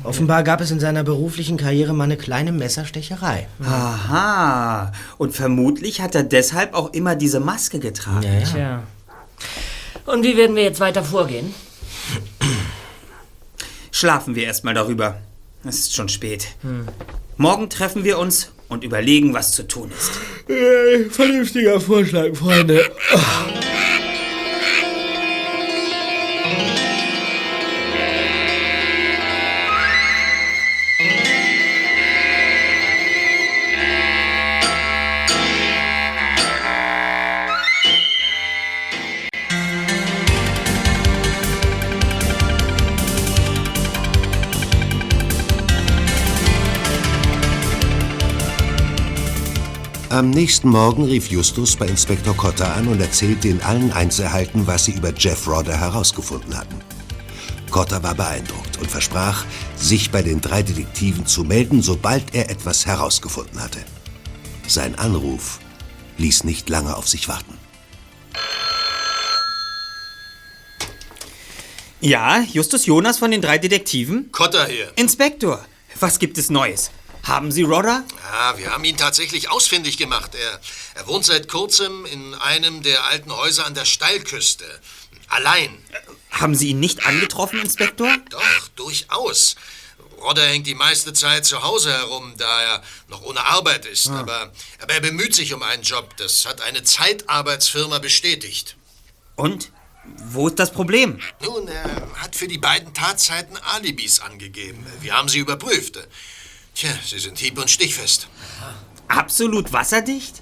Offenbar 0.04 0.44
gab 0.44 0.60
es 0.60 0.70
in 0.70 0.78
seiner 0.78 1.02
beruflichen 1.02 1.56
Karriere 1.56 1.94
mal 1.94 2.04
eine 2.04 2.16
kleine 2.16 2.52
Messerstecherei. 2.52 3.48
Aha. 3.64 4.92
Und 5.18 5.34
vermutlich 5.34 6.00
hat 6.00 6.14
er 6.14 6.22
deshalb 6.22 6.74
auch 6.74 6.92
immer 6.92 7.16
diese 7.16 7.40
Maske 7.40 7.80
getragen. 7.80 8.44
Tja. 8.44 8.82
Und 10.10 10.24
wie 10.24 10.36
werden 10.36 10.56
wir 10.56 10.64
jetzt 10.64 10.80
weiter 10.80 11.04
vorgehen? 11.04 11.54
Schlafen 13.92 14.34
wir 14.34 14.44
erstmal 14.44 14.74
darüber. 14.74 15.20
Es 15.64 15.78
ist 15.78 15.94
schon 15.94 16.08
spät. 16.08 16.48
Hm. 16.62 16.88
Morgen 17.36 17.70
treffen 17.70 18.02
wir 18.02 18.18
uns 18.18 18.50
und 18.68 18.82
überlegen, 18.82 19.34
was 19.34 19.52
zu 19.52 19.66
tun 19.68 19.92
ist. 19.96 21.12
vernünftiger 21.12 21.80
Vorschlag, 21.80 22.34
Freunde. 22.34 22.90
Am 50.20 50.28
nächsten 50.28 50.68
Morgen 50.68 51.04
rief 51.04 51.30
Justus 51.30 51.76
bei 51.76 51.86
Inspektor 51.86 52.36
Cotter 52.36 52.76
an 52.76 52.88
und 52.88 53.00
erzählte 53.00 53.48
in 53.48 53.62
allen 53.62 53.90
Einzelheiten, 53.90 54.66
was 54.66 54.84
sie 54.84 54.92
über 54.92 55.14
Jeff 55.16 55.48
Rodder 55.48 55.80
herausgefunden 55.80 56.54
hatten. 56.58 56.78
Cotter 57.70 58.02
war 58.02 58.14
beeindruckt 58.14 58.76
und 58.76 58.90
versprach, 58.90 59.46
sich 59.76 60.10
bei 60.10 60.20
den 60.20 60.42
drei 60.42 60.62
Detektiven 60.62 61.24
zu 61.24 61.42
melden, 61.42 61.80
sobald 61.80 62.34
er 62.34 62.50
etwas 62.50 62.84
herausgefunden 62.84 63.62
hatte. 63.62 63.78
Sein 64.66 64.94
Anruf 64.98 65.58
ließ 66.18 66.44
nicht 66.44 66.68
lange 66.68 66.98
auf 66.98 67.08
sich 67.08 67.26
warten. 67.26 67.56
Ja, 72.02 72.42
Justus 72.42 72.84
Jonas 72.84 73.16
von 73.16 73.30
den 73.30 73.40
drei 73.40 73.56
Detektiven? 73.56 74.30
Cotter 74.32 74.66
hier. 74.66 74.92
Inspektor, 74.96 75.64
was 75.98 76.18
gibt 76.18 76.36
es 76.36 76.50
Neues? 76.50 76.90
Haben 77.30 77.52
Sie 77.52 77.62
Rodder? 77.62 78.02
Ja, 78.32 78.58
wir 78.58 78.72
haben 78.72 78.82
ihn 78.82 78.96
tatsächlich 78.96 79.52
ausfindig 79.52 79.96
gemacht. 79.96 80.34
Er, 80.34 80.60
er 80.96 81.06
wohnt 81.06 81.24
seit 81.24 81.46
kurzem 81.46 82.04
in 82.04 82.34
einem 82.34 82.82
der 82.82 83.04
alten 83.04 83.30
Häuser 83.30 83.64
an 83.66 83.74
der 83.74 83.84
Steilküste. 83.84 84.64
Allein. 85.28 85.78
Haben 86.32 86.56
Sie 86.56 86.70
ihn 86.70 86.80
nicht 86.80 87.06
angetroffen, 87.06 87.60
Inspektor? 87.60 88.12
Doch, 88.30 88.68
durchaus. 88.74 89.54
Rodder 90.20 90.44
hängt 90.44 90.66
die 90.66 90.74
meiste 90.74 91.12
Zeit 91.12 91.46
zu 91.46 91.62
Hause 91.62 91.92
herum, 91.92 92.34
da 92.36 92.62
er 92.62 92.82
noch 93.06 93.22
ohne 93.22 93.46
Arbeit 93.46 93.86
ist. 93.86 94.08
Ah. 94.08 94.18
Aber, 94.18 94.52
aber 94.82 94.94
er 94.94 95.00
bemüht 95.00 95.32
sich 95.32 95.54
um 95.54 95.62
einen 95.62 95.84
Job. 95.84 96.16
Das 96.16 96.46
hat 96.46 96.60
eine 96.62 96.82
Zeitarbeitsfirma 96.82 98.00
bestätigt. 98.00 98.74
Und? 99.36 99.70
Wo 100.16 100.48
ist 100.48 100.58
das 100.58 100.72
Problem? 100.72 101.20
Nun, 101.44 101.68
er 101.68 101.84
hat 102.16 102.34
für 102.34 102.48
die 102.48 102.58
beiden 102.58 102.92
Tatzeiten 102.92 103.56
Alibis 103.56 104.18
angegeben. 104.18 104.84
Wir 105.00 105.16
haben 105.16 105.28
sie 105.28 105.38
überprüft. 105.38 105.96
Tja, 106.80 106.98
sie 107.04 107.18
sind 107.18 107.38
hieb- 107.38 107.58
und 107.58 107.70
stichfest. 107.70 108.26
Absolut 109.06 109.70
wasserdicht? 109.70 110.36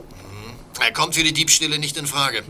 Er 0.78 0.92
kommt 0.92 1.16
für 1.16 1.24
die 1.24 1.32
Diebstähle 1.32 1.80
nicht 1.80 1.96
in 1.96 2.06
Frage. 2.06 2.44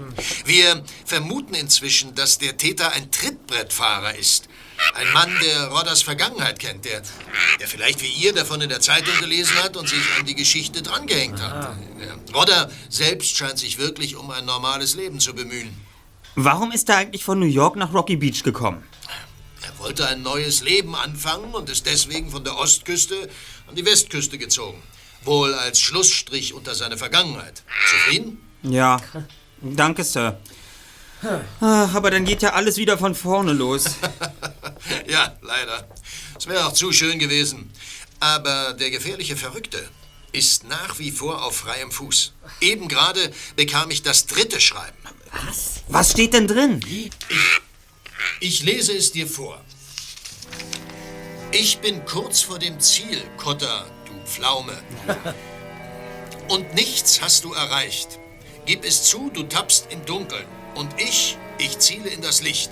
Wir 0.44 0.84
vermuten 1.06 1.54
inzwischen, 1.54 2.14
dass 2.14 2.36
der 2.36 2.58
Täter 2.58 2.92
ein 2.92 3.10
Trittbrettfahrer 3.10 4.14
ist. 4.14 4.50
Ein 4.92 5.10
Mann, 5.14 5.30
der 5.42 5.68
Rodders 5.68 6.02
Vergangenheit 6.02 6.58
kennt, 6.58 6.84
der, 6.84 7.00
der 7.60 7.66
vielleicht 7.66 8.02
wie 8.02 8.08
ihr 8.08 8.34
davon 8.34 8.60
in 8.60 8.68
der 8.68 8.82
Zeitung 8.82 9.18
gelesen 9.20 9.56
hat 9.62 9.74
und 9.78 9.88
sich 9.88 10.02
an 10.20 10.26
die 10.26 10.34
Geschichte 10.34 10.82
drangehängt 10.82 11.40
hat. 11.40 11.74
Ja. 11.98 12.34
Rodder 12.34 12.70
selbst 12.90 13.38
scheint 13.38 13.58
sich 13.58 13.78
wirklich 13.78 14.16
um 14.16 14.30
ein 14.30 14.44
normales 14.44 14.96
Leben 14.96 15.18
zu 15.18 15.34
bemühen. 15.34 15.74
Warum 16.34 16.72
ist 16.72 16.90
er 16.90 16.98
eigentlich 16.98 17.24
von 17.24 17.38
New 17.38 17.46
York 17.46 17.76
nach 17.76 17.94
Rocky 17.94 18.16
Beach 18.16 18.42
gekommen? 18.42 18.84
Er 19.62 19.78
wollte 19.78 20.06
ein 20.06 20.22
neues 20.22 20.62
Leben 20.62 20.94
anfangen 20.94 21.54
und 21.54 21.68
ist 21.68 21.86
deswegen 21.86 22.30
von 22.30 22.44
der 22.44 22.56
Ostküste 22.56 23.28
an 23.66 23.74
die 23.74 23.84
Westküste 23.84 24.38
gezogen. 24.38 24.82
Wohl 25.24 25.52
als 25.54 25.80
Schlussstrich 25.80 26.54
unter 26.54 26.74
seine 26.74 26.96
Vergangenheit. 26.96 27.62
Zufrieden? 27.90 28.38
Ja, 28.62 29.00
danke, 29.60 30.04
Sir. 30.04 30.38
Ah, 31.60 31.88
Aber 31.94 32.10
dann 32.12 32.24
geht 32.24 32.42
ja 32.42 32.52
alles 32.52 32.76
wieder 32.76 32.96
von 32.98 33.14
vorne 33.14 33.52
los. 33.52 33.84
Ja, 35.08 35.36
leider. 35.42 35.88
Es 36.38 36.46
wäre 36.46 36.64
auch 36.64 36.72
zu 36.72 36.92
schön 36.92 37.18
gewesen. 37.18 37.70
Aber 38.20 38.74
der 38.74 38.90
gefährliche 38.90 39.36
Verrückte 39.36 39.88
ist 40.32 40.64
nach 40.68 40.98
wie 40.98 41.10
vor 41.10 41.44
auf 41.44 41.56
freiem 41.56 41.90
Fuß. 41.90 42.32
Eben 42.60 42.86
gerade 42.88 43.32
bekam 43.56 43.90
ich 43.90 44.02
das 44.02 44.26
dritte 44.26 44.60
Schreiben. 44.60 44.96
Was? 45.46 45.82
Was 45.88 46.12
steht 46.12 46.32
denn 46.32 46.46
drin? 46.46 46.80
Ich, 46.88 47.10
ich 48.40 48.62
lese 48.62 48.96
es 48.96 49.12
dir 49.12 49.26
vor. 49.26 49.60
Ich 51.50 51.78
bin 51.78 52.04
kurz 52.04 52.42
vor 52.42 52.58
dem 52.58 52.78
Ziel, 52.80 53.22
Kotter, 53.36 53.86
du 54.04 54.12
Pflaume. 54.26 54.76
Und 56.48 56.74
nichts 56.74 57.20
hast 57.20 57.44
du 57.44 57.52
erreicht. 57.52 58.18
Gib 58.66 58.84
es 58.84 59.04
zu, 59.04 59.30
du 59.32 59.44
tappst 59.44 59.90
im 59.90 60.04
Dunkeln. 60.04 60.46
Und 60.74 61.00
ich, 61.00 61.36
ich 61.58 61.78
ziele 61.78 62.08
in 62.10 62.22
das 62.22 62.42
Licht. 62.42 62.70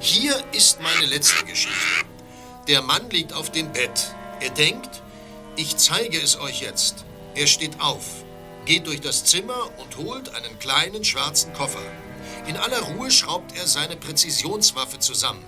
Hier 0.00 0.34
ist 0.52 0.80
meine 0.80 1.06
letzte 1.06 1.44
Geschichte. 1.44 2.06
Der 2.68 2.82
Mann 2.82 3.08
liegt 3.10 3.32
auf 3.32 3.50
dem 3.50 3.72
Bett. 3.72 4.14
Er 4.40 4.50
denkt, 4.50 5.02
ich 5.56 5.76
zeige 5.76 6.20
es 6.20 6.38
euch 6.38 6.60
jetzt. 6.60 7.04
Er 7.34 7.46
steht 7.46 7.80
auf, 7.80 8.04
geht 8.64 8.86
durch 8.86 9.00
das 9.00 9.24
Zimmer 9.24 9.70
und 9.78 9.96
holt 9.96 10.34
einen 10.34 10.58
kleinen 10.58 11.04
schwarzen 11.04 11.52
Koffer. 11.52 11.82
In 12.46 12.56
aller 12.56 12.80
Ruhe 12.80 13.10
schraubt 13.10 13.56
er 13.56 13.66
seine 13.66 13.96
Präzisionswaffe 13.96 15.00
zusammen. 15.00 15.44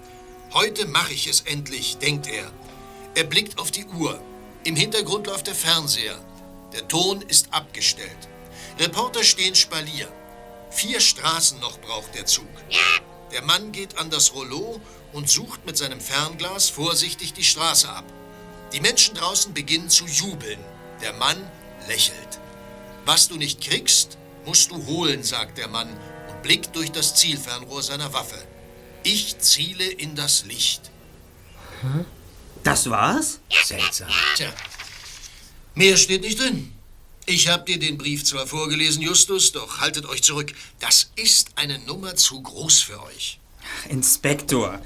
Heute 0.53 0.87
mache 0.87 1.13
ich 1.13 1.29
es 1.29 1.43
endlich, 1.43 1.99
denkt 1.99 2.27
er. 2.27 2.51
Er 3.15 3.23
blickt 3.23 3.61
auf 3.61 3.71
die 3.71 3.87
Uhr. 3.87 4.21
Im 4.65 4.75
Hintergrund 4.75 5.29
läuft 5.29 5.47
der 5.47 5.55
Fernseher. 5.55 6.19
Der 6.73 6.89
Ton 6.89 7.23
ist 7.23 7.55
abgestellt. 7.55 8.29
Reporter 8.81 9.23
stehen 9.23 9.55
Spalier. 9.55 10.09
Vier 10.71 11.01
Straßen 11.01 11.61
noch 11.61 11.81
braucht 11.81 12.17
der 12.17 12.27
Zug. 12.27 12.49
Der 13.33 13.43
Mann 13.43 13.71
geht 13.71 13.97
an 13.97 14.11
das 14.11 14.35
Rollo 14.35 14.81
und 15.13 15.31
sucht 15.31 15.67
mit 15.67 15.77
seinem 15.77 16.01
Fernglas 16.01 16.69
vorsichtig 16.69 17.33
die 17.33 17.45
Straße 17.45 17.89
ab. 17.89 18.05
Die 18.73 18.81
Menschen 18.81 19.15
draußen 19.15 19.55
beginnen 19.55 19.89
zu 19.89 20.05
jubeln. 20.07 20.59
Der 21.01 21.13
Mann 21.13 21.49
lächelt. 21.87 22.41
Was 23.05 23.29
du 23.29 23.37
nicht 23.37 23.61
kriegst, 23.61 24.19
musst 24.45 24.71
du 24.73 24.85
holen, 24.87 25.23
sagt 25.23 25.59
der 25.59 25.69
Mann 25.69 25.97
blickt 26.49 26.75
durch 26.75 26.91
das 26.91 27.15
Zielfernrohr 27.15 27.83
seiner 27.83 28.15
Waffe. 28.15 28.39
Ich 29.05 29.39
ziele 29.39 29.85
in 29.85 30.17
das 30.17 30.47
Licht. 30.47 30.81
Das 32.65 32.89
war's? 32.89 33.41
Seltsam. 33.65 34.09
Tja, 34.35 34.51
mehr 35.75 35.99
steht 35.99 36.23
nicht 36.23 36.41
drin. 36.41 36.73
Ich 37.27 37.49
habe 37.49 37.65
dir 37.67 37.79
den 37.79 37.99
Brief 37.99 38.25
zwar 38.25 38.47
vorgelesen, 38.47 39.03
Justus, 39.03 39.53
doch 39.53 39.81
haltet 39.81 40.07
euch 40.07 40.23
zurück. 40.23 40.55
Das 40.81 41.11
ist 41.17 41.51
eine 41.57 41.81
Nummer 41.81 42.17
zu 42.17 42.41
groß 42.41 42.81
für 42.81 43.03
euch. 43.03 43.39
Inspektor. 43.91 44.81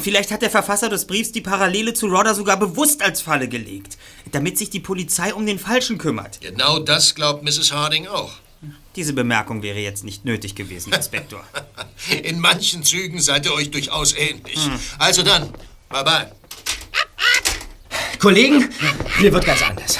Vielleicht 0.00 0.30
hat 0.30 0.40
der 0.40 0.48
Verfasser 0.48 0.88
des 0.88 1.06
Briefs 1.06 1.30
die 1.30 1.42
Parallele 1.42 1.92
zu 1.92 2.06
Rodder 2.06 2.34
sogar 2.34 2.56
bewusst 2.56 3.02
als 3.02 3.20
Falle 3.20 3.48
gelegt, 3.48 3.98
damit 4.30 4.56
sich 4.56 4.70
die 4.70 4.80
Polizei 4.80 5.34
um 5.34 5.44
den 5.44 5.58
Falschen 5.58 5.98
kümmert. 5.98 6.40
Genau 6.40 6.78
das 6.78 7.14
glaubt 7.14 7.44
Mrs. 7.44 7.70
Harding 7.70 8.06
auch. 8.06 8.32
Diese 8.96 9.12
Bemerkung 9.12 9.62
wäre 9.62 9.78
jetzt 9.78 10.04
nicht 10.04 10.24
nötig 10.24 10.54
gewesen, 10.54 10.92
Inspektor. 10.92 11.44
In 12.22 12.40
manchen 12.40 12.82
Zügen 12.82 13.20
seid 13.20 13.46
ihr 13.46 13.54
euch 13.54 13.70
durchaus 13.70 14.14
ähnlich. 14.14 14.58
Also 14.98 15.22
dann, 15.22 15.50
bye 15.88 16.04
bye. 16.04 16.41
Kollegen, 18.22 18.68
mir 19.20 19.32
wird 19.32 19.44
ganz 19.44 19.68
anders. 19.68 19.98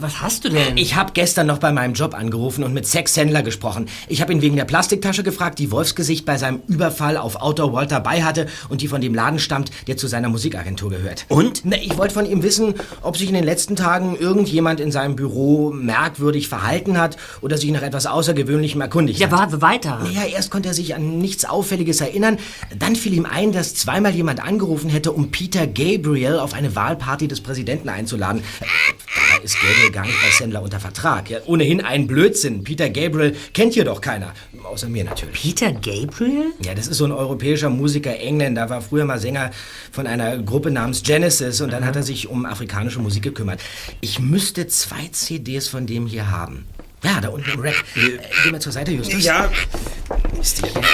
Was 0.00 0.20
hast 0.22 0.44
du 0.44 0.48
denn? 0.48 0.76
Ich 0.76 0.94
habe 0.94 1.10
gestern 1.12 1.48
noch 1.48 1.58
bei 1.58 1.72
meinem 1.72 1.92
Job 1.92 2.14
angerufen 2.14 2.62
und 2.62 2.72
mit 2.72 2.86
Sexhändler 2.86 3.42
gesprochen. 3.42 3.86
Ich 4.06 4.22
habe 4.22 4.32
ihn 4.32 4.42
wegen 4.42 4.54
der 4.54 4.64
Plastiktasche 4.64 5.24
gefragt, 5.24 5.58
die 5.58 5.72
Wolfsgesicht 5.72 6.24
bei 6.24 6.38
seinem 6.38 6.60
Überfall 6.68 7.16
auf 7.16 7.34
Outdoor 7.34 7.72
Walter 7.72 7.98
bei 7.98 8.22
hatte 8.22 8.46
und 8.68 8.80
die 8.80 8.86
von 8.86 9.00
dem 9.00 9.12
Laden 9.12 9.40
stammt, 9.40 9.72
der 9.88 9.96
zu 9.96 10.06
seiner 10.06 10.28
Musikagentur 10.28 10.90
gehört. 10.90 11.26
Und? 11.28 11.62
Na, 11.64 11.76
ich 11.82 11.98
wollte 11.98 12.14
von 12.14 12.26
ihm 12.26 12.44
wissen, 12.44 12.74
ob 13.00 13.16
sich 13.16 13.26
in 13.26 13.34
den 13.34 13.42
letzten 13.42 13.74
Tagen 13.74 14.14
irgendjemand 14.16 14.78
in 14.78 14.92
seinem 14.92 15.16
Büro 15.16 15.72
merkwürdig 15.72 16.46
verhalten 16.46 16.96
hat 16.96 17.16
oder 17.40 17.58
sich 17.58 17.72
nach 17.72 17.82
etwas 17.82 18.06
Außergewöhnlichem 18.06 18.80
erkundigt 18.80 19.18
Ja, 19.18 19.32
hat. 19.32 19.36
warte 19.36 19.60
weiter. 19.62 19.98
Naja, 20.04 20.26
erst 20.32 20.52
konnte 20.52 20.68
er 20.68 20.74
sich 20.74 20.94
an 20.94 21.18
nichts 21.18 21.44
Auffälliges 21.44 22.00
erinnern. 22.00 22.38
Dann 22.78 22.94
fiel 22.94 23.14
ihm 23.14 23.26
ein, 23.26 23.50
dass 23.50 23.74
zweimal 23.74 24.14
jemand 24.14 24.40
angerufen 24.40 24.88
hätte, 24.90 25.10
um 25.10 25.32
Peter 25.32 25.66
Gabriel 25.66 26.38
auf 26.38 26.54
eine 26.54 26.76
Wahlparty 26.76 27.31
des 27.32 27.40
Präsidenten 27.40 27.88
einzuladen. 27.88 28.42
Dabei 28.60 29.44
ist 29.44 29.56
Gabriel 29.60 29.90
gar 29.90 30.06
nicht 30.06 30.20
bei 30.20 30.30
Sandler 30.30 30.62
unter 30.62 30.78
Vertrag. 30.78 31.30
Ja, 31.30 31.38
ohnehin 31.46 31.80
ein 31.80 32.06
Blödsinn. 32.06 32.62
Peter 32.64 32.90
Gabriel 32.90 33.34
kennt 33.52 33.74
hier 33.74 33.84
doch 33.84 34.00
keiner. 34.00 34.32
Außer 34.62 34.88
mir 34.88 35.04
natürlich. 35.04 35.40
Peter 35.40 35.72
Gabriel? 35.72 36.52
Ja, 36.64 36.74
das 36.74 36.86
ist 36.86 36.98
so 36.98 37.04
ein 37.04 37.12
europäischer 37.12 37.68
Musiker, 37.68 38.16
Engländer, 38.18 38.70
war 38.70 38.80
früher 38.80 39.04
mal 39.04 39.18
Sänger 39.18 39.50
von 39.90 40.06
einer 40.06 40.38
Gruppe 40.38 40.70
namens 40.70 41.02
Genesis 41.02 41.60
und 41.60 41.72
dann 41.72 41.84
hat 41.84 41.96
er 41.96 42.02
sich 42.02 42.28
um 42.28 42.46
afrikanische 42.46 43.00
Musik 43.00 43.22
gekümmert. 43.22 43.60
Ich 44.00 44.18
müsste 44.18 44.66
zwei 44.66 45.08
CDs 45.10 45.68
von 45.68 45.86
dem 45.86 46.06
hier 46.06 46.30
haben. 46.30 46.66
Ja, 47.02 47.20
da 47.20 47.28
unten 47.28 47.50
im 47.50 47.60
Rack. 47.60 47.84
Äh, 47.96 48.18
geh 48.44 48.50
mal 48.50 48.60
zur 48.60 48.72
Seite, 48.72 48.92
Justus. 48.92 49.24
Ja. 49.24 49.50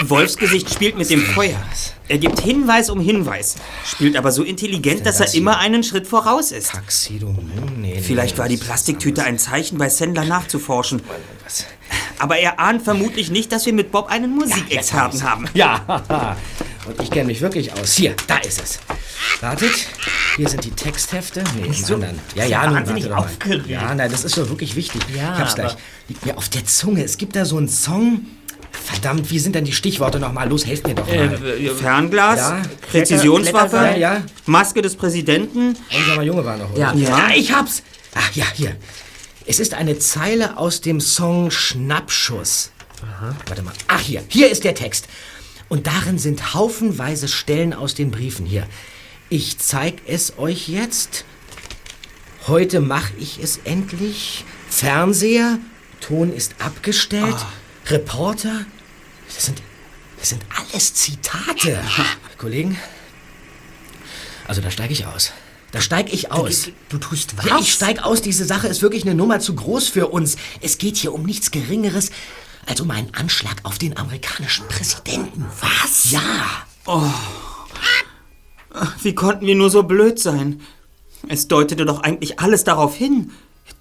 Wolfsgesicht 0.03 0.73
spielt 0.73 0.97
mit 0.97 1.11
dem 1.11 1.21
Feuer. 1.21 1.59
Er 2.09 2.19
gibt 2.19 2.41
Hinweis 2.41 2.89
um 2.89 3.01
Hinweis, 3.01 3.57
spielt 3.87 4.17
aber 4.17 4.33
so 4.33 4.43
intelligent, 4.43 5.05
dass 5.05 5.21
er 5.21 5.35
immer 5.35 5.59
einen 5.59 5.83
Schritt 5.83 6.07
voraus 6.07 6.53
ist. 6.53 6.73
Taxido, 6.73 7.35
nee, 7.77 8.01
Vielleicht 8.01 8.39
war 8.39 8.49
die 8.49 8.57
Plastiktüte 8.57 9.25
ein 9.25 9.39
Zeichen, 9.39 9.77
bei 9.79 9.89
Sandler 9.91 10.25
nachzuforschen. 10.25 11.03
Aber 12.19 12.39
er 12.39 12.59
ahnt 12.59 12.83
vermutlich 12.83 13.31
nicht, 13.31 13.53
dass 13.53 13.67
wir 13.67 13.73
mit 13.73 13.93
Bob 13.93 14.09
einen 14.09 14.35
Musikexperten 14.35 15.23
haben. 15.23 15.47
Ja, 15.55 16.37
und 16.87 17.01
ich 17.03 17.11
kenne 17.11 17.27
mich 17.27 17.41
wirklich 17.41 17.73
aus. 17.75 17.95
Hier, 17.95 18.15
da 18.27 18.39
ist 18.39 18.61
es. 18.63 18.81
Wartet, 19.41 19.87
hier 20.39 20.49
sind 20.49 20.65
die 20.65 20.71
Texthefte. 20.71 21.45
Nee, 21.61 21.67
im 21.67 21.87
du 21.87 21.95
anderen. 21.95 22.19
Ja, 22.35 22.45
ja, 22.47 22.67
nun, 22.67 22.75
warte 22.87 22.95
doch 23.01 23.11
mal. 23.11 23.17
aufgeregt? 23.19 23.67
Ja, 23.69 23.95
nein, 23.95 24.11
das 24.11 24.25
ist 24.25 24.35
schon 24.35 24.49
wirklich 24.49 24.75
wichtig. 24.77 25.03
Ja, 25.15 25.35
ich 25.35 25.41
hab's 25.41 25.55
gleich. 25.55 25.73
aber- 25.73 25.81
Liegt 26.09 26.25
mir 26.25 26.39
auf 26.39 26.49
der 26.49 26.65
Zunge. 26.65 27.05
Es 27.05 27.19
gibt 27.19 27.37
da 27.37 27.45
so 27.45 27.59
einen 27.59 27.69
Song. 27.69 28.21
Verdammt, 28.71 29.31
wie 29.31 29.39
sind 29.39 29.55
denn 29.55 29.65
die 29.65 29.73
Stichworte 29.73 30.19
nochmal? 30.19 30.49
Los, 30.49 30.65
helft 30.67 30.87
mir 30.87 30.95
doch 30.95 31.07
mal. 31.07 31.35
Äh, 31.35 31.69
Fernglas, 31.71 32.39
Ja. 32.39 32.63
Präzisionswaffe, 32.91 33.77
Ja, 33.77 33.97
ja. 33.97 34.23
Maske 34.47 34.81
des 34.81 34.95
Präsidenten. 34.97 35.77
Unser 35.95 36.23
Junge 36.23 36.45
war 36.45 36.57
noch, 36.57 36.71
oder? 36.73 36.79
Ja. 36.81 36.95
Ja. 36.95 37.29
ich 37.35 37.53
hab's. 37.53 37.83
Ach 38.15 38.31
ja, 38.35 38.45
hier. 38.55 38.77
Es 39.47 39.61
ist 39.61 39.75
eine 39.75 39.99
Zeile 39.99 40.57
aus 40.57 40.81
dem 40.81 41.01
Song 41.01 41.51
Schnappschuss. 41.51 42.71
Warte 43.47 43.63
mal. 43.63 43.73
Ach, 43.89 44.01
hier. 44.01 44.23
Hier 44.29 44.51
ist 44.51 44.65
der 44.65 44.75
Text. 44.75 45.09
Und 45.69 45.87
darin 45.87 46.19
sind 46.19 46.55
haufenweise 46.55 47.29
Stellen 47.29 47.73
aus 47.75 47.95
den 47.95 48.11
Briefen. 48.11 48.47
Hier. 48.47 48.67
Ich 49.31 49.59
zeig 49.59 50.03
es 50.07 50.39
euch 50.39 50.69
jetzt. 50.69 51.25
Heute 52.47 52.81
mache 52.81 53.13
ich 53.19 53.39
es 53.43 53.59
endlich. 53.65 54.45
Fernseher. 54.71 55.59
Ton 56.01 56.33
ist 56.33 56.55
abgestellt. 56.61 57.37
Reporter. 57.87 58.65
Das 59.27 59.47
sind, 59.47 59.63
das 60.19 60.31
sind 60.31 60.43
alles 60.57 60.95
Zitate. 60.95 61.83
Kollegen, 62.39 62.79
also 64.47 64.63
da 64.63 64.71
steige 64.71 64.93
ich 64.95 65.05
aus. 65.07 65.33
Da 65.73 65.83
steige 65.83 66.11
ich 66.13 66.33
aus. 66.33 66.63
Du, 66.63 66.73
du 66.89 66.99
tust 66.99 67.37
was? 67.37 67.45
Ja, 67.45 67.59
ich 67.59 67.71
steig 67.71 68.03
aus. 68.03 68.23
Diese 68.23 68.47
Sache 68.47 68.69
ist 68.69 68.81
wirklich 68.81 69.03
eine 69.03 69.15
Nummer 69.15 69.41
zu 69.41 69.55
groß 69.55 69.89
für 69.89 70.09
uns. 70.09 70.37
Es 70.63 70.79
geht 70.79 70.97
hier 70.97 71.13
um 71.13 71.25
nichts 71.25 71.51
Geringeres 71.51 72.11
als 72.65 72.81
um 72.81 72.91
einen 72.91 73.13
Anschlag 73.15 73.57
auf 73.65 73.77
den 73.77 73.99
amerikanischen 73.99 74.67
Präsidenten. 74.69 75.45
Was? 75.61 76.11
Ja. 76.11 76.67
Oh. 76.87 77.13
Wie 79.03 79.15
konnten 79.15 79.47
wir 79.47 79.55
nur 79.55 79.71
so 79.71 79.83
blöd 79.83 80.19
sein? 80.19 80.61
Es 81.29 81.49
deutete 81.49 81.85
doch 81.85 82.03
eigentlich 82.03 82.41
alles 82.41 82.65
darauf 82.65 82.95
hin. 82.95 83.33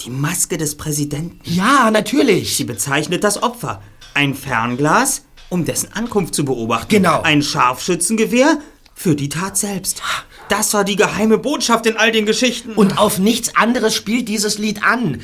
Die 0.01 0.09
Maske 0.09 0.57
des 0.57 0.75
Präsidenten. 0.75 1.39
Ja, 1.43 1.89
natürlich. 1.91 2.55
Sie 2.55 2.65
bezeichnet 2.65 3.23
das 3.23 3.41
Opfer. 3.41 3.81
Ein 4.13 4.35
Fernglas, 4.35 5.23
um 5.49 5.65
dessen 5.65 5.93
Ankunft 5.93 6.35
zu 6.35 6.45
beobachten. 6.45 6.89
Genau. 6.89 7.21
Ein 7.21 7.41
Scharfschützengewehr 7.41 8.59
für 8.93 9.15
die 9.15 9.29
Tat 9.29 9.57
selbst. 9.57 10.01
Das 10.49 10.73
war 10.73 10.83
die 10.83 10.95
geheime 10.95 11.37
Botschaft 11.37 11.85
in 11.85 11.97
all 11.97 12.11
den 12.11 12.25
Geschichten. 12.25 12.73
Und 12.73 12.97
auf 12.97 13.19
nichts 13.19 13.55
anderes 13.55 13.93
spielt 13.93 14.27
dieses 14.29 14.57
Lied 14.57 14.83
an. 14.83 15.21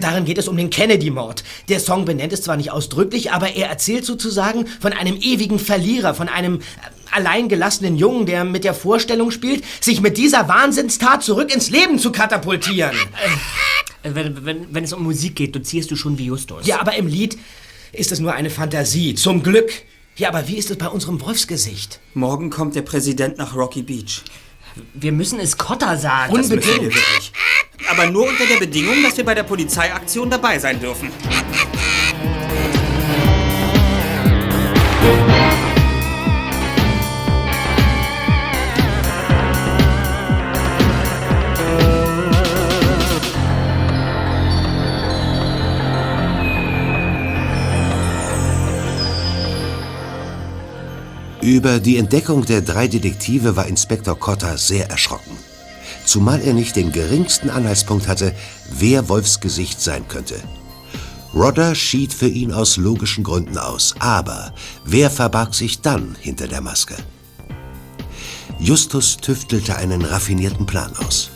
Darin 0.00 0.24
geht 0.24 0.38
es 0.38 0.48
um 0.48 0.56
den 0.56 0.70
Kennedy-Mord. 0.70 1.44
Der 1.68 1.78
Song 1.80 2.04
benennt 2.04 2.32
es 2.32 2.42
zwar 2.42 2.56
nicht 2.56 2.72
ausdrücklich, 2.72 3.32
aber 3.32 3.54
er 3.54 3.68
erzählt 3.68 4.04
sozusagen 4.04 4.66
von 4.80 4.92
einem 4.92 5.16
ewigen 5.16 5.58
Verlierer, 5.58 6.14
von 6.14 6.28
einem 6.28 6.56
äh, 6.56 6.62
alleingelassenen 7.12 7.96
Jungen, 7.96 8.26
der 8.26 8.44
mit 8.44 8.64
der 8.64 8.74
Vorstellung 8.74 9.30
spielt, 9.30 9.64
sich 9.80 10.00
mit 10.00 10.18
dieser 10.18 10.48
Wahnsinnstat 10.48 11.22
zurück 11.22 11.54
ins 11.54 11.70
Leben 11.70 11.98
zu 12.00 12.10
katapultieren. 12.10 12.96
Äh, 14.02 14.10
Wenn, 14.14 14.44
wenn, 14.44 14.74
wenn 14.74 14.84
es 14.84 14.92
um 14.92 15.02
Musik 15.04 15.36
geht, 15.36 15.54
dozierst 15.54 15.90
du 15.90 15.96
schon 15.96 16.18
wie 16.18 16.26
Justus. 16.26 16.66
Ja, 16.66 16.80
aber 16.80 16.94
im 16.96 17.06
Lied 17.06 17.38
ist 17.92 18.12
es 18.12 18.20
nur 18.20 18.34
eine 18.34 18.50
Fantasie, 18.50 19.14
zum 19.14 19.42
Glück. 19.42 19.70
Ja, 20.16 20.28
aber 20.28 20.48
wie 20.48 20.56
ist 20.56 20.70
es 20.70 20.78
bei 20.78 20.88
unserem 20.88 21.20
Wolfsgesicht? 21.20 22.00
Morgen 22.14 22.50
kommt 22.50 22.74
der 22.74 22.82
Präsident 22.82 23.38
nach 23.38 23.54
Rocky 23.54 23.82
Beach. 23.82 24.22
Wir 24.94 25.12
müssen 25.12 25.40
es 25.40 25.56
Cotta 25.56 25.96
sagen. 25.96 26.34
Wirklich. 26.34 27.32
Aber 27.90 28.06
nur 28.06 28.28
unter 28.28 28.46
der 28.46 28.58
Bedingung, 28.58 29.02
dass 29.02 29.16
wir 29.16 29.24
bei 29.24 29.34
der 29.34 29.44
Polizeiaktion 29.44 30.28
dabei 30.28 30.58
sein 30.58 30.80
dürfen. 30.80 31.10
Über 51.46 51.78
die 51.78 51.96
Entdeckung 51.96 52.44
der 52.44 52.60
drei 52.60 52.88
Detektive 52.88 53.54
war 53.54 53.68
Inspektor 53.68 54.18
Cotter 54.18 54.58
sehr 54.58 54.90
erschrocken. 54.90 55.30
Zumal 56.04 56.40
er 56.40 56.54
nicht 56.54 56.74
den 56.74 56.90
geringsten 56.90 57.50
Anhaltspunkt 57.50 58.08
hatte, 58.08 58.34
wer 58.68 59.08
Wolfsgesicht 59.08 59.80
sein 59.80 60.08
könnte. 60.08 60.34
Rodder 61.32 61.76
schied 61.76 62.12
für 62.12 62.26
ihn 62.26 62.52
aus 62.52 62.78
logischen 62.78 63.22
Gründen 63.22 63.58
aus, 63.58 63.94
aber 64.00 64.52
wer 64.84 65.08
verbarg 65.08 65.54
sich 65.54 65.82
dann 65.82 66.16
hinter 66.20 66.48
der 66.48 66.62
Maske? 66.62 66.96
Justus 68.58 69.16
tüftelte 69.16 69.76
einen 69.76 70.02
raffinierten 70.02 70.66
Plan 70.66 70.90
aus. 71.06 71.30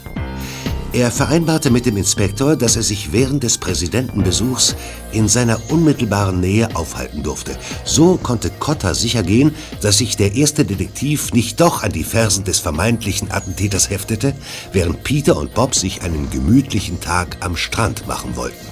Er 0.92 1.12
vereinbarte 1.12 1.70
mit 1.70 1.86
dem 1.86 1.96
Inspektor, 1.96 2.56
dass 2.56 2.74
er 2.74 2.82
sich 2.82 3.12
während 3.12 3.44
des 3.44 3.58
Präsidentenbesuchs 3.58 4.74
in 5.12 5.28
seiner 5.28 5.60
unmittelbaren 5.70 6.40
Nähe 6.40 6.74
aufhalten 6.74 7.22
durfte. 7.22 7.56
So 7.84 8.16
konnte 8.16 8.50
Cotter 8.50 8.96
sicher 8.96 9.22
gehen, 9.22 9.54
dass 9.82 9.98
sich 9.98 10.16
der 10.16 10.34
erste 10.34 10.64
Detektiv 10.64 11.32
nicht 11.32 11.60
doch 11.60 11.84
an 11.84 11.92
die 11.92 12.02
Fersen 12.02 12.42
des 12.42 12.58
vermeintlichen 12.58 13.30
Attentäters 13.30 13.88
heftete, 13.88 14.34
während 14.72 15.04
Peter 15.04 15.36
und 15.36 15.54
Bob 15.54 15.76
sich 15.76 16.02
einen 16.02 16.28
gemütlichen 16.28 17.00
Tag 17.00 17.36
am 17.38 17.56
Strand 17.56 18.08
machen 18.08 18.34
wollten. 18.34 18.66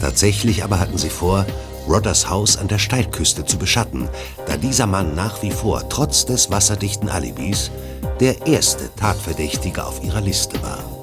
Tatsächlich 0.00 0.62
aber 0.62 0.78
hatten 0.78 0.96
sie 0.96 1.10
vor, 1.10 1.44
Rodders 1.88 2.30
Haus 2.30 2.56
an 2.56 2.68
der 2.68 2.78
Steilküste 2.78 3.44
zu 3.44 3.58
beschatten, 3.58 4.08
da 4.46 4.56
dieser 4.56 4.86
Mann 4.86 5.16
nach 5.16 5.42
wie 5.42 5.50
vor, 5.50 5.88
trotz 5.88 6.24
des 6.24 6.52
wasserdichten 6.52 7.08
Alibis, 7.08 7.72
der 8.20 8.46
erste 8.46 8.94
Tatverdächtige 8.94 9.84
auf 9.84 10.04
ihrer 10.04 10.20
Liste 10.20 10.62
war. 10.62 10.97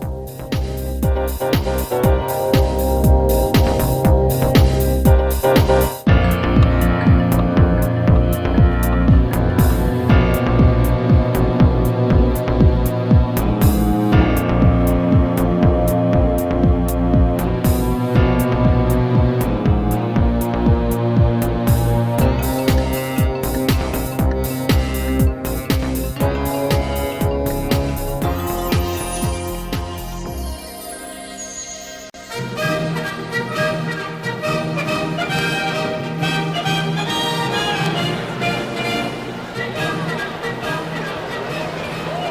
Thank 1.16 1.41
you. 1.41 1.55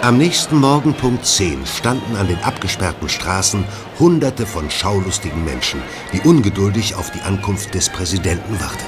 Am 0.04 0.18
nächsten 0.18 0.60
Morgen 0.60 0.92
Punkt 0.92 1.24
10 1.24 1.64
standen 1.64 2.14
an 2.16 2.28
den 2.28 2.38
abgesperrten 2.40 3.08
Straßen 3.08 3.64
Hunderte 3.98 4.44
von 4.44 4.70
schaulustigen 4.70 5.42
Menschen, 5.46 5.80
die 6.12 6.20
ungeduldig 6.28 6.94
auf 6.94 7.10
die 7.10 7.22
Ankunft 7.22 7.72
des 7.72 7.88
Präsidenten 7.88 8.60
warteten. 8.60 8.84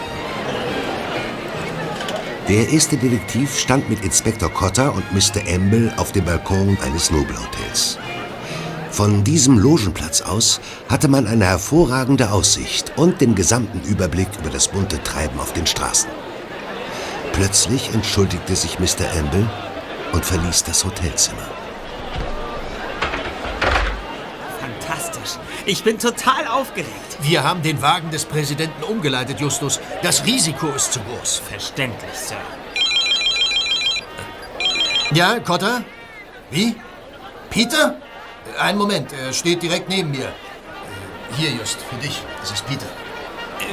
Der 2.50 2.68
erste 2.68 2.98
Detektiv 2.98 3.58
stand 3.58 3.88
mit 3.88 4.04
Inspektor 4.04 4.50
Cotter 4.50 4.94
und 4.94 5.10
Mr. 5.14 5.40
Amble 5.54 5.90
auf 5.96 6.12
dem 6.12 6.26
Balkon 6.26 6.76
eines 6.84 7.10
Nobelhotels. 7.10 7.96
Von 8.90 9.24
diesem 9.24 9.58
Logenplatz 9.58 10.20
aus 10.20 10.60
hatte 10.90 11.08
man 11.08 11.26
eine 11.26 11.46
hervorragende 11.46 12.30
Aussicht 12.30 12.92
und 12.96 13.22
den 13.22 13.34
gesamten 13.34 13.80
Überblick 13.88 14.28
über 14.38 14.50
das 14.50 14.68
bunte 14.68 15.02
Treiben 15.02 15.40
auf 15.40 15.54
den 15.54 15.66
Straßen. 15.66 16.10
Plötzlich 17.32 17.94
entschuldigte 17.94 18.54
sich 18.54 18.78
Mr. 18.78 19.06
Amble 19.18 19.48
und 20.12 20.24
verließ 20.24 20.64
das 20.64 20.84
Hotelzimmer. 20.84 21.46
Fantastisch. 24.60 25.38
Ich 25.66 25.82
bin 25.84 25.98
total 25.98 26.46
aufgeregt. 26.48 26.92
Wir 27.20 27.42
haben 27.42 27.62
den 27.62 27.80
Wagen 27.82 28.10
des 28.10 28.24
Präsidenten 28.24 28.82
umgeleitet, 28.84 29.40
Justus. 29.40 29.80
Das 30.02 30.24
Risiko 30.24 30.68
ist 30.68 30.92
zu 30.92 31.00
groß. 31.00 31.42
Verständlich, 31.48 32.12
Sir. 32.14 32.36
Ja, 35.12 35.38
Cotter? 35.40 35.82
Wie? 36.50 36.76
Peter? 37.50 37.96
Äh, 38.56 38.60
Einen 38.60 38.78
Moment, 38.78 39.12
er 39.12 39.32
steht 39.32 39.62
direkt 39.62 39.88
neben 39.88 40.10
mir. 40.10 40.26
Äh, 40.26 40.30
Hier, 41.36 41.50
Just, 41.50 41.78
für 41.82 41.96
dich. 41.96 42.22
Das 42.40 42.50
ist 42.52 42.66
Peter. 42.66 42.86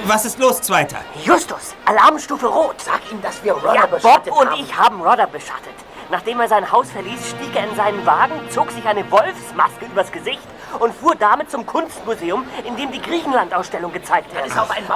Was 0.06 0.26
ist 0.26 0.40
los, 0.40 0.62
Zweiter? 0.62 0.98
Justus, 1.24 1.76
Alarmstufe 1.86 2.48
Rot. 2.48 2.76
Sag 2.82 3.02
ihm, 3.12 3.22
dass 3.22 3.44
wir 3.44 3.54
Rodder 3.54 3.76
ja, 3.76 3.86
beschattet 3.86 4.26
Bob 4.26 4.40
und 4.42 4.50
haben. 4.50 4.62
ich 4.64 4.76
haben 4.76 5.02
Rodder 5.02 5.28
beschattet. 5.28 5.74
Nachdem 6.10 6.40
er 6.40 6.48
sein 6.48 6.72
Haus 6.72 6.92
verließ, 6.92 7.30
stieg 7.30 7.56
er 7.56 7.70
in 7.70 7.76
seinen 7.76 8.06
Wagen, 8.06 8.34
zog 8.50 8.72
sich 8.72 8.86
eine 8.86 9.10
Wolfsmaske 9.12 9.86
übers 9.86 10.12
Gesicht 10.12 10.42
und 10.80 10.94
fuhr 10.94 11.16
damit 11.16 11.50
zum 11.52 11.66
Kunstmuseum, 11.66 12.46
in 12.66 12.76
dem 12.76 12.92
die 12.92 13.02
Griechenland-Ausstellung 13.02 13.92
gezeigt 13.94 14.34
wird. 14.34 14.46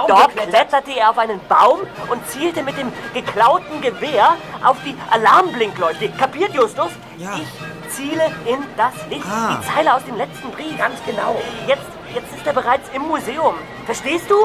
Dort 0.08 0.36
kletterte 0.36 0.92
er 0.96 1.10
auf 1.10 1.18
einen 1.18 1.40
Baum 1.48 1.80
und 2.10 2.26
zielte 2.28 2.62
mit 2.62 2.76
dem 2.78 2.92
geklauten 3.14 3.80
Gewehr 3.80 4.36
auf 4.64 4.76
die 4.84 4.96
Alarmblinkleuchte. 5.10 6.10
Kapiert, 6.10 6.54
Justus? 6.54 6.90
Ja. 7.16 7.30
Ich 7.36 7.77
ziele 7.88 8.26
in 8.46 8.58
das 8.76 8.94
Licht. 9.10 9.26
Ah. 9.26 9.58
Die 9.60 9.66
Zeile 9.66 9.94
aus 9.94 10.04
dem 10.04 10.16
letzten 10.16 10.50
Brief. 10.50 10.76
Ganz 10.78 10.98
genau. 11.04 11.40
Jetzt, 11.66 11.82
jetzt 12.14 12.34
ist 12.36 12.46
er 12.46 12.52
bereits 12.52 12.88
im 12.94 13.02
Museum. 13.02 13.54
Verstehst 13.86 14.30
du? 14.30 14.36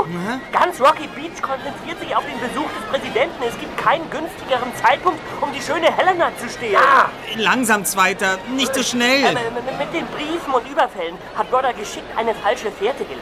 Ganz 0.52 0.80
Rocky 0.80 1.08
Beach 1.08 1.41
konzentriert 1.41 2.00
sich 2.00 2.16
auf 2.16 2.24
den 2.26 2.39
Besuch 2.39 2.70
des 2.72 2.84
Präsidenten. 2.89 3.44
Es 3.48 3.60
gibt 3.60 3.78
keinen 3.78 4.10
günstigeren 4.10 4.74
Zeitpunkt, 4.82 5.20
um 5.41 5.52
die 5.52 5.62
schöne 5.62 5.91
Helena 5.96 6.32
zu 6.38 6.50
stehlen. 6.50 6.74
Ja. 6.74 7.10
Langsam, 7.36 7.84
Zweiter. 7.86 8.38
Nicht 8.56 8.74
so 8.74 8.84
schnell. 8.84 9.26
Ähm, 9.26 9.38
ähm, 9.38 9.78
mit 9.78 9.94
den 9.94 10.08
Briefen 10.08 10.54
und 10.54 10.68
Überfällen 10.70 11.18
hat 11.36 11.52
Rodder 11.52 11.74
geschickt 11.74 12.08
eine 12.18 12.34
falsche 12.36 12.72
Fährte 12.72 13.04
gelegt. 13.04 13.22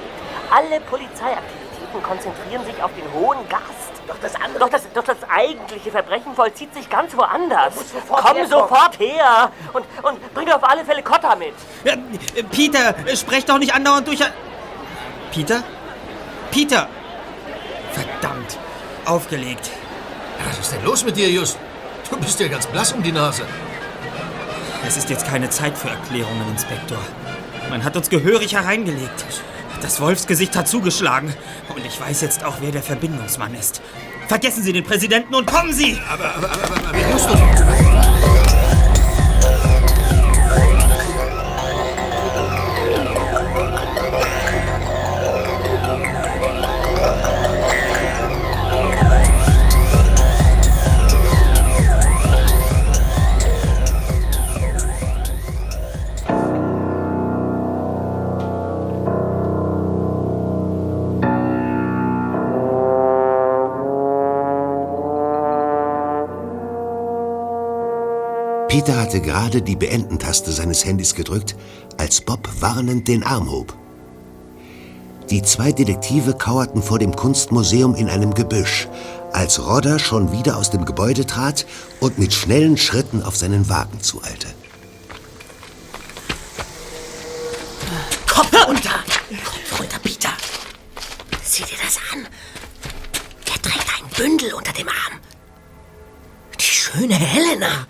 Alle 0.54 0.80
Polizeiaktivitäten 0.82 2.04
konzentrieren 2.04 2.66
sich 2.66 2.82
auf 2.84 2.92
den 2.94 3.12
hohen 3.14 3.48
Gast. 3.50 3.91
Doch 4.12 4.20
das 4.22 4.36
andere... 4.36 4.60
Doch 4.60 4.70
das, 4.70 4.82
doch 4.94 5.04
das 5.04 5.18
eigentliche 5.30 5.90
Verbrechen 5.90 6.36
vollzieht 6.36 6.74
sich 6.74 6.90
ganz 6.90 7.16
woanders. 7.16 7.74
sofort 7.76 8.22
Komm 8.26 8.36
herkommen. 8.36 8.50
sofort 8.50 9.00
her 9.00 9.52
und, 9.74 9.86
und 10.04 10.34
bring 10.34 10.52
auf 10.52 10.64
alle 10.64 10.84
Fälle 10.84 11.02
Cotta 11.02 11.36
mit. 11.36 11.54
Ja, 11.86 11.94
Peter, 12.52 12.94
sprech 13.16 13.46
doch 13.46 13.58
nicht 13.58 13.74
andauernd 13.74 14.08
durch. 14.08 14.20
Peter? 15.32 15.64
Peter! 16.52 16.90
Verdammt. 17.94 18.58
Aufgelegt. 19.06 19.72
Was 20.46 20.60
ist 20.60 20.74
denn 20.74 20.84
los 20.84 21.06
mit 21.06 21.16
dir, 21.16 21.30
Just? 21.30 21.58
Du 22.10 22.18
bist 22.18 22.40
ja 22.40 22.50
ganz 22.50 22.68
blass 22.68 22.92
um 22.92 23.02
die 23.02 23.12
Nase. 23.12 23.44
Es 24.86 24.98
ist 24.98 25.10
jetzt 25.10 25.26
keine 25.26 25.50
Zeit 25.50 25.78
für 25.78 25.90
Erklärungen, 25.90 26.50
Inspektor. 26.50 26.98
Man 27.70 27.84
hat 27.84 27.96
uns 27.96 28.10
gehörig 28.10 28.54
hereingelegt. 28.54 29.26
Das 29.82 30.00
Wolfsgesicht 30.00 30.56
hat 30.56 30.68
zugeschlagen. 30.68 31.34
Und 31.76 31.86
ich 31.86 32.00
weiß 32.00 32.22
jetzt 32.22 32.44
auch, 32.44 32.58
wer 32.62 32.72
der 32.72 32.84
Verbindungsmann 32.84 33.56
ist. 33.56 33.82
Vergessen 34.28 34.64
Sie 34.64 34.72
den 34.72 34.84
Präsidenten 34.84 35.34
und 35.36 35.46
kommen 35.46 35.74
Sie! 35.74 36.00
Aber, 36.10 36.36
aber, 36.36 36.52
aber, 36.52 36.64
aber, 36.64 36.90
aber 36.90 37.12
Justus... 37.12 37.61
Peter 68.84 69.00
hatte 69.00 69.22
gerade 69.22 69.62
die 69.62 69.76
Beenden-Taste 69.76 70.52
seines 70.52 70.86
Handys 70.86 71.14
gedrückt, 71.14 71.56
als 71.98 72.20
Bob 72.20 72.50
warnend 72.62 73.08
den 73.08 73.22
Arm 73.24 73.52
hob. 73.52 73.78
Die 75.30 75.44
zwei 75.44 75.72
Detektive 75.72 76.34
kauerten 76.34 76.82
vor 76.82 76.98
dem 76.98 77.16
Kunstmuseum 77.16 77.94
in 77.94 78.10
einem 78.10 78.34
Gebüsch, 78.34 78.88
als 79.34 79.64
Rodder 79.64 80.00
schon 80.00 80.32
wieder 80.32 80.58
aus 80.58 80.72
dem 80.72 80.86
Gebäude 80.86 81.28
trat 81.28 81.68
und 82.00 82.18
mit 82.18 82.34
schnellen 82.34 82.76
Schritten 82.76 83.22
auf 83.22 83.38
seinen 83.38 83.70
Wagen 83.70 84.02
zueilte. 84.02 84.48
Kopf 88.26 88.68
runter! 88.68 89.04
Kopf 89.46 89.80
runter, 89.80 90.00
Peter! 90.02 90.32
Sieh 91.44 91.66
dir 91.66 91.78
das 91.86 92.00
an. 92.12 92.26
Er 93.46 93.62
trägt 93.62 93.86
ein 94.00 94.10
Bündel 94.18 94.56
unter 94.56 94.74
dem 94.74 94.88
Arm. 94.88 95.20
Die 96.60 96.64
schöne 96.64 97.14
Helena. 97.14 97.86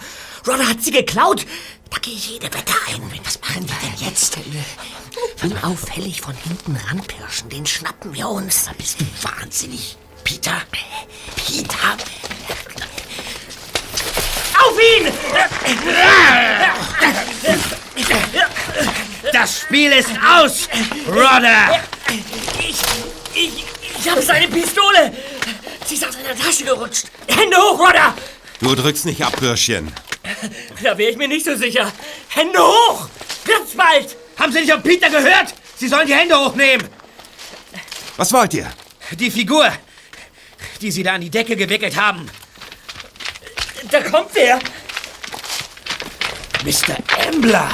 Rodder 0.48 0.68
hat 0.68 0.82
sie 0.82 0.92
geklaut. 0.92 1.46
Da 1.89 1.98
gehe 2.00 2.14
ich 2.14 2.30
jede 2.32 2.46
Wette 2.48 2.74
ein. 2.88 3.02
Was 3.24 3.39
machen 3.42 3.68
wir 3.68 3.76
denn 3.84 4.08
jetzt? 4.08 4.38
Unauffällig 5.44 6.22
von 6.22 6.36
hinten 6.36 6.76
ranpirschen, 6.76 7.50
den 7.50 7.66
schnappen 7.66 8.14
wir 8.14 8.28
uns. 8.30 8.66
Da 8.66 8.72
bist 8.78 9.00
du 9.00 9.06
wahnsinnig. 9.24 9.98
Peter? 10.24 10.62
Peter? 11.36 11.98
Auf 14.64 14.78
ihn! 14.80 15.12
Das 19.34 19.60
Spiel 19.62 19.92
ist 19.92 20.12
aus, 20.24 20.68
Rodder! 21.08 21.82
Ich, 22.60 22.76
ich, 23.34 23.66
ich 24.00 24.10
habe 24.10 24.22
seine 24.22 24.48
Pistole. 24.48 25.14
Sie 25.86 25.96
ist 25.96 26.06
aus 26.08 26.14
seiner 26.14 26.36
Tasche 26.36 26.64
gerutscht. 26.64 27.06
Hände 27.28 27.58
hoch, 27.58 27.80
Rodder! 27.80 28.16
Du 28.60 28.76
drückst 28.76 29.06
nicht 29.06 29.24
ab, 29.24 29.36
Bürschchen. 29.39 29.92
Da 30.84 30.97
wäre 30.97 31.11
ich 31.11 31.17
mir 31.17 31.28
nicht 31.28 31.45
so 31.45 31.55
sicher. 31.55 31.91
Hände 32.30 32.59
hoch! 32.59 33.07
Wird's 33.45 33.76
bald! 33.76 34.15
Haben 34.38 34.51
Sie 34.51 34.61
nicht 34.61 34.74
auf 34.74 34.84
Peter 34.84 35.09
gehört? 35.09 35.53
Sie 35.76 35.88
sollen 35.88 36.07
die 36.07 36.15
Hände 36.15 36.38
hochnehmen. 36.38 36.88
Was 38.17 38.32
wollt 38.34 38.53
ihr? 38.53 38.72
Die 39.11 39.32
Figur, 39.32 39.72
die 40.82 40.91
Sie 40.91 41.03
da 41.03 41.13
an 41.13 41.22
die 41.22 41.30
Decke 41.30 41.55
gewickelt 41.55 41.95
haben. 41.95 42.30
Da 43.89 44.01
kommt 44.01 44.36
er. 44.36 44.59
Mr. 46.63 46.95
Embler. 47.28 47.69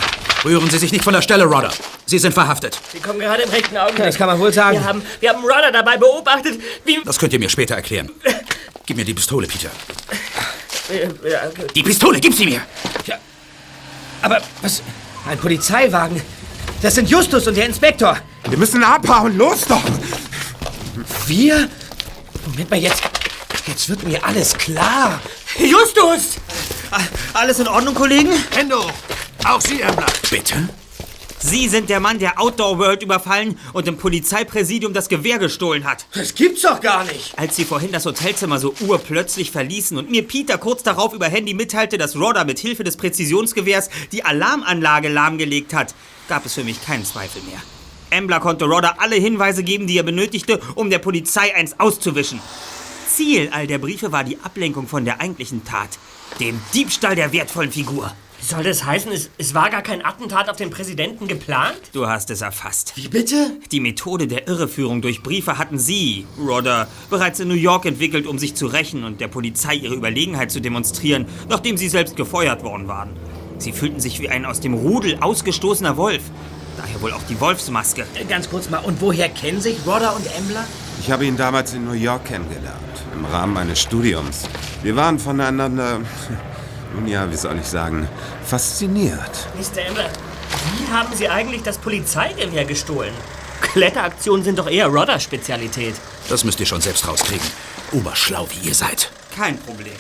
Rühren 0.46 0.70
Sie 0.70 0.78
sich 0.78 0.92
nicht 0.92 1.04
von 1.04 1.14
der 1.14 1.22
Stelle, 1.22 1.44
Rodder. 1.44 1.74
Sie 2.06 2.20
sind 2.20 2.34
verhaftet. 2.34 2.80
Sie 2.92 3.00
kommen 3.00 3.20
gerade 3.20 3.44
im 3.44 3.50
rechten 3.50 3.76
Augenblick. 3.76 4.06
Das 4.06 4.18
kann 4.18 4.28
man 4.28 4.40
wohl 4.40 4.54
sagen. 4.54 4.78
Wir 4.78 4.86
haben, 4.86 5.02
wir 5.20 5.30
haben 5.30 5.42
Rodder 5.42 5.72
dabei 5.72 5.98
beobachtet, 5.98 6.62
wie... 6.86 7.02
Das 7.04 7.20
könnt 7.20 7.34
ihr 7.34 7.40
mir 7.40 7.50
später 7.50 7.76
erklären. 7.76 8.10
Gib 8.86 8.96
mir 8.96 9.04
die 9.04 9.14
Pistole, 9.14 9.48
Peter. 9.48 9.70
Gut. 10.88 11.76
Die 11.76 11.84
Pistole, 11.84 12.20
gib 12.20 12.34
sie 12.34 12.46
mir! 12.46 12.62
Ja. 13.06 13.18
Aber 14.22 14.42
was? 14.62 14.82
Ein 15.28 15.38
Polizeiwagen? 15.38 16.22
Das 16.82 16.96
sind 16.96 17.10
Justus 17.10 17.48
und 17.48 17.56
der 17.56 17.66
Inspektor. 17.66 18.18
Wir 18.48 18.58
müssen 18.58 18.84
abhauen. 18.84 19.38
Los 19.38 19.66
doch! 19.68 19.82
Wir? 21.26 21.68
Moment 22.46 22.70
mal, 22.70 22.80
jetzt. 22.80 23.02
Jetzt 23.66 23.90
wird 23.90 24.04
mir 24.04 24.24
alles 24.24 24.54
klar. 24.58 25.20
Justus! 25.58 26.38
Alles 27.34 27.60
in 27.60 27.68
Ordnung, 27.68 27.94
Kollegen? 27.94 28.32
Hände 28.56 28.78
hoch. 28.78 28.94
Auch 29.46 29.60
Sie, 29.60 29.82
Embler. 29.82 30.06
Bitte? 30.30 30.70
Sie 31.40 31.68
sind 31.68 31.90
der 31.90 32.00
Mann, 32.00 32.18
der 32.18 32.42
Outdoor 32.42 32.80
World 32.80 33.04
überfallen 33.04 33.60
und 33.74 33.88
im 33.88 33.98
Polizeipräsidium 33.98 34.94
das 34.94 35.08
Gewehr 35.08 35.38
gestohlen 35.38 35.86
hat. 35.86 36.08
Das 36.14 36.34
gibt's 36.34 36.64
doch 36.64 36.82
gar 36.82 37.04
nicht. 37.04 37.38
Als 37.38 37.56
Sie 37.56 37.64
vorhin 37.64 37.92
das 37.92 38.06
Hotelzimmer 38.06 38.60
so 38.60 38.74
urplötzlich 38.82 39.52
verließen 39.52 39.98
und 39.98 40.10
mir 40.10 40.28
Peter 40.28 40.58
kurz 40.58 40.82
darauf 40.82 41.14
über 41.14 41.28
Handy 41.28 41.54
mitteilte, 41.54 42.00
dass 42.00 42.16
Rodder 42.16 42.44
mit 42.44 42.58
Hilfe 42.58 42.84
des 42.84 42.98
Präzisionsgewehrs 42.98 43.90
die 44.12 44.24
Alarmanlage 44.24 45.10
lahmgelegt 45.10 45.74
hat, 45.76 45.94
gab 46.28 46.46
es 46.46 46.56
für 46.56 46.64
mich 46.64 46.84
keinen 46.84 47.06
Zweifel 47.06 47.42
mehr. 47.44 47.62
Embler 48.10 48.40
konnte 48.40 48.66
Rodder 48.66 49.00
alle 49.00 49.16
Hinweise 49.16 49.64
geben, 49.64 49.86
die 49.86 49.98
er 49.98 50.04
benötigte, 50.04 50.60
um 50.76 50.90
der 50.90 51.00
Polizei 51.00 51.56
eins 51.56 51.80
auszuwischen. 51.80 52.40
Ziel 53.08 53.50
all 53.52 53.68
der 53.68 53.78
Briefe 53.78 54.12
war 54.12 54.24
die 54.24 54.40
Ablenkung 54.44 54.88
von 54.88 55.06
der 55.06 55.22
eigentlichen 55.22 55.64
Tat, 55.64 55.90
dem 56.40 56.60
Diebstahl 56.74 57.16
der 57.16 57.32
wertvollen 57.32 57.72
Figur. 57.72 58.12
Soll 58.48 58.64
das 58.64 58.86
heißen, 58.86 59.12
es, 59.12 59.30
es 59.38 59.54
war 59.54 59.70
gar 59.70 59.82
kein 59.82 60.06
Attentat 60.06 60.50
auf 60.50 60.56
den 60.56 60.70
Präsidenten 60.70 61.28
geplant? 61.28 61.82
Du 61.92 62.08
hast 62.08 62.30
es 62.30 62.40
erfasst. 62.40 62.94
Wie 62.96 63.10
bitte? 63.10 63.52
Die 63.74 63.82
Methode 63.82 64.26
der 64.26 64.48
Irreführung 64.48 65.02
durch 65.02 65.22
Briefe 65.22 65.58
hatten 65.58 65.78
Sie, 65.78 66.26
Rodder, 66.40 66.88
bereits 67.10 67.42
in 67.42 67.50
New 67.50 67.56
York 67.56 67.86
entwickelt, 67.86 68.26
um 68.26 68.40
sich 68.40 68.56
zu 68.56 68.68
rächen 68.68 69.04
und 69.04 69.20
der 69.20 69.28
Polizei 69.28 69.74
ihre 69.76 69.96
Überlegenheit 69.96 70.50
zu 70.50 70.62
demonstrieren, 70.62 71.26
nachdem 71.50 71.76
sie 71.76 71.90
selbst 71.90 72.16
gefeuert 72.16 72.64
worden 72.64 72.88
waren. 72.88 73.10
Sie 73.58 73.74
fühlten 73.74 74.00
sich 74.00 74.22
wie 74.22 74.30
ein 74.30 74.46
aus 74.46 74.62
dem 74.62 74.76
Rudel 74.76 75.18
ausgestoßener 75.20 75.98
Wolf. 75.98 76.22
Daher 76.78 77.02
wohl 77.02 77.12
auch 77.12 77.24
die 77.30 77.42
Wolfsmaske. 77.42 78.06
Äh, 78.16 78.24
Ganz 78.24 78.50
kurz 78.50 78.70
mal, 78.70 78.78
und 78.78 79.02
woher 79.02 79.28
kennen 79.28 79.60
sich 79.60 79.76
Rodder 79.86 80.16
und 80.16 80.26
Embler? 80.38 80.64
Ich 81.02 81.12
habe 81.12 81.26
ihn 81.26 81.36
damals 81.36 81.74
in 81.74 81.84
New 81.84 81.92
York 81.92 82.24
kennengelernt, 82.24 82.78
im 83.14 83.26
Rahmen 83.26 83.54
meines 83.56 83.82
Studiums. 83.82 84.48
Wir 84.84 84.96
waren 84.96 85.20
voneinander, 85.20 86.00
nun 86.98 87.08
ja, 87.08 87.32
wie 87.32 87.38
soll 87.38 87.58
ich 87.60 87.66
sagen, 87.66 88.08
fasziniert. 88.46 89.48
Mr. 89.56 89.86
Embler, 89.86 90.10
wie 90.78 90.92
haben 90.92 91.16
Sie 91.16 91.30
eigentlich 91.30 91.64
das 91.64 91.78
Polizeigewehr 91.78 92.66
gestohlen? 92.66 93.14
Kletteraktionen 93.62 94.44
sind 94.44 94.60
doch 94.60 94.70
eher 94.70 94.88
Rodders 94.88 95.24
Spezialität. 95.24 95.96
Das 96.30 96.44
müsst 96.44 96.60
ihr 96.60 96.66
schon 96.66 96.82
selbst 96.82 97.08
rauskriegen. 97.08 97.48
Oberschlau 97.92 98.48
wie 98.50 98.68
ihr 98.68 98.76
seid. 98.76 99.12
Kein 99.36 99.58
Problem. 99.60 99.94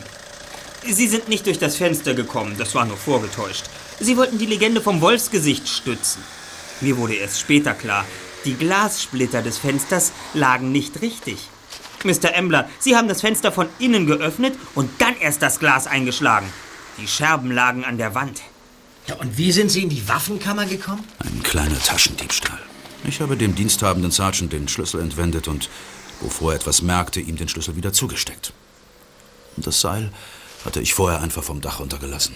Sie 0.83 1.07
sind 1.07 1.27
nicht 1.27 1.45
durch 1.45 1.59
das 1.59 1.75
Fenster 1.75 2.13
gekommen, 2.13 2.55
das 2.57 2.73
war 2.75 2.85
nur 2.85 2.97
vorgetäuscht. 2.97 3.65
Sie 3.99 4.15
wollten 4.15 4.37
die 4.37 4.45
Legende 4.45 4.81
vom 4.81 5.01
Wolfsgesicht 5.01 5.67
stützen. 5.67 6.23
Mir 6.81 6.97
wurde 6.97 7.15
erst 7.15 7.39
später 7.39 7.73
klar, 7.73 8.05
die 8.45 8.53
Glassplitter 8.53 9.41
des 9.41 9.57
Fensters 9.57 10.11
lagen 10.33 10.71
nicht 10.71 11.01
richtig. 11.01 11.49
Mr. 12.03 12.33
Embler, 12.35 12.69
Sie 12.79 12.95
haben 12.95 13.07
das 13.07 13.21
Fenster 13.21 13.51
von 13.51 13.67
innen 13.79 14.05
geöffnet 14.05 14.53
und 14.75 14.89
dann 14.99 15.17
erst 15.19 15.41
das 15.41 15.59
Glas 15.59 15.87
eingeschlagen. 15.87 16.47
Die 16.97 17.07
Scherben 17.07 17.51
lagen 17.51 17.85
an 17.85 17.97
der 17.97 18.15
Wand. 18.15 18.41
Ja, 19.07 19.15
und 19.15 19.37
wie 19.37 19.51
sind 19.51 19.69
Sie 19.69 19.83
in 19.83 19.89
die 19.89 20.07
Waffenkammer 20.07 20.65
gekommen? 20.65 21.03
Ein 21.19 21.43
kleiner 21.43 21.79
Taschendiebstahl. 21.79 22.59
Ich 23.05 23.21
habe 23.21 23.37
dem 23.37 23.55
diensthabenden 23.55 24.11
Sergeant 24.11 24.51
den 24.51 24.67
Schlüssel 24.67 25.01
entwendet 25.01 25.47
und, 25.47 25.69
bevor 26.21 26.51
er 26.51 26.57
etwas 26.57 26.81
merkte, 26.81 27.21
ihm 27.21 27.37
den 27.37 27.47
Schlüssel 27.47 27.75
wieder 27.75 27.93
zugesteckt. 27.93 28.51
Und 29.55 29.65
das 29.65 29.79
Seil 29.79 30.11
hatte 30.65 30.81
ich 30.81 30.93
vorher 30.93 31.21
einfach 31.21 31.43
vom 31.43 31.61
Dach 31.61 31.79
runtergelassen. 31.79 32.35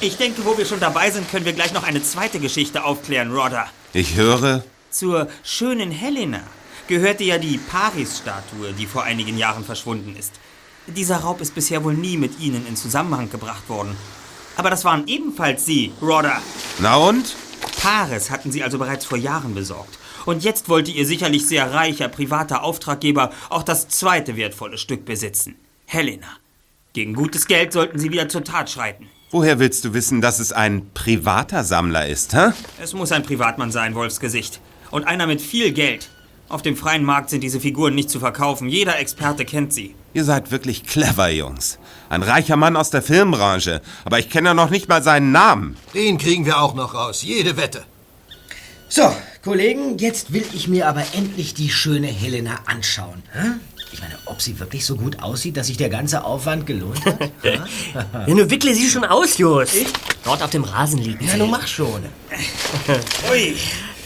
Ich 0.00 0.16
denke, 0.16 0.44
wo 0.44 0.56
wir 0.58 0.66
schon 0.66 0.80
dabei 0.80 1.10
sind, 1.10 1.30
können 1.30 1.44
wir 1.44 1.52
gleich 1.52 1.72
noch 1.72 1.84
eine 1.84 2.02
zweite 2.02 2.38
Geschichte 2.38 2.84
aufklären, 2.84 3.32
Rodder. 3.32 3.66
Ich 3.92 4.14
höre, 4.14 4.64
Zur 4.90 5.28
schönen 5.42 5.90
Helena 5.90 6.42
gehörte 6.86 7.24
ja 7.24 7.38
die 7.38 7.58
Paris-Statue, 7.58 8.72
die 8.74 8.86
vor 8.86 9.04
einigen 9.04 9.38
Jahren 9.38 9.64
verschwunden 9.64 10.14
ist. 10.16 10.32
Dieser 10.86 11.16
Raub 11.18 11.40
ist 11.40 11.54
bisher 11.54 11.82
wohl 11.82 11.94
nie 11.94 12.18
mit 12.18 12.40
Ihnen 12.40 12.66
in 12.66 12.76
Zusammenhang 12.76 13.30
gebracht 13.30 13.68
worden. 13.68 13.96
Aber 14.56 14.70
das 14.70 14.84
waren 14.84 15.06
ebenfalls 15.06 15.64
Sie, 15.64 15.92
Rodder. 16.02 16.40
na 16.78 16.96
und? 16.96 17.34
Paris 17.80 18.30
hatten 18.30 18.52
Sie 18.52 18.62
also 18.62 18.78
bereits 18.78 19.04
vor 19.06 19.18
Jahren 19.18 19.54
besorgt. 19.54 19.98
Und 20.26 20.44
jetzt 20.44 20.68
wollte 20.68 20.90
Ihr 20.90 21.06
sicherlich 21.06 21.46
sehr 21.46 21.72
reicher 21.72 22.08
privater 22.08 22.62
Auftraggeber 22.62 23.30
auch 23.50 23.62
das 23.62 23.88
zweite 23.88 24.36
wertvolle 24.36 24.78
Stück 24.78 25.04
besitzen. 25.04 25.56
Helena. 25.86 26.28
Gegen 26.92 27.14
gutes 27.14 27.46
Geld 27.46 27.72
sollten 27.72 27.98
Sie 27.98 28.12
wieder 28.12 28.28
zur 28.28 28.44
Tat 28.44 28.70
schreiten. 28.70 29.08
Woher 29.30 29.58
willst 29.58 29.84
du 29.84 29.94
wissen, 29.94 30.20
dass 30.20 30.38
es 30.38 30.52
ein 30.52 30.90
privater 30.94 31.64
Sammler 31.64 32.06
ist, 32.06 32.34
hä? 32.34 32.52
Es 32.80 32.92
muss 32.92 33.10
ein 33.10 33.24
Privatmann 33.24 33.72
sein, 33.72 33.94
Wolfsgesicht. 33.94 34.60
Und 34.90 35.04
einer 35.04 35.26
mit 35.26 35.40
viel 35.40 35.72
Geld. 35.72 36.08
Auf 36.48 36.62
dem 36.62 36.76
freien 36.76 37.04
Markt 37.04 37.30
sind 37.30 37.42
diese 37.42 37.58
Figuren 37.58 37.94
nicht 37.94 38.10
zu 38.10 38.20
verkaufen. 38.20 38.68
Jeder 38.68 38.98
Experte 38.98 39.44
kennt 39.44 39.72
sie. 39.72 39.94
Ihr 40.14 40.24
seid 40.24 40.52
wirklich 40.52 40.86
clever, 40.86 41.28
Jungs. 41.28 41.78
Ein 42.08 42.22
reicher 42.22 42.56
Mann 42.56 42.76
aus 42.76 42.90
der 42.90 43.02
Filmbranche. 43.02 43.82
Aber 44.04 44.20
ich 44.20 44.30
kenne 44.30 44.50
ja 44.50 44.54
noch 44.54 44.70
nicht 44.70 44.88
mal 44.88 45.02
seinen 45.02 45.32
Namen. 45.32 45.76
Den 45.92 46.18
kriegen 46.18 46.46
wir 46.46 46.60
auch 46.60 46.74
noch 46.74 46.94
raus. 46.94 47.22
Jede 47.22 47.56
Wette. 47.56 47.82
So, 48.88 49.14
Kollegen, 49.42 49.98
jetzt 49.98 50.32
will 50.32 50.44
ich 50.52 50.68
mir 50.68 50.88
aber 50.88 51.02
endlich 51.14 51.52
die 51.54 51.68
schöne 51.68 52.06
Helena 52.06 52.60
anschauen. 52.66 53.24
Ich 53.92 54.00
meine, 54.00 54.14
ob 54.26 54.40
sie 54.40 54.60
wirklich 54.60 54.86
so 54.86 54.94
gut 54.94 55.20
aussieht, 55.20 55.56
dass 55.56 55.66
sich 55.66 55.78
der 55.78 55.88
ganze 55.88 56.24
Aufwand 56.24 56.64
gelohnt 56.66 57.04
hat? 57.04 57.18
Ja, 57.42 57.66
nun 58.26 58.48
wickle 58.50 58.72
sie 58.74 58.88
schon 58.88 59.04
aus, 59.04 59.36
Just. 59.36 59.74
Dort 60.22 60.42
auf 60.42 60.50
dem 60.50 60.62
Rasen 60.64 60.98
liegen 60.98 61.26
Ja, 61.26 61.36
nun 61.36 61.50
mach 61.50 61.66
schon. 61.66 62.02
Ui. 63.32 63.56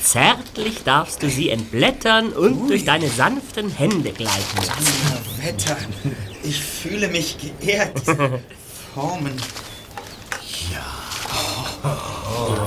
Zärtlich 0.09 0.85
darfst 0.85 1.23
du 1.23 1.29
sie 1.29 1.51
entblättern 1.51 2.33
und 2.33 2.69
durch 2.71 2.87
deine 2.87 3.11
sanften 3.11 3.71
Hände 3.71 4.11
gleiten 4.13 4.57
lassen. 4.57 4.87
Wetter, 5.43 5.77
ich 6.43 6.65
fühle 6.65 7.09
mich 7.09 7.37
geehrt. 7.61 8.01
Formen. 8.95 9.37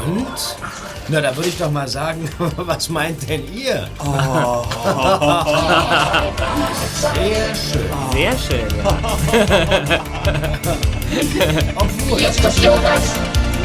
Und? 0.05 0.27
Na, 1.07 1.19
da 1.19 1.35
würde 1.35 1.49
ich 1.49 1.57
doch 1.57 1.71
mal 1.71 1.87
sagen, 1.87 2.29
was 2.57 2.89
meint 2.89 3.27
denn 3.27 3.51
ihr? 3.51 3.89
Oh. 3.97 4.05
Sehr 7.15 7.55
schön. 7.55 7.89
Sehr 8.13 8.37
schön, 8.37 8.67
ja. 8.77 8.99
Justus 12.19 12.63
Jonas, 12.63 13.15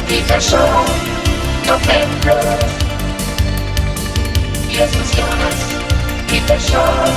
Peter 0.07 0.41
Shaw, 0.41 0.83
noch 1.67 1.81
endlos. 1.87 2.86
Justus 4.77 5.11
Jonas, 5.17 5.59
Peter 6.27 6.59
Shaw, 6.59 7.09